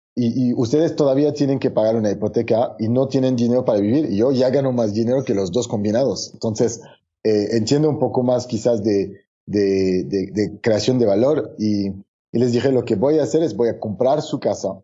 ustedes 0.56 0.94
todavía 0.96 1.32
tienen 1.32 1.58
que 1.58 1.70
pagar 1.70 1.96
una 1.96 2.10
hipoteca 2.10 2.76
y 2.78 2.88
no 2.88 3.08
tienen 3.08 3.36
dinero 3.36 3.64
para 3.64 3.80
vivir 3.80 4.10
y 4.10 4.16
yo 4.16 4.30
ya 4.30 4.50
gano 4.50 4.72
más 4.72 4.92
dinero 4.92 5.24
que 5.24 5.34
los 5.34 5.52
dos 5.52 5.68
combinados. 5.68 6.30
Entonces, 6.34 6.80
eh, 7.24 7.48
entiendo 7.52 7.88
un 7.88 7.98
poco 7.98 8.22
más 8.22 8.46
quizás 8.46 8.82
de, 8.82 9.22
de, 9.46 10.58
creación 10.62 10.98
de 10.98 11.06
valor 11.06 11.54
y, 11.58 11.88
y, 11.88 11.94
les 12.32 12.52
dije 12.52 12.72
lo 12.72 12.84
que 12.84 12.96
voy 12.96 13.18
a 13.18 13.24
hacer 13.24 13.42
es 13.42 13.56
voy 13.56 13.68
a 13.68 13.78
comprar 13.78 14.22
su 14.22 14.40
casa, 14.40 14.82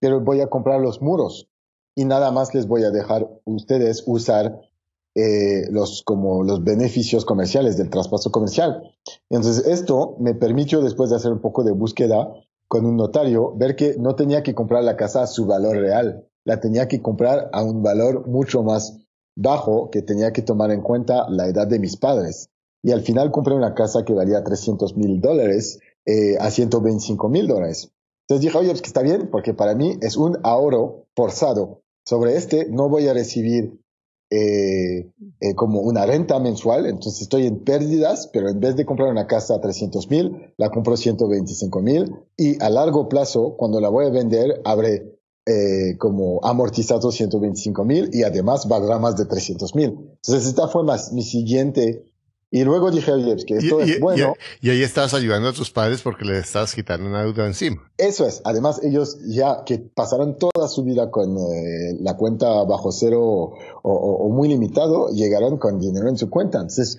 pero 0.00 0.20
voy 0.20 0.40
a 0.40 0.48
comprar 0.48 0.80
los 0.80 1.00
muros 1.02 1.48
y 1.94 2.04
nada 2.04 2.30
más 2.30 2.54
les 2.54 2.68
voy 2.68 2.84
a 2.84 2.90
dejar 2.90 3.28
ustedes 3.44 4.04
usar 4.06 4.60
eh, 5.20 5.66
los 5.72 6.04
como 6.04 6.44
los 6.44 6.62
beneficios 6.62 7.24
comerciales 7.24 7.76
del 7.76 7.90
traspaso 7.90 8.30
comercial. 8.30 8.94
Entonces 9.30 9.66
esto 9.66 10.14
me 10.20 10.32
permitió 10.32 10.80
después 10.80 11.10
de 11.10 11.16
hacer 11.16 11.32
un 11.32 11.40
poco 11.40 11.64
de 11.64 11.72
búsqueda 11.72 12.32
con 12.68 12.86
un 12.86 12.96
notario, 12.96 13.52
ver 13.56 13.74
que 13.74 13.96
no 13.98 14.14
tenía 14.14 14.44
que 14.44 14.54
comprar 14.54 14.84
la 14.84 14.96
casa 14.96 15.22
a 15.22 15.26
su 15.26 15.46
valor 15.46 15.76
real, 15.76 16.24
la 16.44 16.60
tenía 16.60 16.86
que 16.86 17.02
comprar 17.02 17.50
a 17.52 17.64
un 17.64 17.82
valor 17.82 18.28
mucho 18.28 18.62
más 18.62 18.96
bajo 19.34 19.90
que 19.90 20.02
tenía 20.02 20.32
que 20.32 20.42
tomar 20.42 20.70
en 20.70 20.82
cuenta 20.82 21.28
la 21.28 21.48
edad 21.48 21.66
de 21.66 21.80
mis 21.80 21.96
padres. 21.96 22.50
Y 22.82 22.92
al 22.92 23.02
final 23.02 23.30
compré 23.30 23.54
una 23.54 23.74
casa 23.74 24.04
que 24.04 24.12
valía 24.12 24.44
300 24.44 24.96
mil 24.96 25.20
dólares 25.20 25.80
eh, 26.06 26.36
a 26.38 26.50
125 26.50 27.28
mil 27.28 27.46
dólares. 27.46 27.92
Entonces 28.22 28.46
dije, 28.46 28.58
oye, 28.58 28.70
pues 28.70 28.82
que 28.82 28.88
está 28.88 29.02
bien, 29.02 29.28
porque 29.30 29.54
para 29.54 29.74
mí 29.74 29.98
es 30.00 30.16
un 30.16 30.38
ahorro 30.42 31.06
forzado. 31.14 31.82
Sobre 32.04 32.36
este 32.36 32.66
no 32.70 32.88
voy 32.88 33.08
a 33.08 33.14
recibir 33.14 33.80
eh, 34.30 35.10
eh, 35.40 35.54
como 35.54 35.80
una 35.80 36.04
renta 36.04 36.38
mensual, 36.38 36.84
entonces 36.84 37.22
estoy 37.22 37.46
en 37.46 37.64
pérdidas, 37.64 38.28
pero 38.30 38.50
en 38.50 38.60
vez 38.60 38.76
de 38.76 38.84
comprar 38.84 39.10
una 39.10 39.26
casa 39.26 39.54
a 39.54 39.60
300 39.60 40.10
mil, 40.10 40.52
la 40.58 40.70
compro 40.70 40.98
125 40.98 41.80
mil 41.80 42.14
y 42.36 42.62
a 42.62 42.68
largo 42.68 43.08
plazo, 43.08 43.56
cuando 43.56 43.80
la 43.80 43.88
voy 43.88 44.04
a 44.04 44.10
vender, 44.10 44.60
abre 44.64 45.18
eh, 45.46 45.96
como 45.96 46.40
amortizado 46.44 47.10
125 47.10 47.82
mil 47.86 48.10
y 48.12 48.22
además 48.22 48.68
valdrá 48.68 48.98
más 48.98 49.16
de 49.16 49.24
300 49.24 49.74
mil. 49.74 49.96
Entonces 50.16 50.46
esta 50.46 50.68
fue 50.68 50.84
más 50.84 51.14
mi 51.14 51.22
siguiente 51.22 52.04
y 52.50 52.64
luego 52.64 52.90
dije, 52.90 53.12
es 53.34 53.44
que 53.44 53.56
esto 53.58 53.80
es 53.80 54.00
bueno. 54.00 54.34
Y, 54.62 54.70
ahí 54.70 54.82
estabas 54.82 55.12
ayudando 55.12 55.48
a 55.48 55.52
tus 55.52 55.70
padres 55.70 56.00
porque 56.00 56.24
les 56.24 56.46
estabas 56.46 56.74
quitando 56.74 57.06
una 57.06 57.22
deuda 57.22 57.46
encima. 57.46 57.90
Eso 57.98 58.26
es. 58.26 58.40
Además, 58.44 58.80
ellos 58.82 59.18
ya 59.26 59.64
que 59.66 59.78
pasaron 59.78 60.38
toda 60.38 60.68
su 60.68 60.82
vida 60.82 61.10
con 61.10 61.36
eh, 61.36 61.96
la 62.00 62.16
cuenta 62.16 62.64
bajo 62.64 62.90
cero 62.90 63.20
o, 63.22 63.52
o, 63.82 64.28
muy 64.30 64.48
limitado, 64.48 65.10
llegaron 65.10 65.58
con 65.58 65.78
dinero 65.78 66.08
en 66.08 66.16
su 66.16 66.30
cuenta. 66.30 66.58
Entonces, 66.58 66.96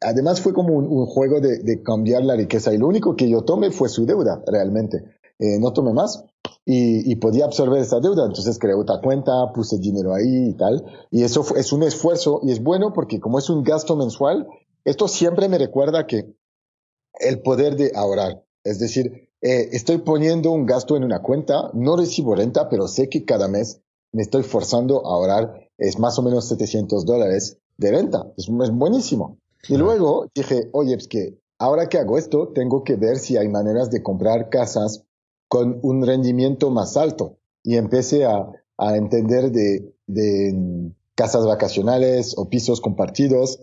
además 0.00 0.40
fue 0.40 0.52
como 0.52 0.74
un, 0.74 1.06
juego 1.06 1.40
de, 1.40 1.58
de, 1.58 1.82
cambiar 1.82 2.24
la 2.24 2.36
riqueza. 2.36 2.72
Y 2.72 2.78
lo 2.78 2.86
único 2.86 3.16
que 3.16 3.28
yo 3.28 3.42
tomé 3.42 3.72
fue 3.72 3.88
su 3.88 4.06
deuda, 4.06 4.42
realmente. 4.46 5.02
Eh, 5.40 5.58
no 5.60 5.72
tomé 5.72 5.92
más 5.92 6.24
y, 6.64 7.10
y, 7.10 7.16
podía 7.16 7.44
absorber 7.44 7.80
esa 7.80 8.00
deuda. 8.00 8.26
Entonces 8.26 8.58
creé 8.58 8.74
otra 8.74 9.00
cuenta, 9.00 9.52
puse 9.52 9.78
dinero 9.78 10.14
ahí 10.14 10.50
y 10.50 10.54
tal. 10.54 10.84
Y 11.10 11.22
eso 11.22 11.44
es 11.56 11.72
un 11.72 11.82
esfuerzo 11.82 12.40
y 12.44 12.52
es 12.52 12.62
bueno 12.62 12.92
porque 12.92 13.20
como 13.20 13.38
es 13.38 13.48
un 13.48 13.62
gasto 13.62 13.96
mensual, 13.96 14.46
esto 14.88 15.08
siempre 15.08 15.48
me 15.48 15.58
recuerda 15.58 16.06
que 16.06 16.34
el 17.20 17.40
poder 17.42 17.76
de 17.76 17.92
ahorrar, 17.94 18.44
es 18.64 18.78
decir, 18.78 19.28
eh, 19.40 19.68
estoy 19.72 19.98
poniendo 19.98 20.50
un 20.50 20.66
gasto 20.66 20.96
en 20.96 21.04
una 21.04 21.20
cuenta, 21.20 21.70
no 21.74 21.96
recibo 21.96 22.34
renta, 22.34 22.68
pero 22.68 22.88
sé 22.88 23.08
que 23.08 23.24
cada 23.24 23.48
mes 23.48 23.80
me 24.12 24.22
estoy 24.22 24.42
forzando 24.42 25.06
a 25.06 25.14
ahorrar, 25.14 25.68
es 25.76 25.98
más 25.98 26.18
o 26.18 26.22
menos 26.22 26.48
700 26.48 27.04
dólares 27.04 27.58
de 27.76 27.90
renta, 27.90 28.32
es, 28.36 28.48
buenísimo. 28.48 29.38
Y 29.68 29.76
luego 29.76 30.26
dije, 30.34 30.68
oye, 30.72 30.94
es 30.94 31.06
que 31.06 31.38
ahora 31.58 31.88
que 31.88 31.98
hago 31.98 32.16
esto, 32.16 32.48
tengo 32.48 32.82
que 32.82 32.96
ver 32.96 33.18
si 33.18 33.36
hay 33.36 33.48
maneras 33.48 33.90
de 33.90 34.02
comprar 34.02 34.48
casas 34.48 35.04
con 35.48 35.78
un 35.82 36.04
rendimiento 36.04 36.70
más 36.70 36.96
alto. 36.96 37.38
Y 37.62 37.76
empecé 37.76 38.24
a, 38.24 38.50
a 38.78 38.96
entender 38.96 39.50
de, 39.52 39.94
de 40.06 40.52
mm, 40.54 40.94
casas 41.14 41.44
vacacionales 41.44 42.34
o 42.38 42.48
pisos 42.48 42.80
compartidos 42.80 43.60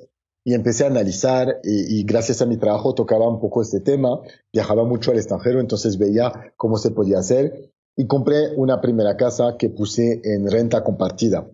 y 0.47 0.53
empecé 0.53 0.83
a 0.83 0.87
analizar 0.87 1.59
y, 1.63 2.03
gracias 2.03 2.41
a 2.41 2.45
mi 2.45 2.57
trabajo 2.57 2.93
tocaba 2.93 3.27
un 3.27 3.39
poco 3.39 3.63
este 3.63 3.79
tema, 3.79 4.21
viajaba 4.53 4.85
mucho 4.85 5.09
al 5.09 5.17
extranjero, 5.17 5.59
entonces 5.59 5.97
veía 5.97 6.53
cómo 6.55 6.77
se 6.77 6.91
podía 6.91 7.17
hacer 7.17 7.73
y 7.97 8.05
compré 8.05 8.55
una 8.55 8.79
primera 8.79 9.17
casa 9.17 9.57
que 9.57 9.69
puse 9.69 10.21
en 10.23 10.49
renta 10.49 10.83
compartida. 10.83 11.49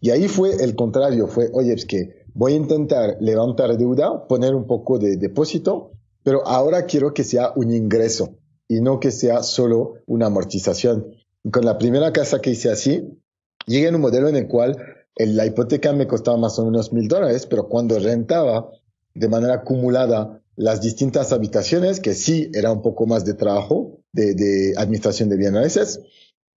Y 0.00 0.10
ahí 0.10 0.28
fue 0.28 0.62
el 0.62 0.76
contrario, 0.76 1.26
fue, 1.26 1.50
oye, 1.52 1.72
es 1.72 1.86
que 1.86 2.24
voy 2.34 2.52
a 2.52 2.56
intentar 2.56 3.16
levantar 3.20 3.76
deuda, 3.76 4.28
poner 4.28 4.54
un 4.54 4.68
poco 4.68 4.98
de 5.00 5.16
depósito, 5.16 5.90
pero 6.22 6.46
ahora 6.46 6.86
quiero 6.86 7.12
que 7.12 7.24
sea 7.24 7.52
un 7.56 7.72
ingreso 7.72 8.38
y 8.68 8.80
no 8.80 9.00
que 9.00 9.10
sea 9.10 9.42
solo 9.42 9.94
una 10.06 10.26
amortización. 10.26 11.16
Y 11.42 11.50
con 11.50 11.64
la 11.64 11.78
primera 11.78 12.12
casa 12.12 12.40
que 12.40 12.50
hice 12.50 12.70
así, 12.70 13.20
llegué 13.66 13.88
a 13.88 13.90
un 13.90 14.00
modelo 14.00 14.28
en 14.28 14.36
el 14.36 14.46
cual 14.46 14.76
la 15.16 15.46
hipoteca 15.46 15.92
me 15.92 16.06
costaba 16.06 16.36
más 16.36 16.58
o 16.58 16.64
menos 16.66 16.92
mil 16.92 17.08
dólares, 17.08 17.46
pero 17.46 17.68
cuando 17.68 17.98
rentaba 17.98 18.70
de 19.14 19.28
manera 19.28 19.54
acumulada 19.54 20.42
las 20.56 20.80
distintas 20.80 21.32
habitaciones, 21.32 22.00
que 22.00 22.14
sí 22.14 22.50
era 22.54 22.70
un 22.70 22.82
poco 22.82 23.06
más 23.06 23.24
de 23.24 23.34
trabajo 23.34 24.00
de, 24.12 24.74
administración 24.76 25.28
de 25.28 25.36
bienes, 25.36 26.00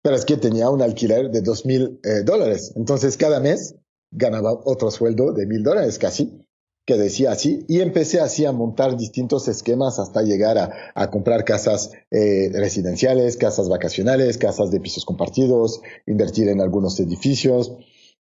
pero 0.01 0.15
es 0.15 0.25
que 0.25 0.37
tenía 0.37 0.69
un 0.69 0.81
alquiler 0.81 1.31
de 1.31 1.41
dos 1.41 1.65
mil 1.65 1.99
eh, 2.03 2.23
dólares. 2.23 2.73
Entonces 2.75 3.17
cada 3.17 3.39
mes 3.39 3.75
ganaba 4.11 4.53
otro 4.53 4.91
sueldo 4.91 5.33
de 5.33 5.45
mil 5.45 5.63
dólares 5.63 5.99
casi, 5.99 6.45
que 6.85 6.97
decía 6.97 7.31
así, 7.31 7.65
y 7.67 7.81
empecé 7.81 8.19
así 8.19 8.45
a 8.45 8.51
montar 8.51 8.97
distintos 8.97 9.47
esquemas 9.47 9.99
hasta 9.99 10.23
llegar 10.23 10.57
a, 10.95 11.11
comprar 11.11 11.43
casas 11.43 11.91
eh, 12.09 12.49
residenciales, 12.53 13.37
casas 13.37 13.69
vacacionales, 13.69 14.37
casas 14.37 14.71
de 14.71 14.79
pisos 14.79 15.05
compartidos, 15.05 15.81
invertir 16.07 16.49
en 16.49 16.61
algunos 16.61 16.99
edificios 16.99 17.73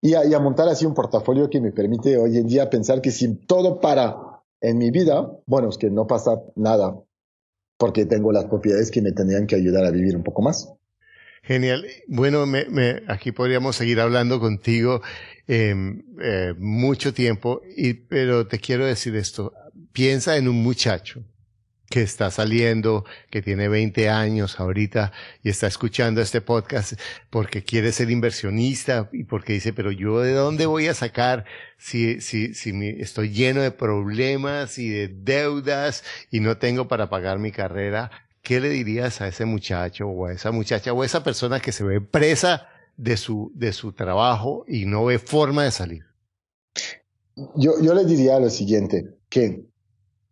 y 0.00 0.14
a, 0.14 0.38
montar 0.38 0.68
así 0.68 0.86
un 0.86 0.94
portafolio 0.94 1.50
que 1.50 1.60
me 1.60 1.72
permite 1.72 2.16
hoy 2.18 2.36
en 2.38 2.46
día 2.46 2.70
pensar 2.70 3.00
que 3.00 3.10
si 3.10 3.34
todo 3.34 3.80
para 3.80 4.42
en 4.60 4.78
mi 4.78 4.90
vida, 4.90 5.30
bueno, 5.46 5.68
es 5.68 5.78
que 5.78 5.90
no 5.90 6.06
pasa 6.06 6.42
nada 6.54 6.96
porque 7.78 8.06
tengo 8.06 8.32
las 8.32 8.46
propiedades 8.46 8.90
que 8.90 9.02
me 9.02 9.12
tendrían 9.12 9.46
que 9.46 9.56
ayudar 9.56 9.84
a 9.84 9.90
vivir 9.90 10.16
un 10.16 10.22
poco 10.22 10.42
más. 10.42 10.72
Genial. 11.42 11.86
Bueno, 12.08 12.46
me, 12.46 12.66
aquí 13.06 13.32
podríamos 13.32 13.76
seguir 13.76 14.00
hablando 14.00 14.40
contigo 14.40 15.02
em, 15.46 16.02
eh, 16.20 16.54
mucho 16.58 17.12
tiempo, 17.12 17.60
pero 18.08 18.46
te 18.46 18.58
quiero 18.58 18.86
decir 18.86 19.14
esto. 19.14 19.52
Piensa 19.92 20.36
en 20.36 20.48
un 20.48 20.62
muchacho 20.62 21.22
que 21.88 22.02
está 22.02 22.30
saliendo, 22.30 23.04
que 23.30 23.42
tiene 23.42 23.68
20 23.68 24.08
años 24.08 24.58
ahorita 24.58 25.12
y 25.42 25.50
está 25.50 25.66
escuchando 25.66 26.20
este 26.20 26.40
podcast 26.40 26.94
porque 27.30 27.62
quiere 27.62 27.92
ser 27.92 28.10
inversionista 28.10 29.08
y 29.12 29.24
porque 29.24 29.52
dice, 29.52 29.72
pero 29.72 29.92
yo 29.92 30.20
de 30.20 30.32
dónde 30.32 30.66
voy 30.66 30.88
a 30.88 30.94
sacar 30.94 31.44
si, 31.78 32.20
si, 32.20 32.54
si 32.54 32.72
estoy 32.98 33.30
lleno 33.30 33.60
de 33.62 33.70
problemas 33.70 34.78
y 34.78 34.88
de 34.88 35.08
deudas 35.08 36.02
y 36.30 36.40
no 36.40 36.58
tengo 36.58 36.88
para 36.88 37.08
pagar 37.08 37.38
mi 37.38 37.52
carrera? 37.52 38.10
¿Qué 38.42 38.60
le 38.60 38.68
dirías 38.68 39.20
a 39.20 39.28
ese 39.28 39.44
muchacho 39.44 40.08
o 40.08 40.26
a 40.26 40.32
esa 40.32 40.52
muchacha 40.52 40.92
o 40.92 41.02
a 41.02 41.06
esa 41.06 41.24
persona 41.24 41.60
que 41.60 41.72
se 41.72 41.84
ve 41.84 42.00
presa 42.00 42.68
de 42.96 43.16
su, 43.16 43.52
de 43.54 43.72
su 43.72 43.92
trabajo 43.92 44.64
y 44.68 44.86
no 44.86 45.04
ve 45.04 45.18
forma 45.18 45.64
de 45.64 45.70
salir? 45.70 46.04
Yo, 47.56 47.74
yo 47.82 47.92
le 47.92 48.04
diría 48.04 48.38
lo 48.38 48.48
siguiente, 48.48 49.18
que 49.28 49.66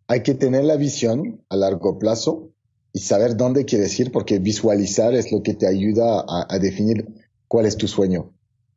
hay 0.07 0.23
que 0.23 0.33
tener 0.33 0.63
la 0.63 0.75
visión 0.75 1.43
a 1.49 1.55
largo 1.55 1.97
plazo 1.97 2.51
y 2.93 2.99
saber 2.99 3.35
dónde 3.35 3.65
quieres 3.65 3.99
ir, 3.99 4.11
porque 4.11 4.39
visualizar 4.39 5.13
es 5.13 5.31
lo 5.31 5.43
que 5.43 5.53
te 5.53 5.67
ayuda 5.67 6.23
a, 6.27 6.59
definir 6.59 7.07
cuál 7.47 7.65
es 7.65 7.75
tu 7.75 7.87
sueño. 7.87 8.33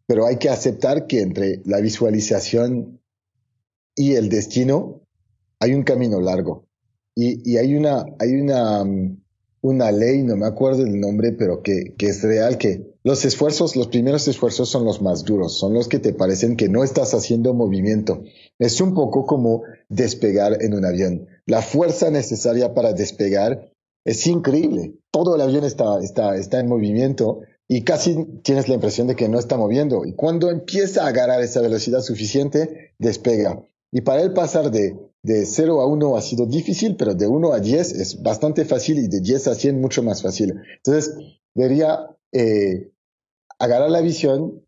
Pero 0.07 0.27
hay 0.27 0.39
que 0.39 0.49
aceptar 0.49 1.07
que 1.07 1.21
entre 1.21 1.63
la 1.65 1.81
visualización 1.81 3.01
y 3.95 4.15
el 4.15 4.29
destino 4.29 5.03
hay 5.61 5.75
un 5.75 5.83
camino 5.83 6.21
largo. 6.21 6.67
Y, 7.15 7.57
hay 7.57 7.75
una, 7.75 8.07
hay 8.19 8.35
una, 8.35 8.83
um, 8.83 9.21
una 9.61 9.93
ley, 9.93 10.23
no 10.23 10.37
me 10.37 10.47
acuerdo 10.47 10.85
el 10.85 10.99
nombre, 10.99 11.33
pero 11.33 11.63
que, 11.63 11.95
que 11.97 12.07
es 12.07 12.23
real, 12.23 12.59
que 12.59 12.95
los 13.09 13.25
esfuerzos, 13.25 13.75
los 13.75 13.87
primeros 13.87 14.29
esfuerzos 14.29 14.69
son 14.69 14.85
los 14.85 15.01
más 15.01 15.25
duros, 15.25 15.59
son 15.59 15.73
los 15.73 15.89
que 15.89 15.99
te 15.99 16.13
parecen 16.13 16.59
que 16.59 16.69
no 16.69 16.85
estás 16.85 17.15
haciendo 17.15 17.55
movimiento. 17.55 18.23
Es 18.59 18.83
un 18.83 18.93
poco 18.93 19.25
como 19.25 19.63
despegar 19.89 20.63
en 20.63 20.75
un 20.75 20.85
avión. 20.85 21.27
La 21.47 21.63
fuerza 21.63 22.11
necesaria 22.11 22.75
para 22.75 22.93
despegar 22.93 23.73
es 24.05 24.27
increíble. 24.27 24.99
Todo 25.11 25.37
el 25.37 25.41
avión 25.41 25.65
está, 25.65 25.99
está, 26.01 26.37
está 26.37 26.61
en 26.61 26.69
movimiento 26.69 27.41
y 27.67 27.83
casi 27.83 28.27
tienes 28.43 28.69
la 28.69 28.75
impresión 28.75 29.07
de 29.07 29.17
que 29.17 29.31
no 29.31 29.39
está 29.39 29.57
moviendo. 29.57 30.05
Y 30.05 30.13
cuando 30.13 30.51
empieza 30.51 31.05
a 31.05 31.09
agarrar 31.09 31.41
esa 31.41 31.63
velocidad 31.63 32.03
suficiente, 32.03 32.93
despega. 32.99 33.65
Y 33.91 34.03
para 34.03 34.21
él 34.21 34.35
pasar 34.35 34.71
de, 34.71 34.99
de 35.23 35.47
0 35.47 35.81
a 35.81 35.87
1 35.87 36.15
ha 36.15 36.21
sido 36.21 36.45
difícil, 36.45 36.95
pero 36.97 37.15
de 37.15 37.27
1 37.27 37.55
a 37.55 37.59
10 37.59 37.91
es 37.91 38.23
bastante 38.23 38.67
fácil 38.67 38.99
y 38.99 39.09
de 39.09 39.23
10 39.23 39.49
a 39.49 39.55
100 39.55 39.81
mucho 39.81 40.03
más 40.03 40.21
fácil. 40.21 40.57
Entonces, 40.77 41.15
debería 41.55 42.01
eh, 42.33 42.91
agarrar 43.59 43.91
la 43.91 44.01
visión 44.01 44.63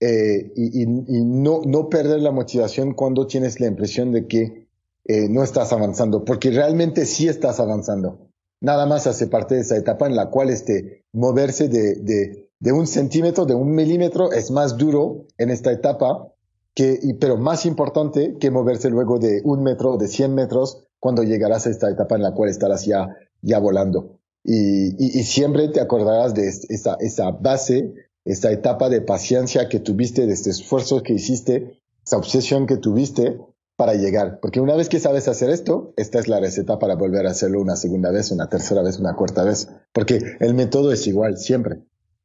eh, 0.00 0.52
y, 0.56 0.86
no, 0.86 1.60
no 1.64 1.88
perder 1.88 2.20
la 2.20 2.32
motivación 2.32 2.94
cuando 2.94 3.26
tienes 3.26 3.60
la 3.60 3.68
impresión 3.68 4.10
de 4.10 4.26
que 4.26 4.68
eh, 5.04 5.28
no 5.28 5.44
estás 5.44 5.72
avanzando, 5.72 6.24
porque 6.24 6.50
realmente 6.50 7.06
sí 7.06 7.28
estás 7.28 7.60
avanzando. 7.60 8.28
Nada 8.60 8.86
más 8.86 9.06
hace 9.06 9.28
parte 9.28 9.54
de 9.54 9.60
esa 9.60 9.76
etapa 9.76 10.06
en 10.06 10.16
la 10.16 10.30
cual 10.30 10.50
este, 10.50 11.04
moverse 11.12 11.68
de, 11.68 11.94
de, 11.96 12.48
de 12.58 12.72
un 12.72 12.86
centímetro, 12.86 13.44
de 13.44 13.54
un 13.54 13.74
milímetro, 13.74 14.32
es 14.32 14.50
más 14.50 14.76
duro 14.76 15.26
en 15.38 15.50
esta 15.50 15.70
etapa, 15.70 16.32
que, 16.74 16.98
pero 17.20 17.36
más 17.36 17.66
importante 17.66 18.36
que 18.40 18.50
moverse 18.50 18.90
luego 18.90 19.18
de 19.18 19.40
un 19.44 19.62
metro, 19.62 19.96
de 19.98 20.08
100 20.08 20.34
metros, 20.34 20.84
cuando 20.98 21.22
llegarás 21.22 21.66
a 21.66 21.70
esta 21.70 21.90
etapa 21.90 22.16
en 22.16 22.22
la 22.22 22.34
cual 22.34 22.50
estarás 22.50 22.86
ya, 22.86 23.08
ya 23.40 23.58
volando. 23.58 24.18
Y, 24.44 24.94
y, 24.98 25.22
siempre 25.22 25.68
te 25.68 25.80
acordarás 25.80 26.34
de 26.34 26.48
esa, 26.48 26.96
esa 26.98 27.30
base 27.30 27.92
esta 28.24 28.50
etapa 28.52 28.88
de 28.88 29.00
paciencia 29.00 29.68
que 29.68 29.80
tuviste, 29.80 30.26
de 30.26 30.32
este 30.32 30.50
esfuerzo 30.50 31.02
que 31.02 31.14
hiciste, 31.14 31.80
esa 32.04 32.16
obsesión 32.16 32.66
que 32.66 32.76
tuviste 32.76 33.38
para 33.76 33.94
llegar. 33.94 34.38
Porque 34.40 34.60
una 34.60 34.76
vez 34.76 34.88
que 34.88 35.00
sabes 35.00 35.28
hacer 35.28 35.50
esto, 35.50 35.92
esta 35.96 36.18
es 36.18 36.28
la 36.28 36.40
receta 36.40 36.78
para 36.78 36.94
volver 36.94 37.26
a 37.26 37.30
hacerlo 37.30 37.60
una 37.60 37.76
segunda 37.76 38.10
vez, 38.10 38.30
una 38.30 38.48
tercera 38.48 38.82
vez, 38.82 38.98
una 38.98 39.14
cuarta 39.14 39.44
vez. 39.44 39.68
Porque 39.92 40.20
el 40.40 40.54
método 40.54 40.92
es 40.92 41.06
igual, 41.06 41.38
siempre. 41.38 41.78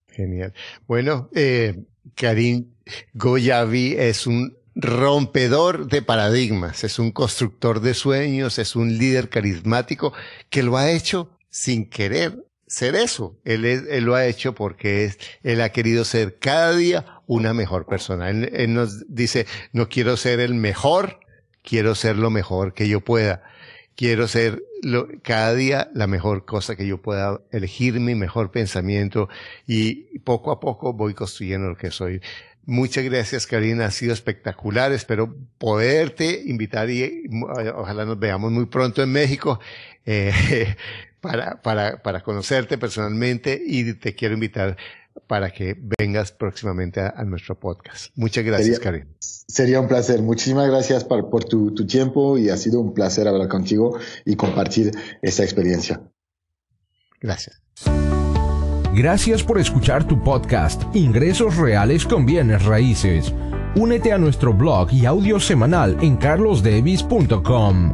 Genial. 0.08 0.54
Bueno, 0.88 1.30
eh, 1.34 1.84
Karim 2.16 2.74
Goyavi 3.14 3.96
es 3.98 4.28
un 4.28 4.58
rompedor 4.76 5.88
de 5.88 6.04
paradigmas, 6.04 6.84
es 6.84 7.00
un 7.00 7.12
constructor 7.12 7.82
de 7.82 7.96
sueños, 7.96 8.60
es 8.60 8.76
un 8.76 8.98
líder 8.98 9.30
carismático 9.30 10.14
que 10.50 10.62
lo 10.62 10.78
ha 10.78 10.92
hecho 10.92 11.32
sin 11.50 11.90
querer 11.90 12.47
ser 12.68 12.96
eso. 12.96 13.40
Él, 13.46 14.04
lo 14.04 14.16
ha 14.16 14.26
hecho 14.26 14.54
porque 14.54 15.12
él 15.44 15.62
ha 15.62 15.70
querido 15.70 16.06
ser 16.06 16.38
cada 16.38 16.76
día 16.76 17.22
una 17.26 17.54
mejor 17.54 17.86
persona. 17.86 18.30
Él, 18.30 18.74
nos 18.74 19.06
dice, 19.14 19.48
no 19.72 19.90
quiero 19.90 20.18
ser 20.18 20.40
el 20.40 20.54
mejor, 20.54 21.20
quiero 21.64 21.96
ser 21.96 22.18
lo 22.18 22.30
mejor 22.30 22.74
que 22.74 22.88
yo 22.88 23.02
pueda. 23.02 23.44
Quiero 23.96 24.28
ser 24.28 24.64
cada 25.24 25.56
día 25.56 25.90
la 25.96 26.06
mejor 26.06 26.46
cosa 26.46 26.76
que 26.76 26.86
yo 26.86 27.02
pueda 27.02 27.42
elegir 27.52 28.00
mi 28.00 28.14
mejor 28.14 28.52
pensamiento 28.52 29.28
y 29.66 30.20
poco 30.20 30.52
a 30.52 30.60
poco 30.60 30.94
voy 30.94 31.16
construyendo 31.16 31.70
lo 31.70 31.78
que 31.78 31.90
soy. 31.90 32.22
Muchas 32.64 33.06
gracias, 33.06 33.48
Karina. 33.48 33.86
Ha 33.86 33.92
sido 33.92 34.14
espectacular. 34.14 34.92
Espero 34.92 35.36
poderte 35.58 36.44
invitar 36.46 36.90
y 36.90 37.24
ojalá 37.74 38.06
nos 38.06 38.20
veamos 38.20 38.52
muy 38.52 38.66
pronto 38.66 39.02
en 39.02 39.12
México 39.14 39.60
eh, 40.06 40.76
para, 41.28 41.62
para, 41.62 42.02
para 42.02 42.22
conocerte 42.24 42.78
personalmente 42.78 43.62
y 43.66 43.94
te 43.96 44.16
quiero 44.16 44.34
invitar 44.34 44.78
para 45.28 45.50
que 45.52 45.76
vengas 46.00 46.32
próximamente 46.32 47.00
a, 47.02 47.14
a 47.18 47.24
nuestro 47.24 47.60
podcast. 47.60 48.12
Muchas 48.16 48.44
gracias, 48.46 48.76
Sería- 48.78 48.84
Karina. 48.84 49.08
Sería 49.20 49.80
un 49.80 49.88
placer. 49.88 50.22
Muchísimas 50.22 50.68
gracias 50.70 51.04
por, 51.04 51.30
por 51.30 51.44
tu, 51.44 51.74
tu 51.74 51.86
tiempo 51.88 52.38
y 52.38 52.50
ha 52.50 52.58
sido 52.58 52.80
un 52.80 52.94
placer 52.94 53.28
hablar 53.28 53.48
contigo 53.48 53.98
y 54.26 54.36
compartir 54.36 54.92
esta 55.22 55.44
experiencia. 55.44 56.02
Gracias. 57.20 57.62
Gracias 58.94 59.44
por 59.44 59.60
escuchar 59.60 60.08
tu 60.08 60.24
podcast 60.24 60.82
Ingresos 60.96 61.56
Reales 61.58 62.06
con 62.06 62.26
Bienes 62.26 62.64
Raíces. 62.66 63.34
Únete 63.76 64.12
a 64.12 64.18
nuestro 64.18 64.54
blog 64.54 64.92
y 64.92 65.06
audio 65.06 65.40
semanal 65.40 65.98
en 66.02 66.18
carlosdevis.com. 66.18 67.94